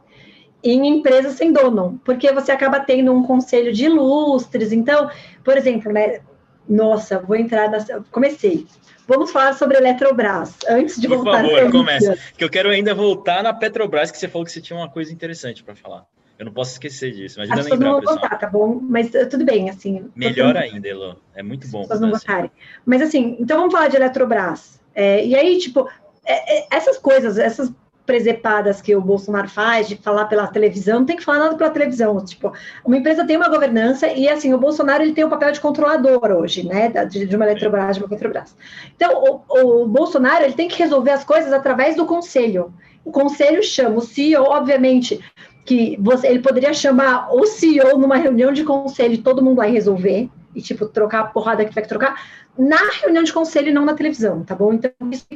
em 0.62 0.87
empresas 0.89 1.35
sem 1.35 1.53
dono, 1.53 2.01
porque 2.05 2.33
você 2.33 2.51
acaba 2.51 2.81
tendo 2.81 3.12
um 3.12 3.23
conselho 3.23 3.73
de 3.73 3.85
ilustres. 3.85 4.73
Então, 4.73 5.11
por 5.45 5.57
exemplo, 5.57 5.93
né? 5.93 6.21
Nossa, 6.69 7.21
vou 7.21 7.37
entrar 7.37 7.71
nessa. 7.71 8.05
Comecei. 8.11 8.67
Vamos 9.07 9.31
falar 9.31 9.55
sobre 9.55 9.77
a 9.77 9.81
Eletrobras, 9.81 10.57
antes 10.69 11.01
de 11.01 11.07
Por 11.07 11.19
voltar. 11.19 11.45
Por 11.45 11.53
favor, 11.53 11.71
começa. 11.71 12.19
Que 12.37 12.43
eu 12.43 12.51
quero 12.51 12.71
ainda 12.71 12.93
voltar 12.93 13.45
na 13.45 13.55
Petrobras, 13.55 14.11
que 14.11 14.19
você 14.19 14.27
falou 14.27 14.45
que 14.45 14.51
você 14.51 14.61
tinha 14.61 14.77
uma 14.77 14.91
coisa 14.91 15.12
interessante 15.12 15.62
para 15.62 15.77
falar. 15.77 16.05
Eu 16.38 16.44
não 16.46 16.53
posso 16.53 16.72
esquecer 16.72 17.12
disso. 17.12 17.38
Imagina 17.38 17.61
As 17.61 17.66
lembrar, 17.66 17.90
não 17.90 18.01
vão 18.01 18.14
votar, 18.14 18.38
tá 18.38 18.46
bom? 18.49 18.79
Mas 18.83 19.09
uh, 19.14 19.29
tudo 19.29 19.44
bem, 19.44 19.70
assim. 19.70 20.11
Melhor 20.14 20.57
ainda, 20.57 20.87
Elo. 20.87 21.16
É 21.35 21.42
muito 21.42 21.66
bom. 21.68 21.81
As 21.81 21.88
pessoas 21.88 22.01
não 22.01 22.14
assim. 22.14 22.27
votarem. 22.27 22.51
Mas 22.85 23.03
assim, 23.03 23.37
então 23.40 23.59
vamos 23.59 23.72
falar 23.72 23.88
de 23.88 23.96
Eletrobras. 23.96 24.81
É, 24.94 25.25
e 25.25 25.35
aí, 25.35 25.59
tipo, 25.59 25.88
é, 26.25 26.59
é, 26.59 26.66
essas 26.70 26.99
coisas, 26.99 27.38
essas 27.38 27.72
presepadas 28.07 28.81
que 28.81 28.94
o 28.94 29.01
Bolsonaro 29.01 29.49
faz 29.49 29.88
de 29.88 29.96
falar 29.96 30.27
pela 30.27 30.46
televisão, 30.46 31.01
não 31.01 31.07
tem 31.07 31.16
que 31.16 31.25
falar 31.25 31.40
nada 31.40 31.57
pela 31.57 31.70
televisão. 31.70 32.25
Tipo, 32.25 32.53
uma 32.85 32.96
empresa 32.96 33.27
tem 33.27 33.37
uma 33.37 33.49
governança 33.49 34.07
e, 34.07 34.29
assim, 34.29 34.55
o 34.55 34.59
Bolsonaro 34.59 35.03
ele 35.03 35.12
tem 35.12 35.25
o 35.25 35.27
um 35.27 35.31
papel 35.31 35.51
de 35.51 35.61
controlador 35.61 36.31
hoje, 36.31 36.64
né, 36.64 36.88
de, 37.07 37.27
de 37.27 37.37
uma 37.37 37.44
Eletrobras, 37.44 37.96
de 37.96 38.03
uma 38.03 38.09
Petrobras. 38.09 38.57
Então, 38.94 39.42
o, 39.49 39.83
o 39.83 39.88
Bolsonaro 39.88 40.44
ele 40.44 40.55
tem 40.55 40.68
que 40.68 40.79
resolver 40.79 41.11
as 41.11 41.25
coisas 41.25 41.53
através 41.53 41.96
do 41.96 42.07
conselho. 42.07 42.72
O 43.05 43.11
conselho 43.11 43.62
chama 43.62 43.96
o 43.96 44.01
CEO, 44.01 44.44
obviamente, 44.44 45.20
que 45.67 45.99
você, 46.01 46.29
ele 46.29 46.39
poderia 46.39 46.73
chamar 46.73 47.35
o 47.35 47.45
CEO 47.45 47.99
numa 47.99 48.17
reunião 48.17 48.53
de 48.53 48.63
conselho, 48.63 49.21
todo 49.21 49.43
mundo 49.43 49.57
vai 49.57 49.71
resolver, 49.71 50.31
e 50.55 50.63
tipo, 50.63 50.87
trocar 50.87 51.21
a 51.21 51.27
porrada 51.27 51.65
que 51.65 51.71
tiver 51.71 51.83
que 51.83 51.89
trocar, 51.89 52.15
na 52.57 52.79
reunião 53.03 53.25
de 53.25 53.33
conselho 53.33 53.69
e 53.69 53.73
não 53.73 53.85
na 53.85 53.95
televisão, 53.95 54.45
tá 54.45 54.55
bom? 54.55 54.73
Então, 54.73 54.91
isso 55.11 55.27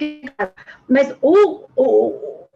Mas 0.88 1.14
o, 1.20 1.64
o, 1.76 2.46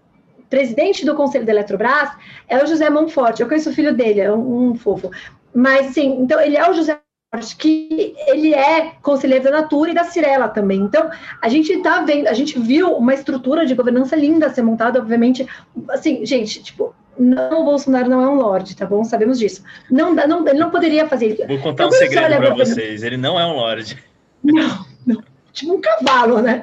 presidente 0.49 1.05
do 1.05 1.17
conselho 1.17 1.45
da 1.45 1.53
Eletrobras 1.53 2.11
é 2.49 2.63
o 2.63 2.67
José 2.67 2.89
Monforte, 2.89 3.43
eu 3.43 3.49
conheço 3.49 3.71
o 3.71 3.75
filho 3.75 3.93
dele, 3.93 4.21
é 4.21 4.33
um, 4.33 4.71
um 4.71 4.75
fofo. 4.77 5.11
Mas, 5.53 5.95
sim, 5.95 6.21
então, 6.21 6.41
ele 6.41 6.57
é 6.57 6.71
o 6.71 6.73
José 6.73 6.99
Monforte, 7.35 7.57
que 7.57 8.15
ele 8.29 8.55
é 8.55 8.93
conselheiro 9.03 9.45
da 9.45 9.51
Natura 9.51 9.91
e 9.91 9.95
da 9.95 10.05
Cirela 10.05 10.49
também. 10.49 10.81
Então, 10.81 11.11
a 11.43 11.49
gente 11.49 11.73
está 11.73 12.03
vendo, 12.03 12.29
a 12.29 12.33
gente 12.33 12.57
viu 12.57 12.97
uma 12.97 13.13
estrutura 13.13 13.67
de 13.67 13.75
governança 13.75 14.15
linda 14.15 14.49
ser 14.49 14.63
montada, 14.63 15.01
obviamente, 15.01 15.47
assim, 15.91 16.25
gente, 16.25 16.63
tipo, 16.63 16.95
não, 17.19 17.63
o 17.63 17.65
Bolsonaro 17.65 18.09
não 18.09 18.23
é 18.23 18.29
um 18.29 18.37
lorde, 18.37 18.77
tá 18.77 18.87
bom? 18.87 19.05
Sabemos 19.05 19.39
disso. 19.39 19.63
Não, 19.91 20.15
não, 20.15 20.47
ele 20.47 20.59
não 20.59 20.71
poderia 20.71 21.09
fazer 21.09 21.35
isso. 21.35 21.47
Vou 21.47 21.59
contar 21.59 21.85
então, 21.85 21.89
um 21.89 21.93
segredo 21.93 22.37
para 22.37 22.55
vocês: 22.55 23.03
ele 23.03 23.17
não 23.17 23.39
é 23.39 23.47
um 23.47 23.55
lorde. 23.55 24.03
Não, 24.43 24.87
não. 25.07 25.23
Tipo 25.53 25.75
um 25.75 25.81
cavalo, 25.81 26.43
né? 26.43 26.63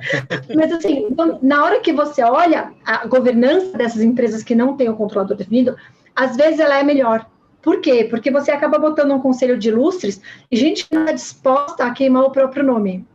Mas 0.54 0.72
assim, 0.74 1.08
então, 1.10 1.40
na 1.42 1.64
hora 1.64 1.80
que 1.80 1.94
você 1.94 2.22
olha 2.22 2.74
a 2.86 3.08
governança 3.08 3.78
dessas 3.78 4.02
empresas 4.02 4.44
que 4.44 4.54
não 4.54 4.76
têm 4.76 4.90
o 4.90 4.96
controlador 4.96 5.38
definido, 5.38 5.78
às 6.14 6.36
vezes 6.36 6.60
ela 6.60 6.78
é 6.78 6.84
melhor. 6.84 7.26
Por 7.62 7.80
quê? 7.80 8.06
Porque 8.10 8.30
você 8.30 8.52
acaba 8.52 8.78
botando 8.78 9.12
um 9.12 9.20
conselho 9.20 9.58
de 9.58 9.70
ilustres 9.70 10.22
e 10.52 10.58
gente 10.58 10.86
não 10.92 11.02
está 11.02 11.14
disposta 11.14 11.86
a 11.86 11.92
queimar 11.92 12.24
o 12.24 12.32
próprio 12.32 12.64
nome. 12.64 13.06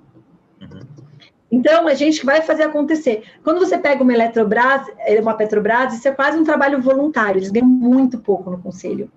Então, 1.51 1.87
a 1.87 1.95
gente 1.95 2.25
vai 2.25 2.43
fazer 2.43 2.65
acontecer. 2.65 3.23
Quando 3.45 3.61
você 3.61 3.79
pega 3.79 4.03
uma 4.03 4.13
Eletrobras, 4.13 4.87
eh, 4.99 5.21
uma 5.21 5.35
Petrobras, 5.35 5.95
isso 5.95 6.09
é 6.09 6.13
quase 6.13 6.37
um 6.37 6.45
trabalho 6.45 6.81
voluntário, 6.83 7.39
eles 7.39 7.51
ganham 7.51 7.69
muito 7.69 8.19
pouco 8.19 8.51
no 8.51 8.59
conselho. 8.59 9.11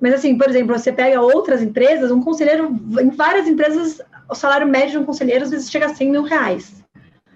Mas, 0.00 0.14
assim, 0.14 0.36
por 0.36 0.48
exemplo, 0.48 0.78
você 0.78 0.92
pega 0.92 1.20
outras 1.20 1.62
empresas, 1.62 2.10
um 2.10 2.22
conselheiro, 2.22 2.68
em 3.00 3.10
várias 3.10 3.48
empresas, 3.48 4.00
o 4.30 4.34
salário 4.34 4.66
médio 4.66 4.92
de 4.92 4.98
um 4.98 5.04
conselheiro 5.04 5.44
às 5.44 5.50
vezes 5.50 5.70
chega 5.70 5.86
a 5.86 5.94
100 5.94 6.10
mil 6.10 6.22
reais. 6.22 6.84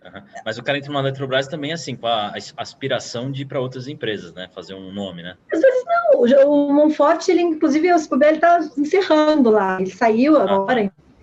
Uhum. 0.04 0.22
Mas 0.44 0.58
o 0.58 0.62
cara 0.62 0.78
entra 0.78 0.90
numa 0.90 1.00
Eletrobras 1.00 1.48
também, 1.48 1.72
assim, 1.72 1.96
com 1.96 2.06
a 2.06 2.32
aspiração 2.56 3.30
de 3.30 3.42
ir 3.42 3.46
para 3.46 3.60
outras 3.60 3.88
empresas, 3.88 4.32
né? 4.32 4.48
Fazer 4.54 4.74
um 4.74 4.92
nome, 4.92 5.22
né? 5.22 5.36
Às 5.52 5.60
vezes 5.60 5.84
não. 5.84 6.50
O 6.50 6.72
Monforte, 6.72 7.30
ele, 7.30 7.42
inclusive, 7.42 7.88
ele 7.88 7.96
está 7.96 8.60
encerrando 8.76 9.50
lá. 9.50 9.80
Ele 9.80 9.90
saiu 9.90 10.36
ah, 10.36 10.66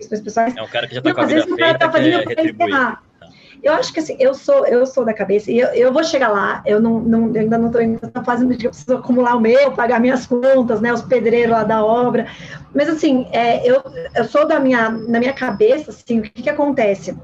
tá 0.06 0.16
pessoas. 0.22 0.56
É 0.56 0.62
um 0.62 0.68
cara 0.68 0.86
que 0.86 0.94
já 0.94 1.00
está 1.00 1.14
com 1.14 1.20
a 1.20 1.26
vida 1.26 1.42
feita, 1.42 1.78
tá 1.78 1.90
fazendo 1.90 2.22
quer 2.24 2.36
retribuir. 2.36 2.98
Eu 3.62 3.72
acho 3.72 3.92
que 3.92 3.98
assim, 3.98 4.16
eu 4.20 4.34
sou, 4.34 4.66
eu 4.66 4.86
sou 4.86 5.04
da 5.04 5.12
cabeça, 5.12 5.50
e 5.50 5.58
eu, 5.58 5.68
eu 5.68 5.92
vou 5.92 6.04
chegar 6.04 6.28
lá, 6.28 6.62
eu 6.64 6.80
não, 6.80 7.00
não 7.00 7.34
eu 7.34 7.40
ainda 7.40 7.58
não 7.58 7.68
estou 7.68 8.22
fazendo 8.24 8.56
que 8.56 8.66
eu 8.66 8.70
preciso 8.70 8.96
acumular 8.96 9.34
o 9.34 9.40
meu, 9.40 9.72
pagar 9.72 10.00
minhas 10.00 10.26
contas, 10.26 10.80
né? 10.80 10.92
Os 10.92 11.02
pedreiros 11.02 11.50
lá 11.50 11.64
da 11.64 11.84
obra. 11.84 12.28
Mas 12.72 12.88
assim, 12.88 13.26
é, 13.32 13.68
eu, 13.68 13.82
eu 14.14 14.24
sou 14.24 14.46
da 14.46 14.60
minha, 14.60 14.90
na 14.90 15.18
minha 15.18 15.32
cabeça, 15.32 15.90
assim, 15.90 16.20
o 16.20 16.22
que, 16.22 16.42
que 16.42 16.50
acontece? 16.50 17.16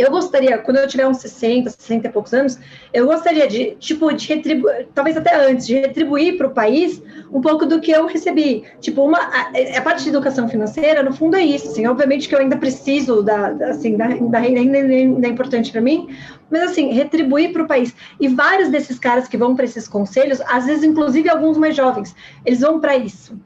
Eu 0.00 0.10
gostaria, 0.10 0.58
quando 0.58 0.78
eu 0.78 0.88
tiver 0.88 1.06
uns 1.06 1.18
60, 1.18 1.70
60 1.70 2.08
e 2.08 2.10
poucos 2.10 2.32
anos, 2.32 2.58
eu 2.92 3.06
gostaria 3.06 3.46
de, 3.46 3.76
tipo, 3.76 4.12
de 4.12 4.28
retribuir, 4.28 4.88
talvez 4.94 5.16
até 5.16 5.34
antes, 5.48 5.66
de 5.66 5.74
retribuir 5.74 6.36
para 6.36 6.46
o 6.46 6.50
país 6.50 7.02
um 7.32 7.40
pouco 7.40 7.66
do 7.66 7.80
que 7.80 7.90
eu 7.90 8.06
recebi. 8.06 8.64
Tipo, 8.80 9.04
uma, 9.04 9.18
a, 9.18 9.50
a, 9.76 9.82
parte 9.82 10.02
de 10.02 10.08
educação 10.08 10.48
financeira, 10.48 11.02
no 11.02 11.12
fundo, 11.12 11.36
é 11.36 11.42
isso. 11.42 11.68
Assim, 11.68 11.86
obviamente 11.86 12.28
que 12.28 12.34
eu 12.34 12.38
ainda 12.38 12.56
preciso 12.56 13.22
da, 13.22 13.48
assim, 13.68 13.96
da, 13.96 14.08
da 14.08 14.38
renda, 14.38 14.60
ainda, 14.60 14.78
ainda 14.78 15.26
é 15.26 15.30
importante 15.30 15.70
para 15.70 15.80
mim, 15.80 16.08
mas 16.50 16.62
assim, 16.62 16.92
retribuir 16.92 17.52
para 17.52 17.62
o 17.62 17.66
país. 17.66 17.94
E 18.18 18.28
vários 18.28 18.68
desses 18.68 18.98
caras 18.98 19.28
que 19.28 19.36
vão 19.36 19.54
para 19.54 19.64
esses 19.64 19.86
conselhos, 19.86 20.40
às 20.42 20.66
vezes, 20.66 20.82
inclusive 20.82 21.28
alguns 21.28 21.56
mais 21.56 21.76
jovens, 21.76 22.14
eles 22.44 22.60
vão 22.60 22.80
para 22.80 22.96
isso. 22.96 23.38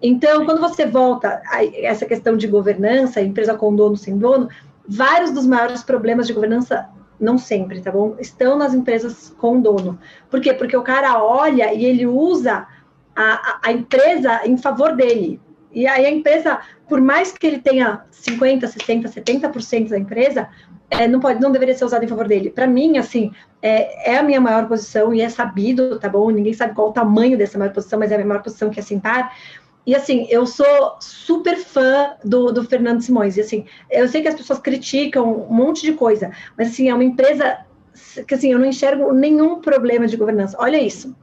Então, 0.00 0.44
quando 0.44 0.60
você 0.60 0.86
volta 0.86 1.42
a 1.46 1.64
essa 1.64 2.06
questão 2.06 2.36
de 2.36 2.46
governança, 2.46 3.20
empresa 3.20 3.54
com 3.54 3.74
dono, 3.74 3.96
sem 3.96 4.16
dono, 4.16 4.48
vários 4.88 5.30
dos 5.30 5.46
maiores 5.46 5.82
problemas 5.82 6.26
de 6.26 6.32
governança 6.32 6.88
não 7.20 7.36
sempre, 7.36 7.80
tá 7.80 7.90
bom? 7.90 8.16
Estão 8.18 8.56
nas 8.56 8.72
empresas 8.72 9.34
com 9.38 9.60
dono. 9.60 9.98
Por 10.30 10.40
quê? 10.40 10.54
Porque 10.54 10.76
o 10.76 10.82
cara 10.82 11.22
olha 11.22 11.74
e 11.74 11.84
ele 11.84 12.06
usa 12.06 12.66
a, 13.14 13.58
a, 13.64 13.72
empresa 13.72 14.40
em 14.46 14.56
favor 14.56 14.94
dele. 14.94 15.40
E 15.72 15.86
aí 15.86 16.06
a 16.06 16.10
empresa, 16.10 16.60
por 16.88 17.00
mais 17.00 17.32
que 17.32 17.46
ele 17.46 17.58
tenha 17.58 18.04
50, 18.10 18.66
60, 18.66 19.08
70% 19.08 19.88
da 19.88 19.98
empresa, 19.98 20.48
é, 20.90 21.06
não 21.06 21.20
pode, 21.20 21.40
não 21.40 21.50
deveria 21.50 21.76
ser 21.76 21.84
usado 21.84 22.04
em 22.04 22.08
favor 22.08 22.26
dele. 22.26 22.50
Para 22.50 22.66
mim, 22.66 22.96
assim, 22.96 23.32
é, 23.60 24.12
é, 24.12 24.18
a 24.18 24.22
minha 24.22 24.40
maior 24.40 24.66
posição 24.68 25.12
e 25.12 25.20
é 25.20 25.28
sabido, 25.28 25.98
tá 25.98 26.08
bom? 26.08 26.30
Ninguém 26.30 26.54
sabe 26.54 26.74
qual 26.74 26.88
o 26.88 26.92
tamanho 26.92 27.36
dessa 27.36 27.58
maior 27.58 27.72
posição, 27.72 27.98
mas 27.98 28.10
é 28.10 28.14
a 28.14 28.18
minha 28.18 28.28
maior 28.28 28.42
posição 28.42 28.70
que 28.70 28.80
é 28.80 28.82
sentar. 28.82 29.36
E 29.88 29.94
assim, 29.94 30.26
eu 30.28 30.44
sou 30.44 30.98
super 31.00 31.56
fã 31.56 32.10
do, 32.22 32.52
do 32.52 32.62
Fernando 32.62 33.00
Simões. 33.00 33.38
E 33.38 33.40
assim, 33.40 33.64
eu 33.90 34.06
sei 34.06 34.20
que 34.20 34.28
as 34.28 34.34
pessoas 34.34 34.58
criticam 34.58 35.46
um 35.48 35.54
monte 35.54 35.80
de 35.80 35.94
coisa, 35.94 36.30
mas 36.58 36.68
assim, 36.68 36.90
é 36.90 36.94
uma 36.94 37.02
empresa 37.02 37.60
que 38.26 38.34
assim, 38.34 38.52
eu 38.52 38.58
não 38.58 38.66
enxergo 38.66 39.14
nenhum 39.14 39.62
problema 39.62 40.06
de 40.06 40.14
governança. 40.14 40.58
Olha 40.60 40.76
isso. 40.76 41.16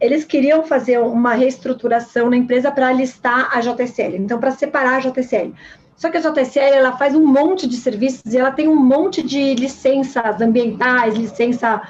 Eles 0.00 0.24
queriam 0.24 0.62
fazer 0.62 1.00
uma 1.00 1.34
reestruturação 1.34 2.30
na 2.30 2.36
empresa 2.36 2.70
para 2.70 2.92
listar 2.92 3.50
a 3.52 3.60
JSL, 3.60 4.14
então 4.14 4.38
para 4.38 4.52
separar 4.52 4.98
a 4.98 5.00
JSL. 5.00 5.52
Só 5.96 6.08
que 6.08 6.16
a 6.16 6.20
JSL 6.20 6.76
ela 6.76 6.96
faz 6.96 7.16
um 7.16 7.26
monte 7.26 7.66
de 7.66 7.74
serviços 7.74 8.32
e 8.32 8.38
ela 8.38 8.52
tem 8.52 8.68
um 8.68 8.76
monte 8.76 9.20
de 9.20 9.56
licenças 9.56 10.40
ambientais, 10.40 11.16
licença 11.16 11.82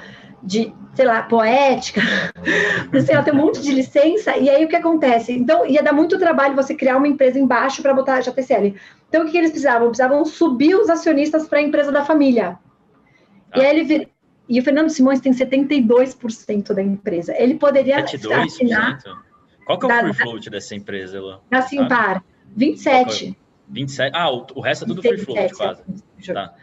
de, 0.43 0.73
sei 0.93 1.05
lá, 1.05 1.23
poética, 1.23 2.01
sei 3.05 3.15
lá, 3.15 3.23
tem 3.23 3.33
um 3.33 3.37
monte 3.37 3.61
de 3.61 3.71
licença, 3.71 4.35
e 4.37 4.49
aí 4.49 4.65
o 4.65 4.67
que 4.67 4.75
acontece? 4.75 5.31
Então, 5.31 5.65
ia 5.65 5.81
dar 5.81 5.93
muito 5.93 6.19
trabalho 6.19 6.55
você 6.55 6.75
criar 6.75 6.97
uma 6.97 7.07
empresa 7.07 7.39
embaixo 7.39 7.81
para 7.81 7.93
botar 7.93 8.15
a 8.15 8.19
JTCL. 8.19 8.75
Então, 9.07 9.21
o 9.21 9.25
que, 9.25 9.31
que 9.31 9.37
eles 9.37 9.51
precisavam? 9.51 9.87
Precisavam 9.87 10.25
subir 10.25 10.75
os 10.75 10.89
acionistas 10.89 11.47
para 11.47 11.59
a 11.59 11.61
empresa 11.61 11.91
da 11.91 12.03
família. 12.03 12.59
Ah. 13.51 13.59
E 13.59 13.65
aí 13.65 13.79
ele. 13.79 14.13
E 14.49 14.59
o 14.59 14.63
Fernando 14.63 14.89
Simões 14.89 15.21
tem 15.21 15.31
72% 15.31 16.73
da 16.73 16.81
empresa. 16.83 17.33
Ele 17.37 17.55
poderia 17.55 18.03
72%? 18.03 18.45
assinar... 18.45 18.99
Qual 19.65 19.79
que 19.79 19.85
é 19.85 19.87
o 19.87 20.13
free 20.13 20.13
float 20.13 20.49
dessa 20.49 20.75
empresa, 20.75 21.15
Elô? 21.15 21.39
Da 21.49 21.61
Simpar, 21.61 22.21
27. 22.53 23.37
27? 23.69 24.11
Ah, 24.13 24.29
o, 24.29 24.45
o 24.55 24.59
resto 24.59 24.83
é 24.83 24.87
tudo 24.87 25.01
free 25.01 25.17
float, 25.17 25.53
quase. 25.53 25.83
Tá. 26.33 26.53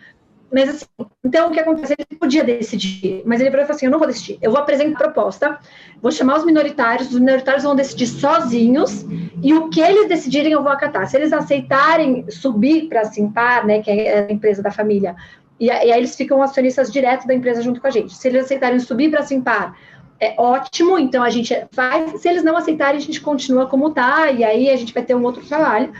Mas 0.53 0.69
assim, 0.69 0.87
então 1.25 1.49
o 1.49 1.53
que 1.53 1.61
acontece? 1.61 1.95
Ele 1.97 2.19
podia 2.19 2.43
decidir, 2.43 3.23
mas 3.25 3.41
ele 3.41 3.51
falou 3.51 3.67
assim: 3.71 3.87
eu 3.87 3.93
não 3.93 3.99
vou 3.99 4.09
decidir, 4.09 4.39
eu 4.43 4.51
vou 4.51 4.61
apresentar 4.61 4.99
proposta, 4.99 5.59
vou 6.03 6.11
chamar 6.11 6.39
os 6.39 6.45
minoritários, 6.45 7.09
os 7.09 7.21
minoritários 7.21 7.63
vão 7.63 7.77
decidir 7.77 8.09
sozinhos, 8.09 9.07
e 9.43 9.55
o 9.55 9.69
que 9.69 9.81
eles 9.81 10.09
decidirem 10.09 10.53
eu 10.53 10.63
vou 10.63 10.73
acatar. 10.73 11.07
Se 11.07 11.17
eles 11.17 11.33
aceitarem 11.33 12.29
subir 12.31 12.89
para 12.89 13.05
Simpar, 13.05 13.65
né, 13.65 13.81
que 13.81 13.91
é 13.91 14.27
a 14.29 14.33
empresa 14.33 14.61
da 14.61 14.73
família, 14.73 15.15
e, 15.59 15.67
e 15.67 15.71
aí 15.71 15.93
eles 15.93 16.17
ficam 16.17 16.43
acionistas 16.43 16.91
direto 16.91 17.27
da 17.27 17.35
empresa 17.35 17.63
junto 17.63 17.81
com 17.81 17.87
a 17.87 17.91
gente. 17.91 18.15
Se 18.15 18.27
eles 18.27 18.45
aceitarem 18.45 18.81
subir 18.81 19.11
para 19.11 19.23
Simpar, 19.23 19.77
é 20.19 20.35
ótimo, 20.37 20.99
então 20.99 21.23
a 21.23 21.31
gente 21.31 21.57
faz. 21.71 22.21
Se 22.21 22.29
eles 22.29 22.43
não 22.43 22.57
aceitarem, 22.57 22.97
a 22.97 23.01
gente 23.01 23.21
continua 23.21 23.67
como 23.67 23.89
está, 23.89 24.31
e 24.33 24.43
aí 24.43 24.69
a 24.69 24.77
gente 24.77 24.93
vai 24.93 25.05
ter 25.05 25.15
um 25.15 25.23
outro 25.23 25.45
trabalho 25.47 25.93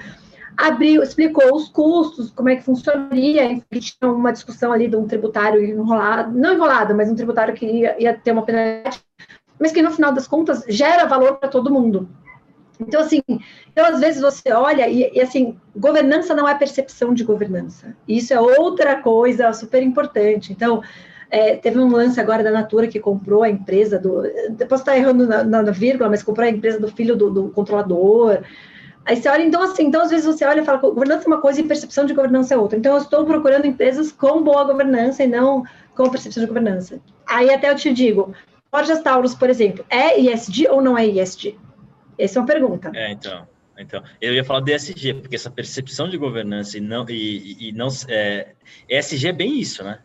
abriu, 0.61 1.03
explicou 1.03 1.55
os 1.55 1.69
custos, 1.69 2.31
como 2.31 2.49
é 2.49 2.57
que 2.57 2.63
funcionaria, 2.63 3.61
tinha 3.71 4.11
uma 4.11 4.33
discussão 4.33 4.73
ali 4.73 4.89
de 4.89 4.97
um 4.97 5.07
tributário 5.07 5.65
enrolado, 5.65 6.37
não 6.39 6.55
enrolado, 6.55 6.95
mas 6.95 7.11
um 7.11 7.15
tributário 7.15 7.55
que 7.55 7.67
ia, 7.67 8.01
ia 8.01 8.15
ter 8.15 8.33
uma 8.33 8.43
penalidade, 8.43 9.01
mas 9.59 9.73
que 9.73 9.83
no 9.83 9.91
final 9.91 10.13
das 10.13 10.29
contas 10.29 10.65
gera 10.69 11.07
valor 11.07 11.37
para 11.37 11.49
todo 11.49 11.73
mundo. 11.73 12.09
Então, 12.79 13.01
assim, 13.01 13.21
então, 13.71 13.85
às 13.87 14.01
vezes 14.01 14.23
você 14.23 14.53
olha 14.53 14.89
e, 14.89 15.11
e, 15.15 15.21
assim, 15.21 15.59
governança 15.77 16.35
não 16.35 16.49
é 16.49 16.55
percepção 16.55 17.13
de 17.13 17.25
governança. 17.25 17.95
Isso 18.09 18.33
é 18.33 18.41
outra 18.41 19.03
coisa 19.03 19.53
super 19.53 19.83
importante. 19.83 20.51
Então, 20.53 20.83
é, 21.31 21.57
teve 21.57 21.79
um 21.79 21.91
lance 21.91 22.19
agora 22.19 22.43
da 22.43 22.51
Natura 22.51 22.89
que 22.89 22.99
comprou 22.99 23.43
a 23.43 23.51
empresa 23.51 23.99
do. 23.99 24.23
Posso 24.67 24.83
estar 24.83 24.97
errando 24.97 25.27
na, 25.27 25.45
na 25.45 25.71
vírgula, 25.71 26.09
mas 26.09 26.23
comprou 26.23 26.47
a 26.47 26.51
empresa 26.51 26.81
do 26.81 26.89
filho 26.89 27.15
do, 27.15 27.31
do 27.31 27.49
controlador. 27.51 28.43
Aí 29.05 29.17
você 29.17 29.29
olha, 29.29 29.43
então, 29.43 29.63
assim, 29.63 29.85
então 29.85 30.03
às 30.03 30.11
vezes 30.11 30.27
você 30.27 30.45
olha 30.45 30.61
e 30.61 30.65
fala, 30.65 30.79
governança 30.79 31.25
é 31.25 31.27
uma 31.27 31.41
coisa 31.41 31.61
e 31.61 31.65
percepção 31.65 32.05
de 32.05 32.15
governança 32.15 32.55
é 32.55 32.57
outra. 32.57 32.79
Então, 32.79 32.95
eu 32.95 33.03
estou 33.03 33.25
procurando 33.25 33.67
empresas 33.67 34.13
com 34.13 34.43
boa 34.43 34.65
governança 34.65 35.25
e 35.25 35.27
não 35.27 35.65
com 35.95 36.11
percepção 36.11 36.43
de 36.43 36.47
governança. 36.47 37.01
Aí 37.27 37.53
até 37.53 37.71
eu 37.71 37.77
te 37.77 37.93
digo, 37.93 38.35
Borges 38.71 39.01
Taurus, 39.01 39.35
por 39.35 39.51
exemplo, 39.51 39.85
é 39.89 40.21
ISD 40.21 40.69
ou 40.69 40.81
não 40.81 40.97
é 40.97 41.07
ISD? 41.07 41.59
Essa 42.19 42.39
é 42.39 42.41
uma 42.41 42.47
pergunta. 42.47 42.91
É, 42.95 43.13
então. 43.13 43.49
Então, 43.79 44.03
eu 44.21 44.35
ia 44.35 44.45
falar 44.45 44.61
DSG, 44.61 45.15
porque 45.15 45.37
essa 45.37 45.51
percepção 45.51 46.07
de 46.07 46.19
governança 46.19 46.77
e 46.77 46.83
não 46.83 47.07
e, 47.09 47.69
e 47.69 47.73
não 47.73 47.89
é, 48.09 48.49
ESG 48.87 49.29
é 49.29 49.33
bem 49.33 49.59
isso, 49.59 49.83
né? 49.83 50.01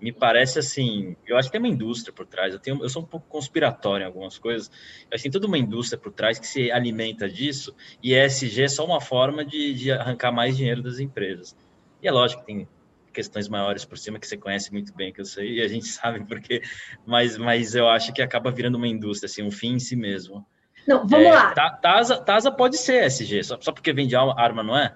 Me 0.00 0.12
parece 0.12 0.58
assim, 0.58 1.16
eu 1.26 1.36
acho 1.36 1.48
que 1.48 1.52
tem 1.52 1.60
uma 1.60 1.68
indústria 1.68 2.12
por 2.12 2.26
trás, 2.26 2.52
eu, 2.54 2.60
tenho, 2.60 2.82
eu 2.82 2.88
sou 2.88 3.02
um 3.02 3.06
pouco 3.06 3.26
conspiratório 3.28 4.04
em 4.04 4.06
algumas 4.06 4.38
coisas, 4.38 4.68
eu 4.68 5.08
acho 5.14 5.22
que 5.22 5.22
tem 5.22 5.32
toda 5.32 5.46
uma 5.46 5.58
indústria 5.58 5.98
por 5.98 6.12
trás 6.12 6.38
que 6.38 6.46
se 6.46 6.70
alimenta 6.70 7.28
disso, 7.28 7.74
e 8.02 8.14
ESG 8.14 8.62
é 8.62 8.68
só 8.68 8.84
uma 8.84 9.00
forma 9.00 9.44
de, 9.44 9.74
de 9.74 9.92
arrancar 9.92 10.30
mais 10.30 10.56
dinheiro 10.56 10.82
das 10.82 11.00
empresas. 11.00 11.56
E 12.02 12.06
é 12.06 12.12
lógico 12.12 12.42
que 12.42 12.46
tem 12.46 12.68
questões 13.12 13.48
maiores 13.48 13.84
por 13.84 13.98
cima 13.98 14.18
que 14.18 14.26
você 14.26 14.36
conhece 14.36 14.72
muito 14.72 14.94
bem, 14.94 15.12
que 15.12 15.20
eu 15.20 15.24
sei, 15.24 15.54
e 15.54 15.62
a 15.62 15.68
gente 15.68 15.86
sabe 15.88 16.24
porque, 16.24 16.62
mas, 17.04 17.36
mas 17.36 17.74
eu 17.74 17.88
acho 17.88 18.12
que 18.12 18.22
acaba 18.22 18.50
virando 18.50 18.76
uma 18.76 18.88
indústria, 18.88 19.26
assim, 19.26 19.42
um 19.42 19.50
fim 19.50 19.74
em 19.74 19.78
si 19.80 19.96
mesmo. 19.96 20.46
Não, 20.86 21.06
vamos 21.06 21.26
é, 21.26 21.32
lá. 21.32 21.50
TASA, 21.52 22.16
TASA 22.18 22.50
pode 22.50 22.78
ser 22.78 23.04
ESG, 23.04 23.42
só, 23.42 23.58
só 23.60 23.72
porque 23.72 23.92
vende 23.92 24.14
arma, 24.14 24.62
não 24.62 24.76
é? 24.76 24.94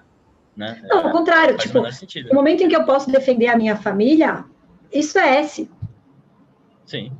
Né? 0.55 0.81
Não, 0.85 1.07
ao 1.07 1.11
contrário, 1.11 1.57
tipo, 1.57 1.81
no 1.81 2.33
momento 2.33 2.63
em 2.63 2.69
que 2.69 2.75
eu 2.75 2.85
posso 2.85 3.11
defender 3.11 3.47
a 3.47 3.57
minha 3.57 3.75
família, 3.75 4.45
isso 4.93 5.17
é 5.17 5.39
S. 5.39 5.69
Sim, 6.85 7.11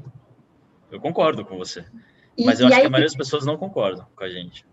eu 0.92 1.00
concordo 1.00 1.44
com 1.44 1.58
você. 1.58 1.84
E, 2.38 2.46
Mas 2.46 2.60
eu 2.60 2.68
acho 2.68 2.76
aí, 2.76 2.82
que 2.82 2.88
a 2.88 2.90
maioria 2.90 3.08
das 3.08 3.18
pessoas 3.18 3.46
não 3.46 3.58
concordam 3.58 4.06
com 4.16 4.24
a 4.24 4.30
gente. 4.30 4.66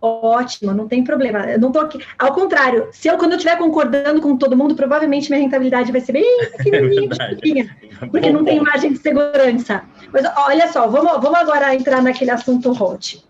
Ótimo, 0.00 0.72
não 0.72 0.86
tem 0.86 1.02
problema. 1.02 1.40
Eu 1.50 1.58
não 1.58 1.72
tô 1.72 1.80
aqui. 1.80 1.98
Ao 2.16 2.32
contrário, 2.32 2.88
se 2.92 3.08
eu 3.08 3.18
quando 3.18 3.32
eu 3.32 3.36
estiver 3.36 3.58
concordando 3.58 4.20
com 4.20 4.36
todo 4.36 4.56
mundo, 4.56 4.76
provavelmente 4.76 5.28
minha 5.28 5.42
rentabilidade 5.42 5.90
vai 5.90 6.00
ser 6.00 6.12
bem 6.12 6.24
pequenininha, 6.56 7.76
é 8.00 8.06
porque 8.06 8.30
não 8.30 8.44
tem 8.44 8.60
margem 8.60 8.92
de 8.92 8.98
segurança. 8.98 9.82
Mas 10.12 10.24
olha 10.36 10.68
só, 10.68 10.86
vamos, 10.86 11.12
vamos 11.20 11.38
agora 11.38 11.74
entrar 11.74 12.00
naquele 12.00 12.30
assunto 12.30 12.70
hot. 12.70 13.24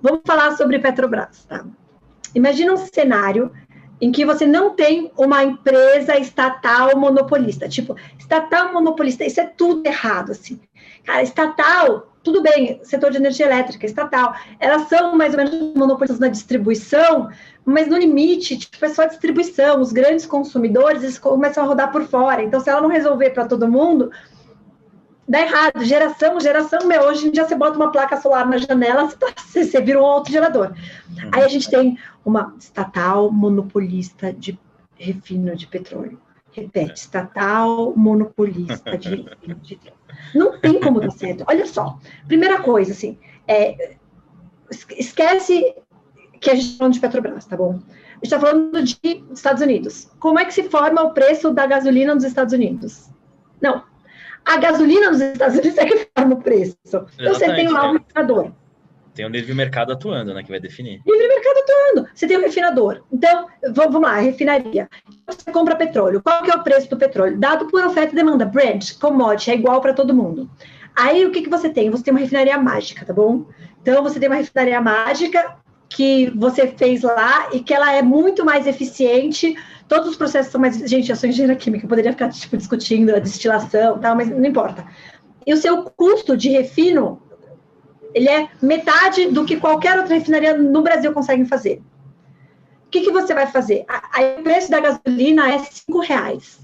Vamos 0.00 0.22
falar 0.26 0.56
sobre 0.56 0.78
Petrobras, 0.78 1.44
tá? 1.44 1.64
Imagina 2.34 2.72
um 2.72 2.78
cenário 2.78 3.52
em 4.02 4.10
que 4.10 4.26
você 4.26 4.44
não 4.44 4.70
tem 4.70 5.12
uma 5.16 5.44
empresa 5.44 6.18
estatal 6.18 6.98
monopolista. 6.98 7.68
Tipo, 7.68 7.94
estatal 8.18 8.72
monopolista, 8.72 9.24
isso 9.24 9.40
é 9.40 9.46
tudo 9.46 9.86
errado, 9.86 10.32
assim. 10.32 10.58
Cara, 11.04 11.22
estatal, 11.22 12.12
tudo 12.20 12.42
bem, 12.42 12.80
setor 12.82 13.12
de 13.12 13.18
energia 13.18 13.46
elétrica, 13.46 13.86
estatal, 13.86 14.34
elas 14.58 14.88
são 14.88 15.16
mais 15.16 15.34
ou 15.34 15.38
menos 15.38 15.74
monopolistas 15.76 16.18
na 16.18 16.26
distribuição, 16.26 17.30
mas 17.64 17.86
no 17.86 17.96
limite, 17.96 18.58
tipo, 18.58 18.84
é 18.84 18.88
só 18.88 19.06
distribuição. 19.06 19.80
Os 19.80 19.92
grandes 19.92 20.26
consumidores, 20.26 21.04
eles 21.04 21.16
começam 21.16 21.62
a 21.62 21.66
rodar 21.68 21.92
por 21.92 22.02
fora. 22.02 22.42
Então, 22.42 22.58
se 22.58 22.68
ela 22.68 22.80
não 22.80 22.88
resolver 22.88 23.30
para 23.30 23.46
todo 23.46 23.70
mundo, 23.70 24.10
dá 25.28 25.40
errado. 25.40 25.84
Geração, 25.84 26.40
geração, 26.40 26.86
meu, 26.86 27.02
hoje 27.02 27.28
em 27.28 27.30
dia 27.30 27.46
você 27.46 27.54
bota 27.54 27.76
uma 27.76 27.90
placa 27.90 28.20
solar 28.20 28.46
na 28.46 28.58
janela, 28.58 29.08
você, 29.36 29.64
você 29.64 29.80
vira 29.80 30.00
um 30.00 30.04
autogerador. 30.04 30.68
Uhum. 30.68 31.30
Aí 31.32 31.42
a 31.42 31.48
gente 31.48 31.70
tem 31.70 31.98
uma 32.24 32.54
estatal 32.58 33.30
monopolista 33.30 34.32
de 34.32 34.58
refino 34.96 35.54
de 35.56 35.66
petróleo. 35.66 36.20
Repete, 36.50 37.00
estatal 37.00 37.94
monopolista 37.96 38.98
de 38.98 39.08
refino 39.08 39.54
de 39.56 39.76
petróleo. 39.76 40.02
Não 40.34 40.58
tem 40.60 40.78
como 40.80 41.00
dar 41.00 41.10
certo. 41.10 41.44
Olha 41.48 41.66
só, 41.66 41.98
primeira 42.26 42.60
coisa, 42.60 42.92
assim, 42.92 43.18
é, 43.48 43.96
esquece 44.96 45.74
que 46.40 46.50
a 46.50 46.54
gente 46.54 46.64
está 46.64 46.78
falando 46.78 46.94
de 46.94 47.00
Petrobras, 47.00 47.46
tá 47.46 47.56
bom? 47.56 47.70
A 47.70 48.14
gente 48.16 48.24
está 48.24 48.40
falando 48.40 48.82
de 48.82 49.24
Estados 49.32 49.62
Unidos. 49.62 50.10
Como 50.18 50.38
é 50.38 50.44
que 50.44 50.52
se 50.52 50.64
forma 50.64 51.02
o 51.02 51.12
preço 51.12 51.52
da 51.52 51.66
gasolina 51.66 52.14
nos 52.14 52.24
Estados 52.24 52.52
Unidos? 52.52 53.08
Não, 53.60 53.84
a 54.44 54.56
gasolina 54.56 55.10
nos 55.10 55.20
Estados 55.20 55.56
Unidos 55.56 55.78
é 55.78 55.86
que 55.86 56.08
forma 56.16 56.34
o 56.34 56.42
preço. 56.42 56.76
Então 56.84 57.34
você 57.34 57.52
tem 57.54 57.68
lá 57.68 57.90
um 57.90 57.92
refinador. 57.94 58.52
Tem 59.14 59.26
o 59.26 59.28
livre 59.28 59.52
mercado 59.52 59.92
atuando, 59.92 60.32
né? 60.32 60.42
Que 60.42 60.50
vai 60.50 60.60
definir. 60.60 61.02
Livre 61.06 61.28
mercado 61.28 61.58
atuando. 61.58 62.08
Você 62.14 62.26
tem 62.26 62.38
um 62.38 62.40
refinador. 62.40 63.02
Então, 63.12 63.46
vamos 63.74 64.00
lá, 64.00 64.16
refinaria. 64.16 64.88
Você 65.26 65.52
compra 65.52 65.76
petróleo. 65.76 66.22
Qual 66.22 66.42
que 66.42 66.50
é 66.50 66.54
o 66.54 66.62
preço 66.62 66.88
do 66.88 66.96
petróleo? 66.96 67.38
Dado 67.38 67.66
por 67.66 67.84
oferta 67.84 68.12
e 68.12 68.16
demanda. 68.16 68.46
Brent, 68.46 68.98
commodity, 68.98 69.50
é 69.50 69.54
igual 69.54 69.82
para 69.82 69.92
todo 69.92 70.14
mundo. 70.14 70.50
Aí 70.96 71.26
o 71.26 71.30
que, 71.30 71.42
que 71.42 71.50
você 71.50 71.68
tem? 71.68 71.90
Você 71.90 72.04
tem 72.04 72.12
uma 72.12 72.20
refinaria 72.20 72.56
mágica, 72.58 73.04
tá 73.04 73.12
bom? 73.12 73.46
Então 73.82 74.02
você 74.02 74.18
tem 74.18 74.28
uma 74.28 74.36
refinaria 74.36 74.80
mágica 74.80 75.56
que 75.94 76.30
você 76.36 76.66
fez 76.66 77.02
lá 77.02 77.48
e 77.52 77.60
que 77.60 77.74
ela 77.74 77.92
é 77.92 78.02
muito 78.02 78.44
mais 78.44 78.66
eficiente. 78.66 79.56
Todos 79.88 80.10
os 80.10 80.16
processos 80.16 80.52
são 80.52 80.60
mais. 80.60 80.76
Gente, 80.78 81.10
eu 81.10 81.16
sou 81.16 81.28
engenheira 81.28 81.56
química, 81.56 81.84
eu 81.84 81.88
poderia 81.88 82.12
ficar 82.12 82.30
tipo, 82.30 82.56
discutindo 82.56 83.14
a 83.14 83.18
destilação, 83.18 83.98
tal, 83.98 84.16
mas 84.16 84.28
não 84.28 84.44
importa. 84.44 84.86
E 85.46 85.52
o 85.52 85.56
seu 85.56 85.82
custo 85.84 86.36
de 86.36 86.48
refino, 86.48 87.20
ele 88.14 88.28
é 88.28 88.48
metade 88.60 89.28
do 89.28 89.44
que 89.44 89.56
qualquer 89.56 89.98
outra 89.98 90.14
refinaria 90.14 90.56
no 90.56 90.82
Brasil 90.82 91.12
consegue 91.12 91.44
fazer. 91.44 91.82
O 92.86 92.90
que, 92.90 93.00
que 93.00 93.10
você 93.10 93.34
vai 93.34 93.46
fazer? 93.46 93.84
O 94.38 94.42
preço 94.42 94.70
da 94.70 94.80
gasolina 94.80 95.50
é 95.50 95.58
cinco 95.58 96.00
reais. 96.00 96.60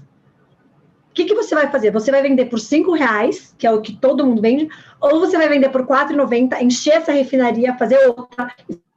O 1.09 1.13
que, 1.13 1.25
que 1.25 1.35
você 1.35 1.53
vai 1.55 1.69
fazer? 1.69 1.91
Você 1.91 2.11
vai 2.11 2.21
vender 2.21 2.45
por 2.45 2.59
cinco 2.59 2.93
reais, 2.93 3.53
que 3.57 3.65
é 3.65 3.71
o 3.71 3.81
que 3.81 3.97
todo 3.97 4.25
mundo 4.25 4.41
vende, 4.41 4.69
ou 5.01 5.19
você 5.19 5.37
vai 5.37 5.49
vender 5.49 5.69
por 5.69 5.81
R$4,90, 5.81 6.61
encher 6.61 6.93
essa 6.93 7.11
refinaria, 7.11 7.75
fazer 7.75 7.97
outra, 8.07 8.53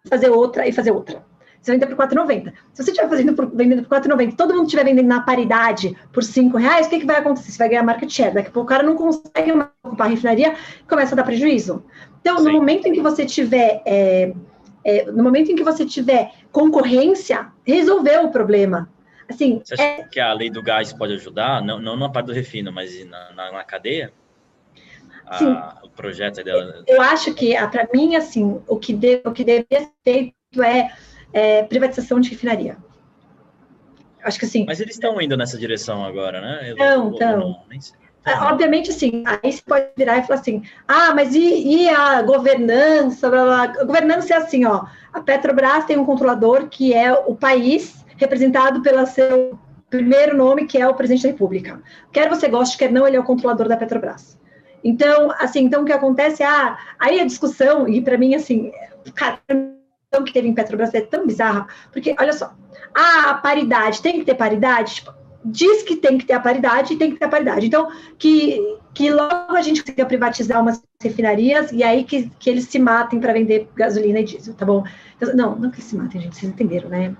fazer 0.08 0.30
outra 0.30 0.66
e 0.66 0.72
fazer 0.72 0.90
outra. 0.90 1.24
Você 1.60 1.72
vende 1.72 1.86
por 1.86 2.08
4,90. 2.08 2.52
Se 2.72 2.82
você 2.82 2.90
estiver 2.90 3.08
fazendo 3.08 3.34
por, 3.34 3.48
vendendo 3.54 3.84
por 3.84 4.00
4,90, 4.00 4.36
todo 4.36 4.52
mundo 4.52 4.64
estiver 4.64 4.84
vendendo 4.84 5.06
na 5.06 5.20
paridade 5.20 5.96
por 6.12 6.24
5 6.24 6.56
reais, 6.56 6.86
o 6.86 6.90
que, 6.90 6.98
que 6.98 7.06
vai 7.06 7.18
acontecer? 7.18 7.52
Você 7.52 7.58
vai 7.58 7.68
ganhar 7.68 7.84
market 7.84 8.10
share. 8.10 8.34
Daqui 8.34 8.48
a 8.48 8.50
pouco 8.50 8.66
o 8.66 8.68
cara 8.68 8.82
não 8.82 8.96
consegue 8.96 9.52
ocupar 9.84 10.08
a 10.08 10.10
refinaria, 10.10 10.56
começa 10.88 11.14
a 11.14 11.16
dar 11.16 11.22
prejuízo. 11.22 11.84
Então, 12.20 12.38
Sim. 12.38 12.44
no 12.44 12.52
momento 12.52 12.86
em 12.86 12.92
que 12.92 13.00
você 13.00 13.24
tiver. 13.24 13.80
É, 13.86 14.32
é, 14.84 15.04
no 15.04 15.22
momento 15.22 15.52
em 15.52 15.54
que 15.54 15.62
você 15.62 15.86
tiver 15.86 16.32
concorrência, 16.50 17.52
resolveu 17.64 18.24
o 18.24 18.32
problema. 18.32 18.90
Assim, 19.28 19.62
você 19.64 19.74
acha 19.74 19.82
é... 19.82 20.02
que 20.02 20.18
a 20.18 20.32
lei 20.32 20.50
do 20.50 20.60
gás 20.60 20.92
pode 20.92 21.12
ajudar? 21.12 21.62
Não, 21.62 21.80
não 21.80 21.96
na 21.96 22.08
parte 22.08 22.26
do 22.26 22.32
refino, 22.32 22.72
mas 22.72 22.92
na, 23.06 23.32
na, 23.32 23.52
na 23.52 23.64
cadeia? 23.64 24.12
Sim. 25.38 25.56
o 25.82 25.88
projeto 25.90 26.42
dela. 26.42 26.82
Eu 26.86 27.00
acho 27.00 27.32
que, 27.34 27.56
ah, 27.56 27.66
para 27.66 27.88
mim, 27.94 28.16
assim, 28.16 28.60
o 28.66 28.76
que, 28.76 28.92
de, 28.92 29.22
o 29.24 29.32
que 29.32 29.44
deveria 29.44 29.80
ser 29.80 29.90
feito 30.04 30.62
é 30.62 30.92
é, 31.32 31.62
privatização 31.62 32.20
de 32.20 32.30
refinaria. 32.30 32.76
Acho 34.22 34.38
que 34.38 34.44
assim. 34.44 34.64
Mas 34.66 34.80
eles 34.80 34.94
estão 34.94 35.20
indo 35.20 35.36
nessa 35.36 35.58
direção 35.58 36.04
agora, 36.04 36.40
né? 36.40 36.74
Não, 36.76 37.12
então. 37.12 37.56
Obviamente, 38.42 38.90
assim, 38.90 39.24
aí 39.26 39.50
você 39.50 39.62
pode 39.66 39.86
virar 39.96 40.18
e 40.18 40.22
falar 40.22 40.38
assim: 40.38 40.62
ah, 40.86 41.12
mas 41.12 41.34
e, 41.34 41.40
e 41.40 41.88
a 41.88 42.22
governança? 42.22 43.28
Blá, 43.28 43.44
blá. 43.44 43.62
A 43.64 43.84
governança 43.84 44.34
é 44.34 44.36
assim, 44.36 44.64
ó. 44.64 44.84
A 45.12 45.20
Petrobras 45.20 45.86
tem 45.86 45.98
um 45.98 46.04
controlador 46.04 46.68
que 46.68 46.94
é 46.94 47.12
o 47.12 47.34
país 47.34 48.04
representado 48.16 48.80
pelo 48.80 49.04
seu 49.06 49.58
primeiro 49.90 50.36
nome, 50.36 50.66
que 50.66 50.78
é 50.78 50.86
o 50.86 50.94
presidente 50.94 51.24
da 51.24 51.30
República. 51.30 51.82
Quer 52.12 52.28
você 52.28 52.48
goste, 52.48 52.78
quer 52.78 52.92
não, 52.92 53.06
ele 53.06 53.16
é 53.16 53.20
o 53.20 53.24
controlador 53.24 53.68
da 53.68 53.76
Petrobras. 53.76 54.38
Então, 54.84 55.32
assim, 55.38 55.64
então 55.64 55.82
o 55.82 55.84
que 55.84 55.92
acontece? 55.92 56.42
Ah, 56.42 56.78
aí 56.98 57.20
a 57.20 57.24
discussão, 57.24 57.88
e 57.88 58.00
para 58.00 58.18
mim, 58.18 58.34
assim, 58.34 58.72
cara, 59.14 59.38
que 60.24 60.32
teve 60.32 60.48
em 60.48 60.54
Petrobras 60.54 60.92
é 60.94 61.00
tão 61.00 61.26
bizarra, 61.26 61.66
porque, 61.92 62.14
olha 62.18 62.32
só, 62.32 62.52
a 62.94 63.34
paridade, 63.34 64.02
tem 64.02 64.18
que 64.18 64.24
ter 64.24 64.34
paridade? 64.34 64.96
Tipo, 64.96 65.14
diz 65.44 65.82
que 65.82 65.96
tem 65.96 66.18
que 66.18 66.26
ter 66.26 66.34
a 66.34 66.40
paridade 66.40 66.94
e 66.94 66.96
tem 66.96 67.10
que 67.10 67.18
ter 67.18 67.24
a 67.24 67.28
paridade. 67.28 67.66
Então, 67.66 67.90
que, 68.18 68.78
que 68.94 69.10
logo 69.10 69.56
a 69.56 69.62
gente 69.62 69.82
consiga 69.82 70.06
privatizar 70.06 70.60
umas 70.60 70.82
refinarias 71.02 71.72
e 71.72 71.82
aí 71.82 72.04
que, 72.04 72.30
que 72.38 72.50
eles 72.50 72.64
se 72.64 72.78
matem 72.78 73.18
para 73.18 73.32
vender 73.32 73.68
gasolina 73.74 74.20
e 74.20 74.24
diesel, 74.24 74.54
tá 74.54 74.64
bom? 74.64 74.84
Então, 75.16 75.34
não, 75.34 75.56
não 75.56 75.70
que 75.70 75.80
se 75.80 75.96
matem, 75.96 76.20
gente, 76.20 76.36
vocês 76.36 76.52
entenderam, 76.52 76.88
né? 76.88 77.14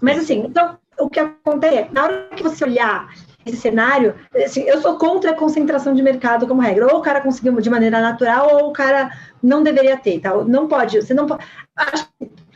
Mas 0.00 0.18
assim, 0.18 0.44
então, 0.46 0.78
o 0.98 1.08
que 1.08 1.18
acontece 1.18 1.76
é, 1.76 1.88
na 1.90 2.04
hora 2.04 2.28
que 2.36 2.42
você 2.42 2.64
olhar 2.64 3.08
esse 3.44 3.58
cenário, 3.58 4.14
assim, 4.34 4.62
eu 4.62 4.80
sou 4.80 4.98
contra 4.98 5.32
a 5.32 5.34
concentração 5.34 5.94
de 5.94 6.02
mercado 6.02 6.46
como 6.46 6.60
regra. 6.60 6.86
Ou 6.92 6.98
o 6.98 7.02
cara 7.02 7.20
conseguiu 7.20 7.60
de 7.60 7.70
maneira 7.70 8.00
natural, 8.00 8.56
ou 8.56 8.70
o 8.70 8.72
cara 8.72 9.10
não 9.42 9.62
deveria 9.62 9.96
ter, 9.96 10.20
tá? 10.20 10.34
Não 10.44 10.66
pode, 10.66 11.00
você 11.02 11.14
não 11.14 11.26
pode. 11.26 11.44
Acho, 11.76 12.08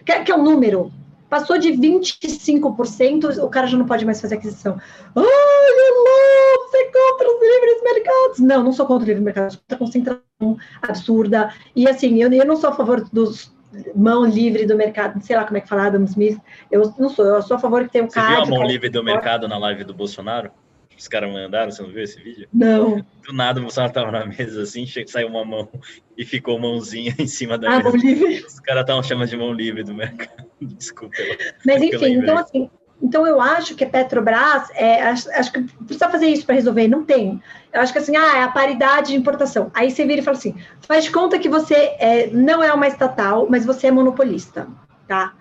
quer 0.05 0.25
que 0.25 0.33
é 0.33 0.37
um 0.37 0.43
número? 0.43 0.91
Passou 1.29 1.59
de 1.59 1.71
25%, 1.73 3.43
o 3.43 3.49
cara 3.51 3.67
já 3.67 3.77
não 3.77 3.85
pode 3.85 4.07
mais 4.07 4.19
fazer 4.19 4.37
aquisição. 4.37 4.81
Ai, 5.15 5.25
Elô, 5.25 6.67
você 6.67 6.79
é 6.79 6.85
contra 6.85 7.29
os 7.29 7.41
livres 7.41 7.83
mercados? 7.83 8.39
Não, 8.39 8.65
não 8.65 8.73
sou 8.73 8.87
contra 8.87 9.05
o 9.05 9.09
livre 9.09 9.23
mercado, 9.23 9.53
sou 9.53 9.61
contra 9.61 9.77
a 9.77 9.79
concentração 9.79 10.57
absurda. 10.81 11.53
E 11.77 11.87
assim, 11.87 12.23
eu, 12.23 12.33
eu 12.33 12.47
não 12.47 12.57
sou 12.57 12.71
a 12.71 12.73
favor 12.73 13.07
dos 13.13 13.53
mão 13.95 14.25
livre 14.25 14.65
do 14.65 14.77
mercado, 14.77 15.21
sei 15.23 15.37
lá 15.37 15.45
como 15.45 15.59
é 15.59 15.61
que 15.61 15.69
fala 15.69 15.87
Adam 15.87 16.05
Smith, 16.05 16.41
eu 16.71 16.95
não 16.99 17.11
sou, 17.11 17.27
eu 17.27 17.43
sou 17.43 17.57
a 17.57 17.61
favor 17.61 17.85
que 17.85 17.91
tenha 17.91 18.05
um 18.05 18.09
cara. 18.09 18.37
Você 18.37 18.47
viu 18.47 18.55
a 18.55 18.59
mão 18.59 18.67
livre 18.67 18.89
do 18.89 19.05
mercado 19.05 19.47
na 19.47 19.59
live 19.59 19.85
do 19.85 19.93
Bolsonaro? 19.93 20.51
Os 20.99 21.09
caras 21.09 21.33
mandaram, 21.33 21.71
você 21.71 21.83
não 21.83 21.91
viu 21.91 22.03
esse 22.03 22.21
vídeo? 22.21 22.49
Não. 22.53 23.05
Do 23.25 23.33
nada 23.33 23.61
o 23.61 23.63
Bolsonaro 23.63 23.93
tava 23.93 24.11
na 24.11 24.27
mesa 24.27 24.63
assim, 24.63 24.85
saiu 25.07 25.29
uma 25.29 25.45
mão 25.45 25.69
e 26.17 26.25
ficou 26.25 26.59
mãozinha 26.59 27.15
em 27.19 27.27
cima 27.27 27.57
da 27.57 27.69
ah, 27.69 27.77
mesa. 27.79 27.89
Mão 27.91 27.97
livre. 27.97 28.45
Os 28.47 28.61
caras 28.61 28.83
estavam 28.83 29.03
chamando 29.03 29.29
de 29.29 29.37
mão 29.37 29.53
livre 29.53 29.83
do 29.83 29.95
mercado. 29.95 30.45
Desculpa. 30.61 31.17
Mas 31.65 31.83
enfim, 31.83 32.15
então 32.15 32.37
assim, 32.37 32.71
então 33.01 33.27
eu 33.27 33.41
acho 33.41 33.75
que 33.75 33.85
a 33.85 33.89
Petrobras, 33.89 34.71
é, 34.75 35.03
acho, 35.03 35.31
acho 35.31 35.53
que 35.53 35.63
precisa 35.63 36.09
fazer 36.09 36.27
isso 36.27 36.45
para 36.45 36.57
resolver, 36.57 36.89
não 36.89 37.05
tem. 37.05 37.41
Eu 37.73 37.81
acho 37.81 37.93
que 37.93 37.99
assim, 37.99 38.17
ah, 38.17 38.39
é 38.39 38.43
a 38.43 38.49
paridade 38.49 39.09
de 39.09 39.17
importação. 39.17 39.71
Aí 39.73 39.91
você 39.91 40.05
vira 40.05 40.21
e 40.21 40.25
fala 40.25 40.37
assim, 40.37 40.57
faz 40.81 41.05
de 41.05 41.13
conta 41.13 41.39
que 41.39 41.49
você 41.49 41.75
é, 41.99 42.29
não 42.33 42.63
é 42.63 42.73
uma 42.73 42.89
estatal, 42.89 43.47
mas 43.49 43.65
você 43.65 43.87
é 43.87 43.91
monopolista, 43.91 44.67
tá? 45.07 45.35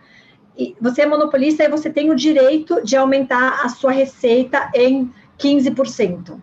E 0.56 0.76
você 0.80 1.04
é 1.04 1.06
monopolista 1.06 1.64
e 1.64 1.70
você 1.70 1.90
tem 1.90 2.12
o 2.12 2.16
direito 2.16 2.84
de 2.84 2.96
aumentar 2.96 3.62
a 3.64 3.70
sua 3.70 3.92
receita 3.92 4.72
em 4.74 5.12
15% 5.40 6.40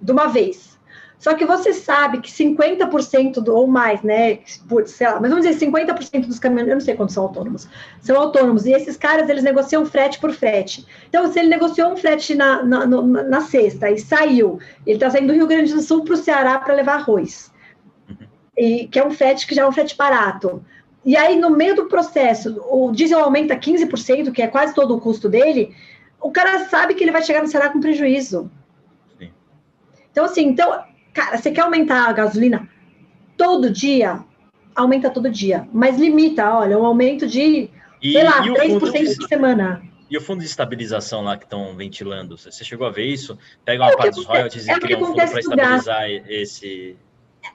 de 0.00 0.12
uma 0.12 0.26
vez. 0.26 0.72
Só 1.22 1.34
que 1.34 1.46
você 1.46 1.72
sabe 1.72 2.20
que 2.20 2.28
50% 2.28 3.34
do, 3.34 3.54
ou 3.54 3.68
mais, 3.68 4.02
né? 4.02 4.40
Por, 4.68 4.88
sei 4.88 5.06
lá, 5.06 5.20
mas 5.20 5.30
vamos 5.30 5.46
dizer 5.46 5.64
50% 5.64 6.26
dos 6.26 6.40
caminhoneiros, 6.40 6.72
eu 6.72 6.74
não 6.74 6.84
sei 6.84 6.96
quantos 6.96 7.14
são 7.14 7.22
autônomos, 7.22 7.68
são 8.00 8.16
autônomos, 8.16 8.66
e 8.66 8.72
esses 8.72 8.96
caras 8.96 9.28
eles 9.28 9.44
negociam 9.44 9.86
frete 9.86 10.18
por 10.18 10.32
frete. 10.32 10.84
Então, 11.08 11.32
se 11.32 11.38
ele 11.38 11.46
negociou 11.46 11.92
um 11.92 11.96
frete 11.96 12.34
na, 12.34 12.64
na, 12.64 12.84
na 12.84 13.40
sexta 13.40 13.88
e 13.88 14.00
saiu, 14.00 14.58
ele 14.84 14.96
está 14.96 15.08
saindo 15.10 15.28
do 15.28 15.34
Rio 15.34 15.46
Grande 15.46 15.72
do 15.72 15.80
Sul 15.80 16.02
para 16.04 16.14
o 16.14 16.16
Ceará 16.16 16.58
para 16.58 16.74
levar 16.74 16.94
arroz. 16.94 17.52
E, 18.58 18.88
que 18.88 18.98
é 18.98 19.06
um 19.06 19.12
frete 19.12 19.46
que 19.46 19.54
já 19.54 19.62
é 19.62 19.68
um 19.68 19.72
frete 19.72 19.96
barato. 19.96 20.60
E 21.04 21.16
aí, 21.16 21.38
no 21.38 21.50
meio 21.50 21.76
do 21.76 21.86
processo, 21.86 22.60
o 22.68 22.90
diesel 22.90 23.20
aumenta 23.20 23.56
15%, 23.56 24.32
que 24.32 24.42
é 24.42 24.48
quase 24.48 24.74
todo 24.74 24.96
o 24.96 25.00
custo 25.00 25.28
dele, 25.28 25.72
o 26.22 26.30
cara 26.30 26.66
sabe 26.66 26.94
que 26.94 27.04
ele 27.04 27.10
vai 27.10 27.22
chegar 27.22 27.42
no 27.42 27.48
Ceará 27.48 27.68
com 27.68 27.80
prejuízo. 27.80 28.50
Sim. 29.18 29.30
Então, 30.10 30.24
assim, 30.24 30.46
então, 30.46 30.84
cara, 31.12 31.36
você 31.36 31.50
quer 31.50 31.62
aumentar 31.62 32.08
a 32.08 32.12
gasolina 32.12 32.68
todo 33.36 33.70
dia? 33.70 34.24
Aumenta 34.74 35.10
todo 35.10 35.30
dia. 35.30 35.68
Mas 35.72 35.98
limita, 35.98 36.54
olha, 36.54 36.78
um 36.78 36.86
aumento 36.86 37.26
de, 37.26 37.68
e, 38.00 38.12
sei 38.12 38.24
lá, 38.24 38.42
3% 38.42 38.78
por 38.78 39.28
semana. 39.28 39.82
E 40.08 40.16
o 40.16 40.20
fundo 40.20 40.40
de 40.40 40.46
estabilização 40.46 41.22
lá 41.22 41.36
que 41.36 41.44
estão 41.44 41.74
ventilando? 41.74 42.36
Você 42.36 42.64
chegou 42.64 42.86
a 42.86 42.90
ver 42.90 43.06
isso? 43.06 43.38
Pega 43.64 43.82
uma 43.82 43.92
é 43.92 43.96
parte 43.96 44.14
dos 44.14 44.26
royalties 44.26 44.68
é 44.68 44.72
e 44.72 44.80
cria 44.80 44.98
um 44.98 45.06
fundo 45.06 45.14
para 45.14 45.40
estabilizar 45.40 46.10
esse, 46.28 46.96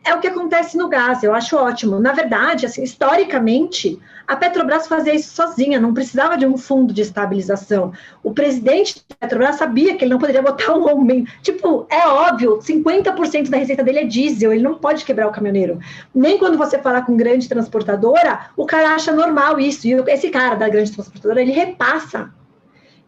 é 0.04 0.14
o 0.14 0.20
que 0.20 0.28
acontece 0.28 0.78
no 0.78 0.88
gás, 0.88 1.24
eu 1.24 1.34
acho 1.34 1.56
ótimo. 1.58 2.00
Na 2.00 2.14
verdade, 2.14 2.66
assim, 2.66 2.84
historicamente, 2.84 4.00
a 4.28 4.36
Petrobras 4.36 4.88
fazia 4.88 5.14
isso 5.14 5.34
sozinha, 5.34 5.80
não 5.80 5.94
precisava 5.94 6.38
de 6.38 6.46
um 6.46 6.58
fundo 6.58 6.94
de 6.94 7.02
estabilização. 7.02 7.94
O 8.24 8.34
presidente 8.34 9.04
da 9.10 9.16
Petrobras 9.16 9.56
sabia 9.56 9.96
que 9.96 10.04
ele 10.04 10.12
não 10.12 10.20
poderia 10.20 10.42
botar 10.42 10.74
um 10.74 10.88
aumento. 10.88 11.32
Tipo, 11.42 11.88
é 11.90 12.08
óbvio, 12.08 12.60
50% 12.60 13.50
da 13.50 13.58
receita 13.58 13.84
dele 13.84 14.00
é 14.00 14.06
diesel, 14.06 14.54
ele 14.54 14.64
não 14.64 14.76
pode 14.76 15.06
quebrar 15.06 15.28
o 15.28 15.32
caminhoneiro. 15.32 15.80
Nem 16.14 16.38
quando 16.38 16.58
você 16.58 16.78
fala 16.78 17.02
com 17.02 17.16
grande 17.16 17.48
transportadora, 17.48 18.50
o 18.56 18.66
cara 18.66 18.96
acha 18.96 19.12
normal 19.12 19.60
isso. 19.60 19.88
E 19.88 19.94
esse 19.94 20.30
cara 20.30 20.56
da 20.56 20.70
grande 20.70 20.92
transportadora, 20.92 21.42
ele 21.42 21.52
repassa 21.52 22.32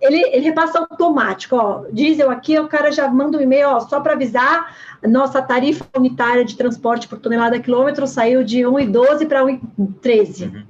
ele, 0.01 0.21
ele 0.29 0.45
repassa 0.45 0.79
automático, 0.79 1.55
ó, 1.55 1.83
diesel 1.91 2.29
aqui, 2.29 2.57
o 2.57 2.67
cara 2.67 2.91
já 2.91 3.07
manda 3.07 3.37
um 3.37 3.41
e-mail, 3.41 3.69
ó, 3.69 3.79
só 3.81 3.99
para 3.99 4.13
avisar, 4.13 4.75
nossa 5.03 5.41
tarifa 5.41 5.85
unitária 5.95 6.45
de 6.45 6.55
transporte 6.55 7.07
por 7.07 7.19
tonelada 7.19 7.59
quilômetro 7.59 8.07
saiu 8.07 8.43
de 8.43 8.59
1,12 8.59 9.27
para 9.27 9.43
1,13. 9.43 10.53
Uhum. 10.53 10.63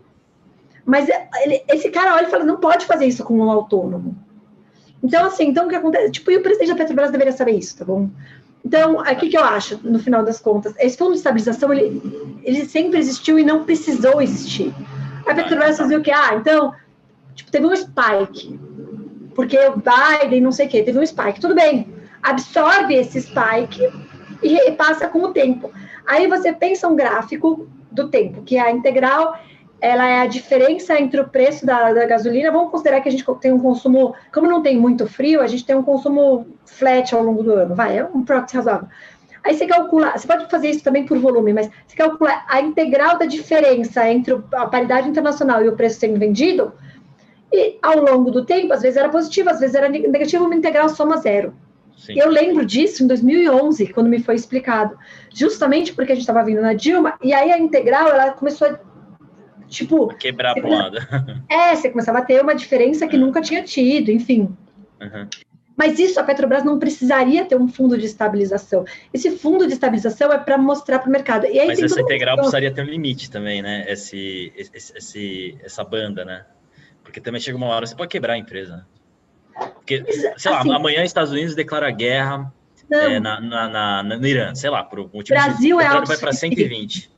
Mas 0.85 1.07
ele, 1.43 1.63
esse 1.67 1.89
cara 1.91 2.15
olha 2.15 2.25
e 2.25 2.31
fala, 2.31 2.43
não 2.43 2.57
pode 2.57 2.85
fazer 2.85 3.05
isso 3.05 3.23
com 3.23 3.37
um 3.37 3.51
autônomo. 3.51 4.15
Então, 5.03 5.25
assim, 5.25 5.47
então 5.47 5.67
o 5.67 5.69
que 5.69 5.75
acontece? 5.75 6.11
Tipo, 6.11 6.31
e 6.31 6.37
o 6.37 6.41
presidente 6.41 6.69
da 6.69 6.75
Petrobras 6.75 7.11
deveria 7.11 7.31
saber 7.31 7.51
isso, 7.51 7.77
tá 7.77 7.85
bom? 7.85 8.09
Então, 8.65 8.99
aqui 8.99 9.29
que 9.29 9.37
eu 9.37 9.43
acho, 9.43 9.79
no 9.83 9.99
final 9.99 10.23
das 10.23 10.39
contas, 10.39 10.73
esse 10.79 10.97
fundo 10.97 11.11
de 11.11 11.17
estabilização, 11.17 11.71
ele, 11.71 12.39
ele 12.43 12.65
sempre 12.65 12.99
existiu 12.99 13.37
e 13.37 13.45
não 13.45 13.63
precisou 13.63 14.21
existir. 14.21 14.73
A 15.25 15.33
Petrobras 15.35 15.77
fazia 15.77 15.97
o 15.97 16.01
que? 16.01 16.11
Ah, 16.11 16.35
então, 16.35 16.73
tipo, 17.35 17.51
teve 17.51 17.67
um 17.67 17.75
spike 17.75 18.59
porque 19.39 19.57
o 19.57 19.75
Biden, 19.77 20.41
não 20.41 20.51
sei 20.51 20.65
o 20.65 20.69
quê, 20.69 20.83
teve 20.83 20.99
um 20.99 21.05
spike. 21.05 21.39
Tudo 21.39 21.55
bem, 21.55 21.87
absorve 22.21 22.93
esse 22.93 23.21
spike 23.21 23.89
e 24.43 24.53
repassa 24.65 25.07
com 25.07 25.19
o 25.19 25.31
tempo. 25.31 25.71
Aí 26.05 26.27
você 26.27 26.51
pensa 26.51 26.89
um 26.89 26.95
gráfico 26.97 27.65
do 27.89 28.09
tempo, 28.09 28.41
que 28.41 28.57
é 28.57 28.59
a 28.59 28.69
integral, 28.69 29.39
ela 29.79 30.05
é 30.05 30.19
a 30.19 30.25
diferença 30.25 30.99
entre 30.99 31.21
o 31.21 31.29
preço 31.29 31.65
da, 31.65 31.93
da, 31.93 32.05
gasolina. 32.05 32.51
Vamos 32.51 32.69
considerar 32.69 32.99
que 32.99 33.07
a 33.07 33.11
gente 33.13 33.23
tem 33.39 33.53
um 33.53 33.59
consumo, 33.59 34.13
como 34.33 34.45
não 34.45 34.61
tem 34.61 34.77
muito 34.77 35.07
frio, 35.07 35.39
a 35.39 35.47
gente 35.47 35.65
tem 35.65 35.73
um 35.73 35.83
consumo 35.83 36.45
flat 36.65 37.15
ao 37.15 37.23
longo 37.23 37.41
do 37.41 37.53
ano, 37.53 37.73
vai, 37.73 37.97
é 37.97 38.03
um 38.03 38.25
proxy 38.25 38.57
razoável. 38.57 38.89
Aí 39.41 39.53
você 39.53 39.65
calcula, 39.65 40.17
você 40.17 40.27
pode 40.27 40.49
fazer 40.51 40.69
isso 40.69 40.83
também 40.83 41.05
por 41.05 41.17
volume, 41.17 41.53
mas 41.53 41.69
você 41.87 41.95
calcula 41.95 42.43
a 42.45 42.59
integral 42.59 43.17
da 43.17 43.25
diferença 43.25 44.05
entre 44.09 44.37
a 44.51 44.67
paridade 44.67 45.07
internacional 45.07 45.63
e 45.63 45.69
o 45.69 45.77
preço 45.77 45.97
sendo 45.97 46.19
vendido, 46.19 46.73
e 47.51 47.77
ao 47.81 47.99
longo 47.99 48.31
do 48.31 48.45
tempo, 48.45 48.73
às 48.73 48.81
vezes 48.81 48.97
era 48.97 49.09
positivo, 49.09 49.49
às 49.49 49.59
vezes 49.59 49.75
era 49.75 49.89
negativo, 49.89 50.45
uma 50.45 50.55
integral 50.55 50.89
soma 50.89 51.17
zero. 51.17 51.53
Sim. 51.97 52.13
Eu 52.17 52.29
lembro 52.29 52.65
disso 52.65 53.03
em 53.03 53.07
2011, 53.07 53.87
quando 53.87 54.07
me 54.07 54.21
foi 54.21 54.35
explicado, 54.35 54.97
justamente 55.33 55.93
porque 55.93 56.13
a 56.13 56.15
gente 56.15 56.23
estava 56.23 56.43
vindo 56.43 56.61
na 56.61 56.73
Dilma, 56.73 57.17
e 57.21 57.33
aí 57.33 57.51
a 57.51 57.59
integral, 57.59 58.07
ela 58.07 58.31
começou 58.31 58.67
a, 58.69 58.79
tipo... 59.67 60.07
Quebrar 60.15 60.57
a 60.57 60.61
pomada. 60.61 60.99
É, 61.49 61.75
você 61.75 61.89
começava 61.89 62.19
a 62.19 62.21
ter 62.21 62.41
uma 62.41 62.55
diferença 62.55 63.07
que 63.07 63.15
é. 63.15 63.19
nunca 63.19 63.41
tinha 63.41 63.63
tido, 63.63 64.11
enfim. 64.11 64.55
Uhum. 65.01 65.27
Mas 65.75 65.97
isso 65.97 66.19
a 66.19 66.23
Petrobras 66.23 66.63
não 66.63 66.77
precisaria 66.77 67.45
ter 67.45 67.55
um 67.55 67.67
fundo 67.67 67.97
de 67.97 68.05
estabilização. 68.05 68.83
Esse 69.13 69.31
fundo 69.31 69.65
de 69.65 69.71
estabilização 69.71 70.31
é 70.31 70.37
para 70.37 70.57
mostrar 70.57 70.99
para 70.99 71.07
o 71.07 71.11
mercado. 71.11 71.47
Mas 71.65 71.81
essa 71.81 72.01
integral 72.01 72.35
precisaria 72.35 72.69
ter 72.69 72.81
um 72.81 72.85
limite 72.85 73.31
também, 73.31 73.61
né? 73.61 73.85
Esse, 73.87 74.51
esse, 74.57 74.97
esse, 74.97 75.57
essa 75.63 75.81
banda, 75.85 76.25
né? 76.25 76.45
Porque 77.09 77.19
também 77.19 77.41
chega 77.41 77.57
uma 77.57 77.67
hora 77.67 77.85
você 77.85 77.95
pode 77.95 78.09
quebrar 78.09 78.33
a 78.33 78.37
empresa. 78.37 78.85
Porque, 79.73 80.05
sei 80.37 80.51
lá, 80.51 80.59
assim, 80.59 80.73
amanhã 80.73 81.03
Estados 81.03 81.31
Unidos 81.31 81.55
declara 81.55 81.89
guerra 81.91 82.53
é, 82.89 83.19
na, 83.19 83.41
na, 83.41 83.69
na, 83.69 84.03
no 84.03 84.25
Irã, 84.25 84.53
sei 84.55 84.69
lá, 84.69 84.83
por 84.83 84.99
algum 84.99 85.17
motivo. 85.17 85.39
Brasil 85.39 85.81
é 85.81 85.87
alto 85.87 86.07
vai 86.07 86.17
para 86.17 86.31
120. 86.31 87.11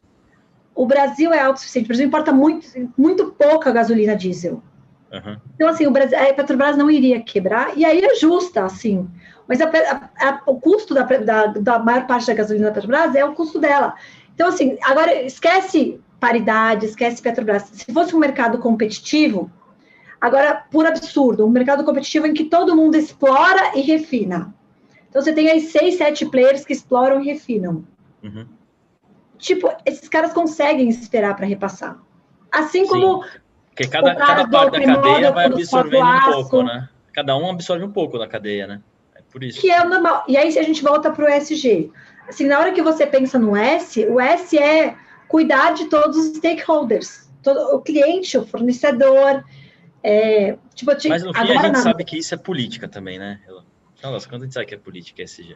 O 0.74 0.86
Brasil 0.86 1.34
é 1.34 1.42
autossuficiente. 1.42 1.86
O 1.86 1.90
Brasil 1.90 2.08
importa 2.08 2.32
muito, 2.32 2.68
muito 2.98 3.32
pouca 3.32 3.72
gasolina 3.72 4.16
diesel. 4.16 4.64
Uhum. 5.12 5.38
Então, 5.56 5.68
assim, 5.68 5.86
o 5.86 5.92
Brasil, 5.92 6.18
a 6.18 6.34
Petrobras 6.34 6.78
não 6.78 6.90
iria 6.90 7.22
quebrar, 7.22 7.78
e 7.78 7.84
aí 7.84 8.04
é 8.04 8.16
justa, 8.16 8.64
assim. 8.64 9.10
Mas 9.48 9.60
a, 9.60 9.66
a, 9.66 10.30
a, 10.30 10.42
o 10.46 10.60
custo 10.60 10.94
da, 10.94 11.04
da, 11.04 11.48
da, 11.48 11.80
maior 11.80 12.08
parte 12.08 12.28
da 12.28 12.34
gasolina 12.34 12.68
da 12.68 12.74
Petrobras 12.74 13.14
é 13.14 13.26
o 13.26 13.34
custo 13.34 13.60
dela. 13.60 13.94
Então, 14.34 14.48
assim, 14.48 14.78
agora 14.82 15.14
esquece 15.24 16.00
paridade, 16.22 16.86
esquece 16.86 17.22
Petrobras. 17.22 17.64
Se 17.74 17.92
fosse 17.92 18.16
um 18.16 18.20
mercado 18.20 18.60
competitivo, 18.60 19.52
agora, 20.22 20.64
por 20.72 20.86
absurdo, 20.86 21.46
um 21.46 21.50
mercado 21.50 21.84
competitivo 21.84 22.28
em 22.28 22.34
que 22.34 22.46
todo 22.46 22.76
mundo 22.76 22.96
explora 22.96 23.76
e 23.76 23.82
refina. 23.82 24.54
Então, 25.10 25.22
você 25.22 25.34
tem 25.34 25.50
aí 25.50 25.60
seis, 25.60 25.98
sete 25.98 26.26
players 26.26 26.64
que 26.64 26.72
exploram 26.72 27.20
e 27.20 27.26
refinam. 27.26 27.84
Uhum. 28.24 28.46
Tipo, 29.38 29.70
esses 29.86 30.08
caras 30.08 30.32
conseguem 30.32 30.88
esperar 30.88 31.36
para 31.36 31.48
repassar. 31.48 31.98
Assim 32.52 32.86
como 32.86 33.24
Sim. 33.24 33.30
Porque 33.72 33.88
cada, 33.88 34.16
cada 34.16 34.48
parte 34.48 34.80
da 34.80 34.96
cadeia 34.96 35.32
vai 35.32 35.46
absorvendo 35.46 36.06
um 36.06 36.32
pouco, 36.34 36.64
né? 36.64 36.90
Cada 37.14 37.38
um 37.38 37.50
absorve 37.50 37.84
um 37.84 37.92
pouco 37.92 38.20
da 38.20 38.28
cadeia, 38.28 38.68
né? 38.68 38.82
É 39.16 39.22
por 39.32 39.44
isso. 39.44 39.60
Que 39.60 39.72
é 39.72 39.84
normal. 39.84 40.24
E 40.28 40.38
aí, 40.38 40.52
se 40.52 40.60
a 40.60 40.64
gente 40.64 40.84
volta 40.84 41.10
para 41.10 41.26
o 41.26 41.28
SG, 41.28 41.90
assim, 42.28 42.48
na 42.48 42.60
hora 42.60 42.72
que 42.72 42.82
você 42.82 43.08
pensa 43.08 43.40
no 43.40 43.56
S, 43.56 44.06
o 44.06 44.20
S 44.20 44.58
é 44.58 44.96
cuidar 45.28 45.74
de 45.74 45.86
todos 45.86 46.18
os 46.18 46.38
stakeholders, 46.38 47.30
todo, 47.42 47.76
o 47.76 47.82
cliente, 47.82 48.38
o 48.38 48.46
fornecedor. 48.46 49.44
É, 50.04 50.58
tipo, 50.74 50.92
Mas 51.10 51.24
no 51.24 51.34
fim 51.34 51.40
a 51.40 51.62
gente 51.64 51.80
sabe 51.80 52.04
que 52.04 52.18
isso 52.18 52.34
é 52.34 52.38
política 52.38 52.88
também, 52.88 53.20
né? 53.20 53.40
Nossa, 54.04 54.28
quando 54.28 54.42
a 54.42 54.46
gente 54.46 54.54
sabe 54.54 54.66
que 54.66 54.76
é 54.76 54.78
política, 54.78 55.22
é 55.22 55.26
SG. 55.26 55.56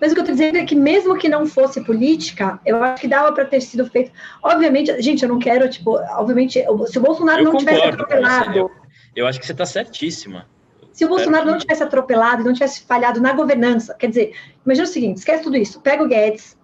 Mas 0.00 0.12
o 0.12 0.14
que 0.14 0.20
eu 0.20 0.24
estou 0.24 0.34
dizendo 0.34 0.58
é 0.58 0.64
que 0.64 0.74
mesmo 0.74 1.16
que 1.16 1.28
não 1.28 1.46
fosse 1.46 1.82
política, 1.84 2.60
eu 2.64 2.82
acho 2.82 3.00
que 3.00 3.08
dava 3.08 3.32
para 3.32 3.44
ter 3.44 3.60
sido 3.60 3.86
feito. 3.86 4.12
Obviamente, 4.42 5.00
gente, 5.00 5.22
eu 5.22 5.28
não 5.28 5.38
quero, 5.38 5.68
tipo, 5.68 5.96
obviamente, 5.96 6.62
se 6.86 6.98
o 6.98 7.02
Bolsonaro 7.02 7.40
eu 7.40 7.52
não 7.52 7.56
tivesse 7.56 7.82
atropelado. 7.82 8.58
Eu, 8.58 8.70
eu, 9.14 9.26
acho 9.26 9.40
que 9.40 9.46
você 9.46 9.52
está 9.52 9.64
certíssima. 9.64 10.46
Se 10.92 11.04
o 11.04 11.08
Bolsonaro 11.08 11.44
que... 11.46 11.50
não 11.50 11.58
tivesse 11.58 11.82
atropelado, 11.82 12.44
não 12.44 12.52
tivesse 12.52 12.82
falhado 12.82 13.20
na 13.20 13.32
governança, 13.32 13.94
quer 13.94 14.08
dizer, 14.08 14.34
imagina 14.64 14.86
o 14.86 14.90
seguinte: 14.90 15.18
esquece 15.18 15.42
tudo 15.42 15.56
isso, 15.56 15.80
pega 15.80 16.02
o 16.02 16.08
Guedes, 16.08 16.56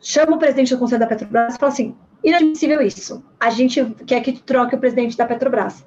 chama 0.00 0.36
o 0.36 0.38
presidente 0.38 0.74
do 0.74 0.78
Conselho 0.78 1.00
da 1.00 1.06
Petrobras 1.06 1.54
e 1.54 1.58
fala 1.58 1.72
assim: 1.72 1.96
inadmissível 2.22 2.80
isso. 2.80 3.24
A 3.38 3.50
gente 3.50 3.84
quer 4.06 4.20
que 4.20 4.32
troque 4.32 4.74
o 4.74 4.78
presidente 4.78 5.16
da 5.16 5.26
Petrobras 5.26 5.84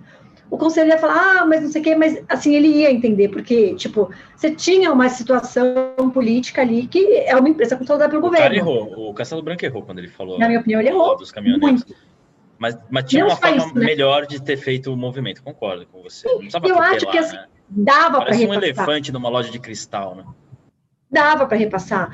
o 0.50 0.58
conselho 0.58 0.90
ia 0.90 0.98
falar, 0.98 1.42
ah, 1.42 1.46
mas 1.46 1.62
não 1.62 1.70
sei 1.70 1.82
o 1.82 1.84
quê, 1.84 1.96
mas 1.96 2.24
assim, 2.30 2.56
ele 2.56 2.68
ia 2.68 2.92
entender, 2.92 3.30
porque, 3.30 3.76
tipo, 3.76 4.10
você 4.36 4.52
tinha 4.52 4.92
uma 4.92 5.10
situação 5.10 6.10
política 6.14 6.62
ali 6.62 6.88
que 6.88 7.18
é 7.18 7.36
uma 7.36 7.50
empresa 7.50 7.76
controlada 7.76 8.10
pelo 8.10 8.22
o 8.22 8.26
governo. 8.26 8.56
O 8.56 8.58
errou, 8.58 9.10
o 9.10 9.14
Castelo 9.14 9.42
Branco 9.42 9.66
errou 9.66 9.84
quando 9.84 10.00
ele 10.00 10.08
falou. 10.08 10.40
Na 10.40 10.48
minha 10.48 10.60
opinião, 10.60 10.80
ele 10.80 10.90
errou. 10.90 11.18
Dos 11.18 11.32
caminhoneiros. 11.32 11.84
Muito. 11.84 11.96
Mas, 12.58 12.78
mas 12.90 13.04
tinha 13.06 13.24
não 13.24 13.32
uma 13.32 13.38
forma 13.38 13.58
isso, 13.58 13.76
né? 13.76 13.86
melhor 13.86 14.26
de 14.26 14.42
ter 14.42 14.58
feito 14.58 14.92
o 14.92 14.98
movimento, 14.98 15.44
concordo 15.44 15.86
com 15.86 16.02
você. 16.02 16.28
Eu 16.28 16.80
acho 16.80 17.06
que 17.08 17.18
assim, 17.18 17.36
né? 17.36 17.46
dava 17.70 18.22
para 18.22 18.34
repassar. 18.34 18.50
um 18.50 18.54
elefante 18.54 19.12
numa 19.12 19.30
loja 19.30 19.52
de 19.52 19.60
cristal, 19.60 20.16
né? 20.16 20.24
Dava 21.10 21.46
para 21.46 21.58
repassar. 21.58 22.12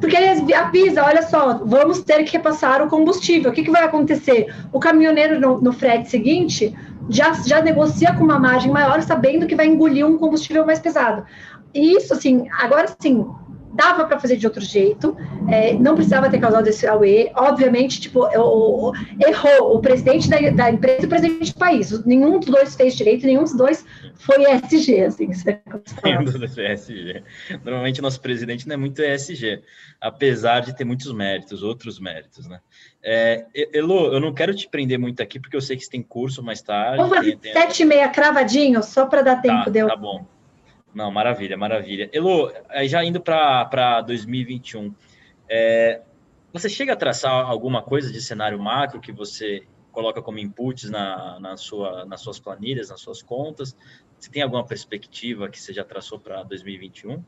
Porque 0.00 0.16
ele 0.16 0.54
avisa, 0.54 1.04
olha 1.04 1.22
só, 1.22 1.58
vamos 1.58 2.02
ter 2.02 2.24
que 2.24 2.32
repassar 2.32 2.80
o 2.82 2.88
combustível. 2.88 3.50
O 3.50 3.54
que, 3.54 3.62
que 3.62 3.70
vai 3.70 3.84
acontecer? 3.84 4.54
O 4.72 4.80
caminhoneiro 4.80 5.38
no, 5.38 5.60
no 5.60 5.72
frete 5.72 6.08
seguinte 6.08 6.74
já, 7.08 7.32
já 7.32 7.62
negocia 7.62 8.14
com 8.14 8.24
uma 8.24 8.38
margem 8.38 8.70
maior, 8.70 9.00
sabendo 9.02 9.46
que 9.46 9.54
vai 9.54 9.66
engolir 9.66 10.06
um 10.06 10.18
combustível 10.18 10.66
mais 10.66 10.78
pesado. 10.78 11.24
E 11.74 11.96
isso, 11.96 12.12
assim, 12.12 12.48
agora 12.50 12.88
sim, 12.98 13.26
dava 13.76 14.06
para 14.06 14.18
fazer 14.18 14.36
de 14.36 14.46
outro 14.46 14.64
jeito, 14.64 15.16
é, 15.48 15.74
não 15.74 15.94
precisava 15.94 16.30
ter 16.30 16.40
causado 16.40 16.66
esse 16.66 16.86
AUE. 16.86 17.30
Obviamente, 17.34 18.00
tipo, 18.00 18.20
o, 18.20 18.88
o, 18.88 18.92
errou 19.24 19.76
o 19.76 19.80
presidente 19.80 20.28
da, 20.28 20.38
da, 20.50 20.70
empresa 20.70 21.02
e 21.02 21.06
o 21.06 21.08
presidente 21.08 21.52
do 21.52 21.58
país. 21.58 22.04
Nenhum 22.04 22.40
dos 22.40 22.48
dois 22.48 22.74
fez 22.74 22.96
direito, 22.96 23.26
nenhum 23.26 23.44
dos 23.44 23.54
dois 23.54 23.84
foi 24.14 24.42
ESG, 24.42 25.00
assim. 25.02 25.30
Nenhum 26.02 26.24
dos 26.24 26.34
dois 26.34 26.54
foi 26.54 26.72
ESG. 26.72 27.22
Normalmente, 27.62 28.00
nosso 28.00 28.20
presidente 28.20 28.66
não 28.66 28.74
é 28.74 28.76
muito 28.76 29.02
ESG, 29.02 29.62
apesar 30.00 30.60
de 30.60 30.74
ter 30.74 30.84
muitos 30.84 31.12
méritos, 31.12 31.62
outros 31.62 32.00
méritos, 32.00 32.48
né? 32.48 32.60
É, 33.02 33.46
Elo, 33.72 34.12
eu 34.12 34.20
não 34.20 34.34
quero 34.34 34.54
te 34.54 34.68
prender 34.68 34.98
muito 34.98 35.22
aqui, 35.22 35.38
porque 35.38 35.56
eu 35.56 35.60
sei 35.60 35.76
que 35.76 35.84
você 35.84 35.90
tem 35.90 36.02
curso 36.02 36.42
mais 36.42 36.60
tarde. 36.62 36.96
Vamos 36.96 37.16
fazer 37.16 37.38
sete 37.40 37.82
e 37.82 37.86
meia 37.86 38.08
cravadinho, 38.08 38.82
só 38.82 39.06
para 39.06 39.22
dar 39.22 39.40
tempo 39.40 39.66
tá, 39.66 39.70
de 39.70 39.78
eu... 39.78 39.86
Tá 39.86 39.96
bom. 39.96 40.26
Não, 40.96 41.10
maravilha, 41.10 41.58
maravilha. 41.58 42.08
Elo, 42.10 42.50
já 42.84 43.04
indo 43.04 43.20
para 43.20 44.00
2021, 44.00 44.94
é, 45.46 46.00
você 46.50 46.70
chega 46.70 46.94
a 46.94 46.96
traçar 46.96 47.32
alguma 47.32 47.82
coisa 47.82 48.10
de 48.10 48.18
cenário 48.18 48.58
macro 48.58 48.98
que 48.98 49.12
você 49.12 49.64
coloca 49.92 50.22
como 50.22 50.38
inputs 50.38 50.88
na, 50.88 51.38
na 51.38 51.54
sua, 51.58 52.06
nas 52.06 52.22
suas 52.22 52.38
planilhas, 52.38 52.88
nas 52.88 52.98
suas 53.02 53.20
contas? 53.20 53.76
Você 54.18 54.30
tem 54.30 54.42
alguma 54.42 54.64
perspectiva 54.64 55.50
que 55.50 55.60
você 55.60 55.70
já 55.70 55.84
traçou 55.84 56.18
para 56.18 56.42
2021? 56.44 57.22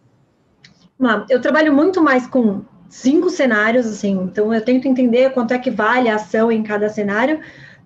Eu 1.28 1.38
trabalho 1.38 1.70
muito 1.70 2.02
mais 2.02 2.26
com 2.26 2.64
cinco 2.88 3.28
cenários, 3.28 3.86
assim, 3.86 4.12
então 4.12 4.54
eu 4.54 4.64
tento 4.64 4.88
entender 4.88 5.34
quanto 5.34 5.52
é 5.52 5.58
que 5.58 5.70
vale 5.70 6.08
a 6.08 6.14
ação 6.14 6.50
em 6.50 6.62
cada 6.62 6.88
cenário 6.88 7.38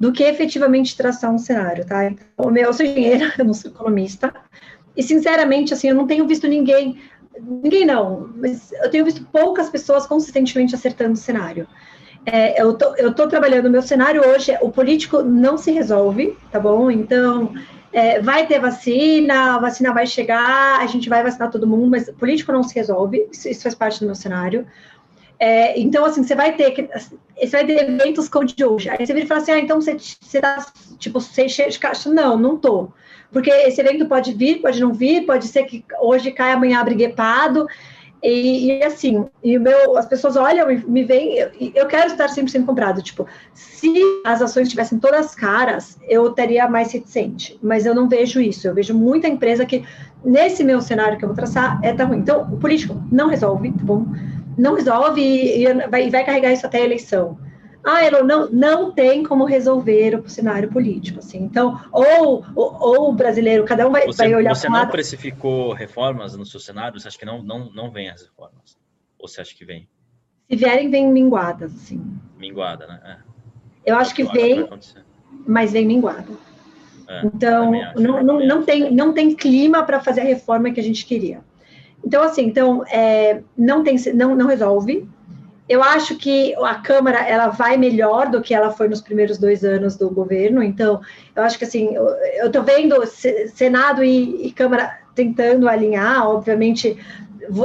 do 0.02 0.12
que 0.12 0.24
efetivamente 0.24 0.96
traçar 0.96 1.32
um 1.32 1.38
cenário, 1.38 1.86
tá? 1.86 2.04
Então, 2.06 2.56
eu 2.56 2.72
sou 2.72 2.84
engenheira, 2.84 3.32
eu 3.38 3.44
não 3.44 3.54
sou 3.54 3.70
economista, 3.70 4.34
e 4.96 5.02
sinceramente, 5.02 5.72
assim, 5.72 5.88
eu 5.88 5.94
não 5.94 6.06
tenho 6.06 6.26
visto 6.26 6.46
ninguém, 6.46 6.98
ninguém 7.40 7.84
não, 7.84 8.30
mas 8.36 8.72
eu 8.72 8.90
tenho 8.90 9.04
visto 9.04 9.26
poucas 9.32 9.70
pessoas 9.70 10.06
consistentemente 10.06 10.74
acertando 10.74 11.12
o 11.12 11.16
cenário. 11.16 11.66
É, 12.24 12.60
eu, 12.60 12.74
tô, 12.74 12.94
eu 12.96 13.12
tô 13.12 13.26
trabalhando, 13.26 13.70
meu 13.70 13.82
cenário 13.82 14.22
hoje, 14.28 14.56
o 14.60 14.70
político 14.70 15.22
não 15.22 15.58
se 15.58 15.72
resolve, 15.72 16.36
tá 16.52 16.60
bom? 16.60 16.90
Então, 16.90 17.52
é, 17.92 18.20
vai 18.20 18.46
ter 18.46 18.60
vacina, 18.60 19.56
a 19.56 19.58
vacina 19.58 19.92
vai 19.92 20.06
chegar, 20.06 20.80
a 20.80 20.86
gente 20.86 21.08
vai 21.08 21.22
vacinar 21.22 21.50
todo 21.50 21.66
mundo, 21.66 21.90
mas 21.90 22.08
político 22.10 22.52
não 22.52 22.62
se 22.62 22.74
resolve, 22.74 23.28
isso, 23.32 23.48
isso 23.48 23.62
faz 23.62 23.74
parte 23.74 24.00
do 24.00 24.06
meu 24.06 24.14
cenário. 24.14 24.66
É, 25.38 25.78
então, 25.80 26.04
assim, 26.04 26.22
você 26.22 26.36
vai 26.36 26.52
ter 26.54 26.88
você 27.36 27.48
vai 27.48 27.66
ter 27.66 27.82
eventos 27.82 28.28
como 28.28 28.44
de 28.44 28.64
hoje. 28.64 28.88
Aí 28.88 29.04
você 29.04 29.12
vira 29.12 29.24
e 29.24 29.28
fala 29.28 29.40
assim, 29.40 29.50
ah, 29.50 29.58
então 29.58 29.80
você, 29.80 29.96
você 29.98 30.40
tá, 30.40 30.64
tipo, 30.98 31.20
cheio 31.20 31.68
de 31.68 31.78
caixa. 31.80 32.08
Não, 32.08 32.38
não 32.38 32.56
tô 32.56 32.92
porque 33.32 33.50
esse 33.50 33.80
evento 33.80 34.06
pode 34.06 34.32
vir, 34.32 34.60
pode 34.60 34.80
não 34.80 34.92
vir, 34.92 35.24
pode 35.24 35.46
ser 35.46 35.64
que 35.64 35.84
hoje 36.00 36.30
caia, 36.30 36.54
amanhã 36.54 36.80
abre 36.80 36.94
guepado, 36.94 37.66
e, 38.22 38.66
e, 38.66 38.84
assim, 38.84 39.26
e 39.42 39.58
meu, 39.58 39.96
as 39.98 40.06
pessoas 40.06 40.36
olham 40.36 40.70
e 40.70 40.76
me 40.86 41.02
veem, 41.02 41.38
eu, 41.38 41.50
eu 41.74 41.86
quero 41.86 42.12
estar 42.12 42.28
100% 42.28 42.64
comprado, 42.64 43.02
tipo, 43.02 43.26
se 43.52 43.92
as 44.24 44.40
ações 44.40 44.68
estivessem 44.68 44.98
todas 45.00 45.34
caras, 45.34 45.98
eu 46.08 46.30
teria 46.30 46.68
mais 46.68 46.92
reticente, 46.92 47.58
mas 47.60 47.84
eu 47.84 47.94
não 47.94 48.08
vejo 48.08 48.40
isso, 48.40 48.68
eu 48.68 48.74
vejo 48.74 48.94
muita 48.94 49.26
empresa 49.26 49.66
que, 49.66 49.84
nesse 50.24 50.62
meu 50.62 50.80
cenário 50.80 51.18
que 51.18 51.24
eu 51.24 51.28
vou 51.28 51.36
traçar, 51.36 51.80
é 51.82 51.92
tão 51.92 52.06
ruim. 52.06 52.18
Então, 52.18 52.42
o 52.42 52.58
político 52.58 53.02
não 53.10 53.28
resolve, 53.28 53.72
tá 53.72 53.82
bom? 53.82 54.06
Não 54.56 54.74
resolve 54.74 55.20
e, 55.20 55.66
e 55.66 55.88
vai, 55.88 56.08
vai 56.08 56.24
carregar 56.24 56.52
isso 56.52 56.64
até 56.64 56.78
a 56.78 56.84
eleição 56.84 57.36
ah, 57.84 58.04
Elon, 58.04 58.24
não, 58.24 58.48
não 58.50 58.92
tem 58.92 59.24
como 59.24 59.44
resolver 59.44 60.14
o 60.16 60.28
cenário 60.28 60.70
político, 60.70 61.18
assim. 61.18 61.38
Então, 61.38 61.80
ou, 61.90 62.44
ou, 62.54 62.76
ou 62.80 63.10
o 63.10 63.12
brasileiro, 63.12 63.64
cada 63.64 63.88
um 63.88 63.90
vai, 63.90 64.06
você, 64.06 64.24
vai 64.24 64.34
olhar 64.34 64.54
Você 64.54 64.68
não 64.68 64.78
lado. 64.78 64.90
precificou 64.90 65.72
reformas 65.72 66.36
no 66.36 66.46
seu 66.46 66.60
cenário? 66.60 67.00
Você 67.00 67.08
acha 67.08 67.18
que 67.18 67.24
não, 67.24 67.42
não, 67.42 67.70
não 67.72 67.90
vem 67.90 68.08
as 68.08 68.22
reformas? 68.22 68.76
Ou 69.18 69.26
você 69.26 69.40
acha 69.40 69.54
que 69.54 69.64
vem? 69.64 69.88
Se 70.48 70.56
vierem, 70.56 70.90
vem 70.90 71.10
minguadas, 71.10 71.74
assim. 71.74 72.04
Minguada, 72.36 72.86
né? 72.86 73.00
É. 73.04 73.32
Eu 73.84 73.96
acho 73.96 74.14
que 74.14 74.22
vem, 74.24 74.68
mas 75.46 75.72
vem 75.72 75.86
minguada. 75.86 76.28
É, 77.08 77.26
então, 77.26 77.72
não, 77.96 78.22
não, 78.22 78.46
não, 78.46 78.62
tem, 78.62 78.94
não 78.94 79.12
tem 79.12 79.34
clima 79.34 79.82
para 79.82 80.00
fazer 80.00 80.20
a 80.20 80.24
reforma 80.24 80.70
que 80.70 80.78
a 80.78 80.82
gente 80.82 81.04
queria. 81.04 81.40
Então, 82.04 82.22
assim, 82.22 82.42
então, 82.42 82.84
é, 82.86 83.42
não, 83.56 83.82
tem, 83.82 83.96
não, 84.14 84.36
não 84.36 84.46
resolve. 84.46 85.08
Eu 85.68 85.82
acho 85.82 86.16
que 86.16 86.54
a 86.56 86.74
Câmara 86.74 87.20
ela 87.20 87.48
vai 87.48 87.76
melhor 87.76 88.28
do 88.28 88.42
que 88.42 88.52
ela 88.52 88.70
foi 88.70 88.88
nos 88.88 89.00
primeiros 89.00 89.38
dois 89.38 89.64
anos 89.64 89.96
do 89.96 90.10
governo. 90.10 90.62
Então, 90.62 91.00
eu 91.34 91.42
acho 91.42 91.58
que 91.58 91.64
assim, 91.64 91.94
eu 91.94 92.46
estou 92.46 92.62
vendo 92.62 92.94
Senado 93.06 94.02
e, 94.02 94.46
e 94.46 94.52
Câmara 94.52 94.98
tentando 95.14 95.68
alinhar, 95.68 96.28
obviamente, 96.28 96.98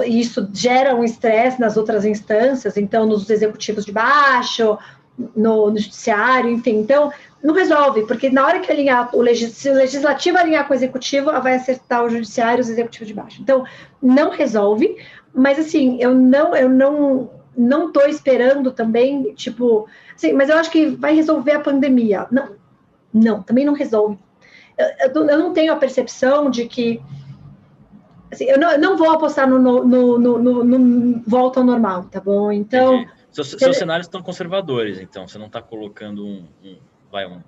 isso 0.06 0.48
gera 0.54 0.96
um 0.96 1.04
estresse 1.04 1.60
nas 1.60 1.78
outras 1.78 2.06
instâncias, 2.06 2.78
então, 2.78 3.06
nos 3.06 3.30
executivos 3.30 3.86
de 3.86 3.92
baixo, 3.92 4.78
no, 5.36 5.72
no 5.72 5.78
judiciário, 5.78 6.50
enfim. 6.50 6.78
Então, 6.78 7.12
não 7.44 7.54
resolve, 7.54 8.06
porque 8.06 8.30
na 8.30 8.46
hora 8.46 8.60
que 8.60 8.72
alinhar 8.72 9.10
o, 9.16 9.36
se 9.36 9.70
o 9.70 9.74
legislativo 9.74 10.38
alinhar 10.38 10.68
com 10.68 10.74
o 10.74 10.76
executivo, 10.76 11.32
vai 11.42 11.56
acertar 11.56 12.04
o 12.04 12.10
judiciário 12.10 12.60
e 12.60 12.62
os 12.62 12.70
executivos 12.70 13.08
de 13.08 13.14
baixo. 13.14 13.42
Então, 13.42 13.66
não 14.02 14.32
resolve, 14.32 14.98
mas 15.34 15.60
assim, 15.60 15.98
eu 16.02 16.14
não, 16.14 16.56
eu 16.56 16.68
não, 16.68 17.30
não 17.58 17.88
estou 17.88 18.08
esperando 18.08 18.72
também, 18.72 19.34
tipo, 19.34 19.88
assim, 20.16 20.34
mas 20.34 20.50
eu 20.50 20.58
acho 20.58 20.70
que 20.70 20.86
vai 20.88 21.16
resolver 21.16 21.54
a 21.54 21.60
pandemia. 21.60 22.28
Não, 22.32 22.56
não, 23.14 23.42
também 23.42 23.66
não 23.66 23.74
resolve. 23.74 24.20
Eu, 24.78 25.26
eu, 25.28 25.40
não 25.40 25.54
tenho 25.54 25.74
a 25.74 25.78
percepção 25.78 26.52
de 26.52 26.68
que 26.68 27.02
assim, 28.32 28.46
eu, 28.46 28.60
não, 28.60 28.72
eu 28.72 28.80
não 28.80 28.96
vou 28.96 29.10
apostar 29.10 29.50
no, 29.50 29.58
no, 29.58 29.84
no, 29.84 30.18
no, 30.18 30.64
no 30.64 31.22
volta 31.26 31.60
ao 31.60 31.66
normal, 31.66 32.04
tá 32.06 32.22
bom? 32.22 32.52
Então. 32.52 33.06
Seus, 33.32 33.52
seus 33.52 33.78
cenários 33.78 34.08
estão 34.08 34.22
conservadores, 34.22 35.00
então 35.00 35.28
você 35.28 35.38
não 35.38 35.48
está 35.48 35.62
colocando 35.62 36.26
um, 36.26 36.46
um, 36.64 36.78
vai, 37.12 37.28
um 37.28 37.42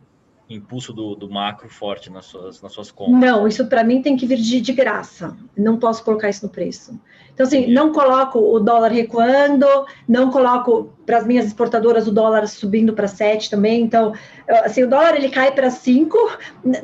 impulso 0.49 0.91
do, 0.91 1.15
do, 1.15 1.29
macro 1.29 1.69
forte 1.69 2.11
nas 2.11 2.25
suas, 2.25 2.61
nas 2.61 2.71
suas 2.71 2.89
contas. 2.91 3.19
Não, 3.19 3.47
isso 3.47 3.67
para 3.67 3.83
mim 3.83 4.01
tem 4.01 4.17
que 4.17 4.25
vir 4.25 4.37
de, 4.37 4.59
de, 4.59 4.73
graça. 4.73 5.37
Não 5.55 5.77
posso 5.77 6.03
colocar 6.03 6.29
isso 6.29 6.45
no 6.45 6.51
preço. 6.51 6.99
Então, 7.33 7.45
assim, 7.45 7.65
Sim. 7.65 7.73
não 7.73 7.93
coloco 7.93 8.39
o 8.39 8.59
dólar 8.59 8.91
recuando, 8.91 9.67
não 10.07 10.31
coloco 10.31 10.91
para 11.05 11.17
as 11.17 11.25
minhas 11.25 11.45
exportadoras 11.45 12.07
o 12.07 12.11
dólar 12.11 12.47
subindo 12.47 12.93
para 12.93 13.07
7 13.07 13.49
também. 13.49 13.81
Então, 13.81 14.13
assim, 14.47 14.83
o 14.83 14.89
dólar 14.89 15.15
ele 15.15 15.29
cai 15.29 15.51
para 15.51 15.69
5, 15.69 16.17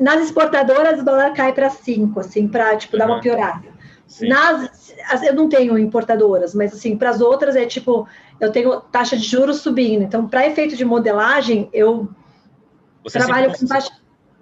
nas 0.00 0.22
exportadoras 0.22 1.00
o 1.00 1.04
dólar 1.04 1.32
cai 1.32 1.52
para 1.52 1.68
5, 1.68 2.20
assim, 2.20 2.46
para 2.46 2.76
tipo, 2.76 2.94
uhum. 2.94 2.98
dar 3.00 3.06
uma 3.06 3.20
piorada. 3.20 3.76
Nas, 4.20 4.94
eu 5.24 5.34
não 5.34 5.48
tenho 5.48 5.76
importadoras, 5.76 6.54
mas 6.54 6.72
assim, 6.72 6.96
para 6.96 7.10
as 7.10 7.20
outras 7.20 7.56
é 7.56 7.66
tipo, 7.66 8.06
eu 8.40 8.52
tenho 8.52 8.80
taxa 8.80 9.16
de 9.16 9.24
juros 9.24 9.58
subindo. 9.58 10.02
Então, 10.02 10.28
para 10.28 10.46
efeito 10.46 10.76
de 10.76 10.84
modelagem, 10.84 11.68
eu 11.72 12.08
Você 13.06 13.18
trabalho 13.18 13.52
com 13.56 13.66
taxa. 13.66 13.90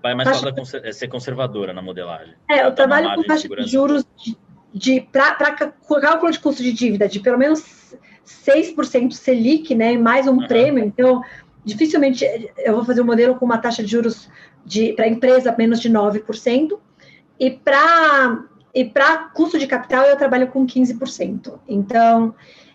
Vai 0.03 0.15
mais 0.15 0.29
taxa... 0.41 0.81
É 0.83 0.93
ser 0.93 1.09
conservadora 1.09 1.73
na 1.73 1.83
modelagem. 1.83 2.35
É, 2.51 2.67
eu 2.67 2.75
trabalho 2.75 3.15
com 3.15 3.23
taxa 3.23 3.47
de, 3.47 3.57
de 3.57 3.67
juros 3.71 4.07
de, 4.17 4.37
de 4.73 5.01
para 5.01 5.53
cálculo 5.53 6.33
de 6.33 6.39
custo 6.39 6.62
de 6.62 6.73
dívida 6.73 7.07
de 7.07 7.21
pelo 7.21 7.39
menos 7.39 7.95
6% 8.27 9.12
Selic, 9.12 9.75
né? 9.75 9.97
Mais 9.99 10.27
um 10.27 10.39
uhum. 10.39 10.47
prêmio. 10.47 10.83
Então, 10.83 11.23
dificilmente 11.62 12.25
eu 12.57 12.75
vou 12.75 12.85
fazer 12.85 13.03
um 13.03 13.07
modelo 13.07 13.35
com 13.35 13.45
uma 13.45 13.59
taxa 13.59 13.83
de 13.83 13.91
juros 13.91 14.31
de 14.65 14.95
para 14.95 15.07
empresa 15.07 15.55
menos 15.57 15.81
de 15.81 15.91
9%. 15.91 16.79
E 17.39 17.51
para 17.51 18.45
e 18.75 18.85
para 18.85 19.29
custo 19.29 19.59
de 19.59 19.69
capital, 19.69 20.05
eu 20.05 20.17
trabalho 20.17 20.49
com 20.49 20.67
15%. 20.67 21.61
Então, 21.69 22.35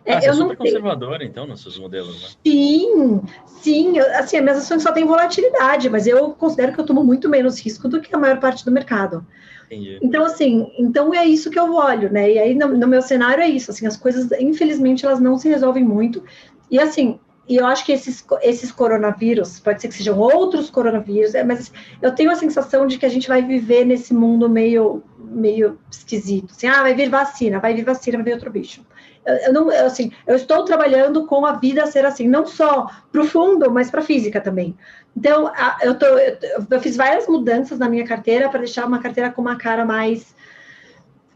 ah, 0.09 0.19
é, 0.21 0.27
eu 0.27 0.31
é 0.31 0.33
super 0.33 0.57
conservadora, 0.57 1.23
então, 1.23 1.45
nos 1.45 1.61
seus 1.61 1.77
modelos, 1.77 2.21
né? 2.21 2.29
Sim, 2.45 3.21
sim. 3.45 3.99
Assim, 3.99 4.37
as 4.37 4.43
minhas 4.43 4.57
ações 4.57 4.81
só 4.81 4.91
têm 4.91 5.05
volatilidade, 5.05 5.89
mas 5.89 6.07
eu 6.07 6.31
considero 6.31 6.73
que 6.73 6.79
eu 6.79 6.85
tomo 6.85 7.03
muito 7.03 7.29
menos 7.29 7.59
risco 7.59 7.87
do 7.87 8.01
que 8.01 8.13
a 8.15 8.17
maior 8.17 8.39
parte 8.39 8.65
do 8.65 8.71
mercado. 8.71 9.25
Entendi. 9.65 9.99
Então, 10.01 10.25
assim, 10.25 10.71
então 10.79 11.13
é 11.13 11.25
isso 11.25 11.51
que 11.51 11.59
eu 11.59 11.73
olho, 11.73 12.11
né? 12.11 12.31
E 12.31 12.39
aí, 12.39 12.55
no, 12.55 12.69
no 12.69 12.87
meu 12.87 13.01
cenário, 13.01 13.43
é 13.43 13.47
isso. 13.47 13.69
Assim, 13.69 13.85
as 13.85 13.95
coisas, 13.95 14.31
infelizmente, 14.39 15.05
elas 15.05 15.19
não 15.19 15.37
se 15.37 15.47
resolvem 15.47 15.83
muito. 15.83 16.23
E, 16.71 16.79
assim, 16.79 17.19
e 17.47 17.57
eu 17.57 17.65
acho 17.65 17.85
que 17.85 17.91
esses, 17.91 18.23
esses 18.41 18.71
coronavírus, 18.71 19.59
pode 19.59 19.81
ser 19.81 19.87
que 19.87 19.95
sejam 19.95 20.17
outros 20.19 20.69
coronavírus, 20.69 21.33
é, 21.33 21.43
mas 21.43 21.71
eu 22.01 22.13
tenho 22.13 22.31
a 22.31 22.35
sensação 22.35 22.85
de 22.85 22.97
que 22.97 23.05
a 23.05 23.09
gente 23.09 23.27
vai 23.27 23.43
viver 23.43 23.85
nesse 23.85 24.13
mundo 24.13 24.47
meio 24.47 25.03
meio 25.17 25.79
esquisito. 25.91 26.51
Assim, 26.51 26.67
ah, 26.67 26.81
vai 26.81 26.93
vir 26.93 27.09
vacina, 27.09 27.59
vai 27.59 27.73
vir 27.73 27.83
vacina, 27.83 28.17
vai 28.17 28.25
vir 28.25 28.33
outro 28.33 28.51
bicho. 28.51 28.83
Eu, 29.45 29.53
não, 29.53 29.69
assim, 29.69 30.11
eu 30.25 30.35
estou 30.35 30.63
trabalhando 30.63 31.25
com 31.25 31.45
a 31.45 31.53
vida 31.53 31.85
ser 31.87 32.05
assim, 32.05 32.27
não 32.27 32.45
só 32.45 32.87
para 33.11 33.21
o 33.21 33.25
fundo, 33.25 33.71
mas 33.71 33.89
para 33.89 34.01
a 34.01 34.03
física 34.03 34.41
também. 34.41 34.75
Então, 35.15 35.47
a, 35.47 35.77
eu, 35.81 35.97
tô, 35.97 36.05
eu, 36.05 36.37
eu 36.69 36.81
fiz 36.81 36.95
várias 36.95 37.27
mudanças 37.27 37.79
na 37.79 37.89
minha 37.89 38.05
carteira 38.05 38.49
para 38.49 38.59
deixar 38.59 38.85
uma 38.85 38.99
carteira 38.99 39.31
com 39.31 39.41
uma 39.41 39.57
cara 39.57 39.85
mais, 39.85 40.35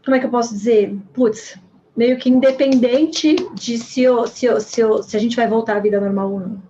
como 0.04 0.16
é 0.16 0.20
que 0.20 0.26
eu 0.26 0.30
posso 0.30 0.54
dizer? 0.54 0.96
Putz, 1.12 1.58
meio 1.96 2.18
que 2.18 2.28
independente 2.28 3.36
de 3.54 3.78
se, 3.78 4.02
eu, 4.02 4.26
se, 4.26 4.46
eu, 4.46 4.60
se, 4.60 4.80
eu, 4.80 5.02
se 5.02 5.16
a 5.16 5.20
gente 5.20 5.36
vai 5.36 5.46
voltar 5.46 5.76
à 5.76 5.80
vida 5.80 6.00
normal 6.00 6.32
ou 6.32 6.40
não. 6.40 6.62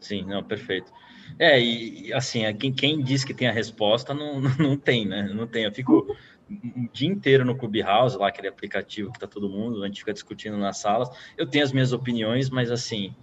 Sim, 0.00 0.24
não, 0.26 0.42
perfeito. 0.42 0.92
É, 1.38 1.60
e 1.60 2.12
assim, 2.12 2.44
é, 2.44 2.52
quem, 2.52 2.72
quem 2.72 3.02
diz 3.02 3.24
que 3.24 3.34
tem 3.34 3.48
a 3.48 3.52
resposta 3.52 4.14
não, 4.14 4.40
não 4.58 4.76
tem, 4.76 5.06
né? 5.06 5.30
Não 5.34 5.46
tem. 5.46 5.64
Eu 5.64 5.72
fico 5.72 6.16
o 6.48 6.88
dia 6.92 7.08
inteiro 7.08 7.44
no 7.44 7.56
Clubhouse, 7.56 8.16
lá 8.16 8.28
aquele 8.28 8.48
aplicativo 8.48 9.12
que 9.12 9.18
tá 9.18 9.26
todo 9.26 9.48
mundo, 9.48 9.82
a 9.82 9.86
gente 9.86 10.00
fica 10.00 10.12
discutindo 10.12 10.56
nas 10.56 10.78
salas. 10.78 11.08
Eu 11.36 11.46
tenho 11.46 11.64
as 11.64 11.72
minhas 11.72 11.92
opiniões, 11.92 12.48
mas 12.50 12.70
assim, 12.70 13.14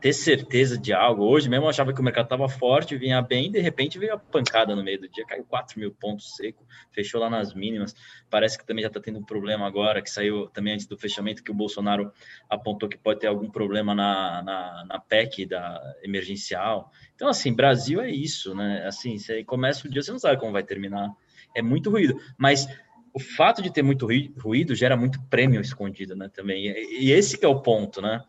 ter 0.00 0.12
certeza 0.12 0.78
de 0.78 0.92
algo. 0.92 1.24
Hoje 1.24 1.48
mesmo 1.48 1.66
eu 1.66 1.68
achava 1.68 1.92
que 1.92 2.00
o 2.00 2.04
mercado 2.04 2.24
estava 2.24 2.48
forte, 2.48 2.96
vinha 2.96 3.20
bem, 3.20 3.50
de 3.50 3.60
repente 3.60 3.98
veio 3.98 4.14
a 4.14 4.18
pancada 4.18 4.74
no 4.74 4.82
meio 4.82 5.00
do 5.00 5.08
dia, 5.08 5.26
caiu 5.26 5.44
4 5.44 5.78
mil 5.78 5.92
pontos 5.92 6.36
seco, 6.36 6.64
fechou 6.90 7.20
lá 7.20 7.28
nas 7.28 7.52
mínimas. 7.52 7.94
Parece 8.30 8.58
que 8.58 8.66
também 8.66 8.82
já 8.82 8.88
está 8.88 9.00
tendo 9.00 9.18
um 9.18 9.24
problema 9.24 9.66
agora, 9.66 10.00
que 10.00 10.10
saiu 10.10 10.46
também 10.48 10.72
antes 10.74 10.86
do 10.86 10.96
fechamento, 10.96 11.44
que 11.44 11.50
o 11.50 11.54
Bolsonaro 11.54 12.10
apontou 12.48 12.88
que 12.88 12.96
pode 12.96 13.20
ter 13.20 13.26
algum 13.26 13.50
problema 13.50 13.94
na, 13.94 14.42
na, 14.42 14.84
na 14.86 14.98
PEC 14.98 15.44
da 15.44 15.80
emergencial. 16.02 16.90
Então, 17.14 17.28
assim, 17.28 17.52
Brasil 17.52 18.00
é 18.00 18.10
isso, 18.10 18.54
né? 18.54 18.84
Assim, 18.86 19.18
você 19.18 19.44
começa 19.44 19.86
o 19.86 19.90
dia, 19.90 20.02
você 20.02 20.12
não 20.12 20.18
sabe 20.18 20.40
como 20.40 20.52
vai 20.52 20.62
terminar. 20.62 21.10
É 21.54 21.62
muito 21.62 21.90
ruído, 21.90 22.20
mas 22.38 22.66
o 23.12 23.18
fato 23.18 23.60
de 23.62 23.72
ter 23.72 23.82
muito 23.82 24.06
ruído 24.38 24.74
gera 24.74 24.96
muito 24.96 25.20
prêmio 25.22 25.60
escondido, 25.60 26.14
né? 26.14 26.30
Também. 26.32 26.66
E 26.66 27.10
esse 27.10 27.36
que 27.36 27.44
é 27.44 27.48
o 27.48 27.60
ponto, 27.60 28.00
né? 28.00 28.22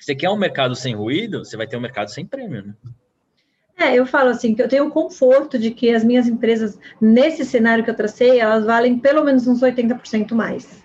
Você 0.00 0.14
quer 0.14 0.30
um 0.30 0.36
mercado 0.36 0.74
sem 0.74 0.94
ruído, 0.94 1.44
você 1.44 1.56
vai 1.56 1.66
ter 1.66 1.76
um 1.76 1.80
mercado 1.80 2.10
sem 2.10 2.26
prêmio, 2.26 2.66
né? 2.66 2.74
É, 3.76 3.94
eu 3.94 4.04
falo 4.04 4.28
assim, 4.28 4.54
que 4.54 4.60
eu 4.60 4.68
tenho 4.68 4.88
o 4.88 4.90
conforto 4.90 5.58
de 5.58 5.70
que 5.70 5.94
as 5.94 6.04
minhas 6.04 6.28
empresas, 6.28 6.78
nesse 7.00 7.46
cenário 7.46 7.82
que 7.82 7.90
eu 7.90 7.96
tracei, 7.96 8.38
elas 8.38 8.64
valem 8.66 8.98
pelo 8.98 9.24
menos 9.24 9.46
uns 9.46 9.62
80% 9.62 10.32
mais. 10.32 10.84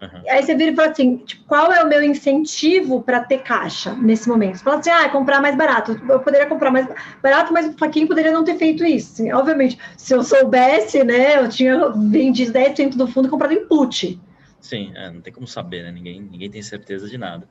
Uhum. 0.00 0.22
Aí 0.28 0.42
você 0.42 0.54
vira 0.54 0.72
e 0.72 0.76
fala 0.76 0.90
assim, 0.90 1.16
tipo, 1.18 1.44
qual 1.44 1.72
é 1.72 1.82
o 1.82 1.88
meu 1.88 2.02
incentivo 2.02 3.02
para 3.02 3.20
ter 3.20 3.38
caixa 3.38 3.94
nesse 3.94 4.28
momento? 4.28 4.58
Você 4.58 4.64
fala 4.64 4.78
assim, 4.78 4.90
ah, 4.90 5.08
comprar 5.08 5.40
mais 5.40 5.56
barato. 5.56 5.98
Eu 6.08 6.20
poderia 6.20 6.46
comprar 6.46 6.70
mais 6.70 6.86
barato, 7.22 7.52
mas 7.52 7.66
o 7.66 7.78
Faquinho 7.78 8.06
poderia 8.06 8.30
não 8.30 8.44
ter 8.44 8.56
feito 8.56 8.84
isso. 8.84 9.14
Assim, 9.14 9.32
obviamente, 9.32 9.78
se 9.96 10.14
eu 10.14 10.22
soubesse, 10.22 11.02
né, 11.02 11.38
eu 11.38 11.48
tinha 11.48 11.88
vendido 11.90 12.52
10% 12.52 12.96
do 12.96 13.06
fundo 13.06 13.28
e 13.28 13.30
comprado 13.30 13.54
em 13.54 13.66
put. 13.66 14.20
Sim, 14.60 14.92
é, 14.94 15.10
não 15.10 15.20
tem 15.20 15.32
como 15.32 15.46
saber, 15.46 15.84
né? 15.84 15.92
Ninguém, 15.92 16.20
ninguém 16.20 16.50
tem 16.50 16.62
certeza 16.62 17.08
de 17.08 17.16
nada. 17.16 17.48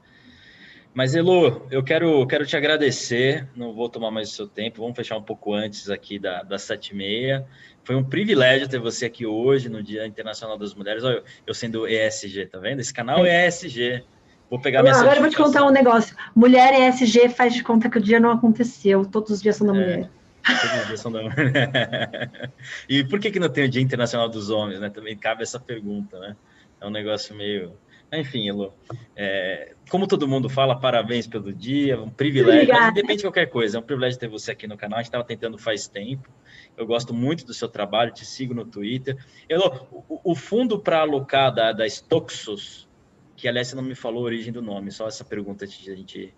Mas, 0.95 1.13
Elo, 1.13 1.67
eu 1.69 1.83
quero, 1.83 2.25
quero 2.25 2.45
te 2.45 2.55
agradecer, 2.55 3.45
não 3.53 3.73
vou 3.73 3.89
tomar 3.89 4.11
mais 4.11 4.29
o 4.29 4.31
seu 4.31 4.47
tempo, 4.47 4.81
vamos 4.81 4.95
fechar 4.95 5.17
um 5.17 5.21
pouco 5.21 5.53
antes 5.53 5.89
aqui 5.89 6.17
da, 6.17 6.41
das 6.41 6.61
sete 6.61 6.91
e 6.91 6.95
meia. 6.95 7.45
Foi 7.83 7.97
um 7.97 8.03
privilégio 8.03 8.69
ter 8.69 8.79
você 8.79 9.07
aqui 9.07 9.25
hoje, 9.25 9.67
no 9.67 9.83
Dia 9.83 10.07
Internacional 10.07 10.57
das 10.57 10.73
Mulheres. 10.73 11.03
Olha, 11.03 11.21
eu 11.45 11.53
sendo 11.53 11.85
ESG, 11.85 12.45
tá 12.45 12.59
vendo? 12.59 12.79
Esse 12.79 12.93
canal 12.93 13.25
é 13.25 13.45
ESG. 13.45 14.05
Vou 14.49 14.57
pegar 14.57 14.83
minha 14.83 14.95
Agora 14.95 15.17
eu 15.17 15.21
vou 15.21 15.29
te 15.29 15.35
contar 15.35 15.65
um 15.65 15.69
negócio. 15.69 16.15
Mulher 16.33 16.87
ESG 16.87 17.27
faz 17.27 17.53
de 17.53 17.61
conta 17.61 17.89
que 17.89 17.97
o 17.97 18.01
dia 18.01 18.17
não 18.17 18.31
aconteceu, 18.31 19.03
todos 19.05 19.31
os 19.31 19.41
dias 19.41 19.57
são 19.57 19.67
da 19.67 19.75
é, 19.75 19.77
mulher. 19.77 20.09
Todos 20.45 20.79
os 20.79 20.87
dias 20.87 20.99
são 21.01 21.11
da 21.11 21.23
mulher. 21.23 22.51
e 22.87 23.03
por 23.03 23.19
que, 23.19 23.31
que 23.31 23.39
não 23.39 23.49
tem 23.49 23.65
o 23.65 23.69
Dia 23.69 23.81
Internacional 23.81 24.29
dos 24.29 24.49
Homens, 24.49 24.79
né? 24.79 24.89
Também 24.89 25.17
cabe 25.17 25.43
essa 25.43 25.59
pergunta, 25.59 26.17
né? 26.19 26.37
É 26.79 26.87
um 26.87 26.91
negócio 26.91 27.35
meio 27.35 27.73
enfim, 28.13 28.47
Elo, 28.47 28.73
é, 29.15 29.73
como 29.89 30.07
todo 30.07 30.27
mundo 30.27 30.49
fala, 30.49 30.79
parabéns 30.79 31.27
pelo 31.27 31.51
dia, 31.51 31.99
um 31.99 32.09
privilégio, 32.09 32.73
independente 32.73 33.17
de 33.17 33.23
qualquer 33.23 33.47
coisa, 33.47 33.77
é 33.77 33.79
um 33.79 33.83
privilégio 33.83 34.19
ter 34.19 34.27
você 34.27 34.51
aqui 34.51 34.67
no 34.67 34.77
canal, 34.77 34.99
a 34.99 35.01
gente 35.01 35.07
estava 35.07 35.23
tentando 35.23 35.57
faz 35.57 35.87
tempo, 35.87 36.29
eu 36.77 36.85
gosto 36.85 37.13
muito 37.13 37.45
do 37.45 37.53
seu 37.53 37.67
trabalho, 37.67 38.11
te 38.11 38.25
sigo 38.25 38.53
no 38.53 38.65
Twitter. 38.65 39.17
Elo, 39.47 39.87
o, 40.09 40.31
o 40.31 40.35
fundo 40.35 40.79
para 40.79 40.99
alocar 40.99 41.53
da, 41.53 41.71
da 41.71 41.85
Stoxos, 41.87 42.87
que 43.35 43.47
aliás 43.47 43.67
você 43.67 43.75
não 43.75 43.83
me 43.83 43.95
falou 43.95 44.23
a 44.23 44.25
origem 44.25 44.51
do 44.51 44.61
nome, 44.61 44.91
só 44.91 45.07
essa 45.07 45.23
pergunta 45.23 45.65
antes 45.65 45.77
de 45.79 45.91
a 45.91 45.95
gente... 45.95 46.33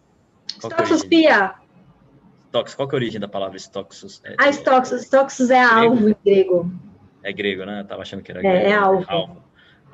Stoxos 0.59 1.03
Pia. 1.03 1.55
Stox, 2.47 2.76
qual 2.76 2.89
é 2.89 2.91
a 2.91 2.95
origem 2.95 3.20
da 3.20 3.28
palavra 3.28 3.57
Stoxos? 3.57 4.22
É, 4.24 4.36
a 4.38 4.49
Stoxos, 4.49 5.03
Stoxos 5.03 5.49
é, 5.49 5.55
é 5.55 5.63
alvo 5.63 6.09
em 6.09 6.15
grego. 6.24 6.72
É 7.24 7.34
grego, 7.34 7.65
né? 7.65 7.82
Eu 7.82 7.86
tava 7.86 8.01
achando 8.01 8.24
que 8.24 8.32
era 8.32 8.39
é, 8.39 8.43
grego. 8.43 8.57
É, 8.57 8.70
é 8.70 8.74
alvo. 8.74 9.05
alvo. 9.07 9.47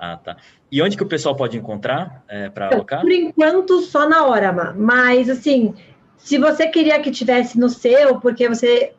Ah, 0.05 0.17
tá. 0.17 0.35
E 0.69 0.81
onde 0.81 0.97
que 0.97 1.03
o 1.03 1.07
pessoal 1.07 1.33
pode 1.33 1.57
encontrar 1.57 2.25
é, 2.27 2.49
para 2.49 2.67
alocar? 2.67 2.99
Por 2.99 3.11
enquanto, 3.11 3.79
só 3.83 4.09
na 4.09 4.25
hora, 4.25 4.51
mas 4.75 5.29
assim, 5.29 5.73
se 6.17 6.37
você 6.37 6.67
queria 6.67 6.99
que 6.99 7.09
tivesse 7.09 7.57
no 7.57 7.69
seu, 7.69 8.19
porque 8.19 8.49
você 8.49 8.91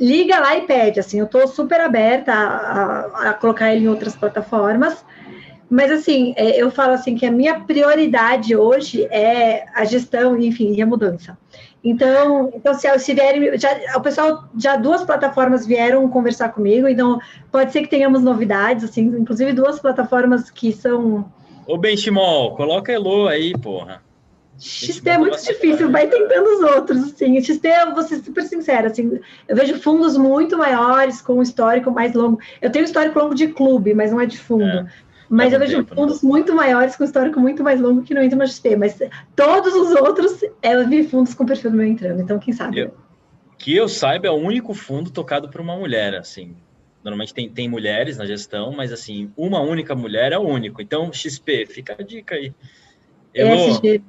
liga 0.00 0.38
lá 0.38 0.56
e 0.56 0.62
pede, 0.62 0.98
assim, 0.98 1.18
eu 1.18 1.26
estou 1.26 1.46
super 1.46 1.82
aberta 1.82 2.32
a, 2.32 2.46
a, 2.46 3.28
a, 3.28 3.34
colocar 3.34 3.74
ele 3.74 3.84
em 3.84 3.88
outras 3.88 4.16
plataformas, 4.16 5.04
Mas 5.68 5.90
assim, 5.90 6.32
é, 6.34 6.56
eu 6.60 6.70
falo 6.70 6.94
assim 6.94 7.14
que 7.14 7.26
a 7.26 7.30
minha 7.30 7.60
prioridade 7.60 8.56
hoje 8.56 9.04
é 9.10 9.66
a 9.74 9.84
gestão, 9.84 10.38
enfim, 10.38 10.72
e 10.72 10.80
a 10.80 10.86
mudança. 10.86 11.36
Então, 11.84 12.52
então 12.54 12.74
se, 12.74 12.98
se 13.00 13.12
vierem, 13.12 13.58
já, 13.58 13.76
o 13.96 14.00
pessoal 14.00 14.44
já 14.56 14.76
duas 14.76 15.02
plataformas 15.04 15.66
vieram 15.66 16.08
conversar 16.08 16.50
comigo, 16.50 16.86
então 16.86 17.20
pode 17.50 17.72
ser 17.72 17.82
que 17.82 17.88
tenhamos 17.88 18.22
novidades, 18.22 18.84
assim, 18.84 19.02
inclusive 19.18 19.52
duas 19.52 19.80
plataformas 19.80 20.48
que 20.48 20.72
são. 20.72 21.30
Ô 21.66 21.76
Benchimol, 21.76 22.54
coloca 22.54 22.92
Elo 22.92 23.26
aí, 23.26 23.52
porra. 23.58 24.00
XP 24.58 25.10
é 25.10 25.18
muito 25.18 25.42
difícil, 25.42 25.90
vai 25.90 26.06
tentando 26.06 26.46
os 26.46 26.60
outros, 26.76 27.02
assim. 27.02 27.40
XP, 27.40 27.66
eu 27.66 27.94
vou 27.94 28.04
ser 28.04 28.18
super 28.18 28.44
sincera, 28.44 28.86
assim, 28.88 29.18
eu 29.48 29.56
vejo 29.56 29.76
fundos 29.80 30.16
muito 30.16 30.56
maiores, 30.56 31.20
com 31.20 31.34
um 31.34 31.42
histórico 31.42 31.90
mais 31.90 32.14
longo. 32.14 32.38
Eu 32.60 32.70
tenho 32.70 32.84
um 32.84 32.86
histórico 32.86 33.18
longo 33.18 33.34
de 33.34 33.48
clube, 33.48 33.92
mas 33.92 34.12
não 34.12 34.20
é 34.20 34.26
de 34.26 34.38
fundo. 34.38 34.64
É, 34.64 34.86
mas 35.28 35.52
eu 35.52 35.58
vejo 35.58 35.76
tempo, 35.78 35.94
fundos 35.94 36.22
né? 36.22 36.28
muito 36.28 36.54
maiores, 36.54 36.96
com 36.96 37.04
histórico 37.04 37.40
muito 37.40 37.62
mais 37.62 37.80
longo 37.80 38.02
que 38.02 38.14
não 38.14 38.22
entram 38.22 38.38
no 38.38 38.46
XP. 38.46 38.76
Mas 38.76 38.98
todos 39.34 39.74
os 39.74 39.90
outros, 39.96 40.40
eu 40.62 40.88
vi 40.88 41.04
fundos 41.04 41.34
com 41.34 41.46
perfil 41.46 41.70
do 41.70 41.76
meu 41.76 41.86
entrando, 41.86 42.20
então 42.20 42.38
quem 42.38 42.52
sabe. 42.52 42.80
Eu, 42.80 42.94
que 43.58 43.76
eu 43.76 43.88
saiba, 43.88 44.26
é 44.26 44.30
o 44.30 44.34
único 44.34 44.74
fundo 44.74 45.10
tocado 45.10 45.48
por 45.48 45.60
uma 45.60 45.76
mulher, 45.76 46.14
assim. 46.14 46.56
Normalmente 47.02 47.34
tem, 47.34 47.48
tem 47.48 47.68
mulheres 47.68 48.16
na 48.16 48.26
gestão, 48.26 48.72
mas 48.72 48.92
assim, 48.92 49.30
uma 49.36 49.60
única 49.60 49.94
mulher 49.94 50.32
é 50.32 50.38
o 50.38 50.42
único. 50.42 50.80
Então, 50.80 51.12
XP, 51.12 51.66
fica 51.66 51.96
a 51.98 52.02
dica 52.02 52.34
aí. 52.36 52.52
Elô, 53.34 53.68
ESG. 53.68 54.02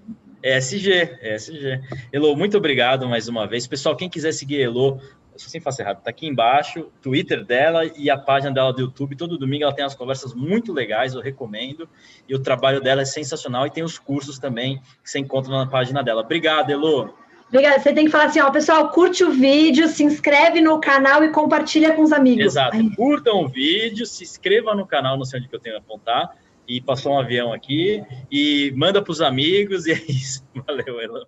ESG, 0.43 1.18
ESG. 1.22 1.82
Elo, 2.11 2.36
muito 2.36 2.57
obrigado 2.57 3.07
mais 3.07 3.28
uma 3.28 3.47
vez. 3.47 3.66
Pessoal, 3.66 3.95
quem 3.95 4.09
quiser 4.09 4.34
seguir 4.34 4.61
Elo, 4.61 4.99
eu 5.34 5.39
só 5.39 5.49
sem 5.49 5.59
fazer 5.59 5.84
errado, 5.84 6.01
tá 6.01 6.09
aqui 6.09 6.27
embaixo, 6.27 6.91
Twitter 7.01 7.43
dela 7.43 7.86
e 7.97 8.09
a 8.09 8.17
página 8.17 8.51
dela 8.51 8.71
do 8.71 8.81
YouTube. 8.81 9.15
Todo 9.15 9.38
domingo 9.38 9.63
ela 9.63 9.73
tem 9.73 9.84
umas 9.84 9.95
conversas 9.95 10.34
muito 10.34 10.71
legais, 10.71 11.13
eu 11.13 11.21
recomendo. 11.21 11.89
E 12.29 12.36
o 12.36 12.39
trabalho 12.39 12.79
dela 12.79 13.01
é 13.01 13.05
sensacional 13.05 13.65
e 13.65 13.71
tem 13.71 13.84
os 13.84 13.97
cursos 13.97 14.38
também 14.38 14.79
que 15.03 15.09
você 15.09 15.19
encontra 15.19 15.51
na 15.51 15.65
página 15.65 16.03
dela. 16.03 16.21
Obrigado, 16.21 16.69
Elo. 16.69 17.13
Obrigada. 17.49 17.79
Você 17.79 17.93
tem 17.93 18.05
que 18.05 18.11
falar 18.11 18.25
assim, 18.25 18.39
ó, 18.39 18.49
pessoal, 18.51 18.89
curte 18.89 19.23
o 19.23 19.31
vídeo, 19.31 19.88
se 19.88 20.03
inscreve 20.03 20.61
no 20.61 20.79
canal 20.79 21.23
e 21.23 21.29
compartilha 21.29 21.93
com 21.93 22.03
os 22.03 22.11
amigos. 22.11 22.45
Exato. 22.45 22.77
Ai. 22.77 22.89
Curtam 22.95 23.43
o 23.43 23.47
vídeo, 23.47 24.05
se 24.05 24.23
inscreva 24.23 24.73
no 24.75 24.86
canal, 24.86 25.17
não 25.17 25.25
sei 25.25 25.39
onde 25.39 25.49
que 25.49 25.55
eu 25.55 25.59
tenho 25.59 25.75
que 25.75 25.81
apontar 25.81 26.36
e 26.67 26.81
passou 26.81 27.13
um 27.13 27.19
avião 27.19 27.51
aqui 27.51 28.03
e 28.31 28.73
manda 28.75 29.01
para 29.01 29.11
os 29.11 29.21
amigos 29.21 29.86
e 29.86 29.91
é 29.91 30.01
isso. 30.07 30.43
Valeu, 30.65 31.01
Elon. 31.01 31.25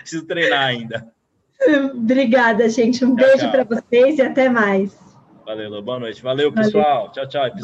Preciso 0.00 0.26
treinar 0.26 0.64
ainda. 0.64 1.12
Obrigada, 1.94 2.68
gente. 2.68 3.04
Um 3.04 3.14
tchau, 3.14 3.26
beijo 3.26 3.50
para 3.50 3.64
vocês 3.64 4.18
e 4.18 4.22
até 4.22 4.48
mais. 4.48 4.96
Valeu, 5.44 5.82
boa 5.82 5.98
noite. 5.98 6.22
Valeu, 6.22 6.52
pessoal. 6.52 7.10
Valeu. 7.12 7.12
Tchau, 7.12 7.26
tchau. 7.28 7.62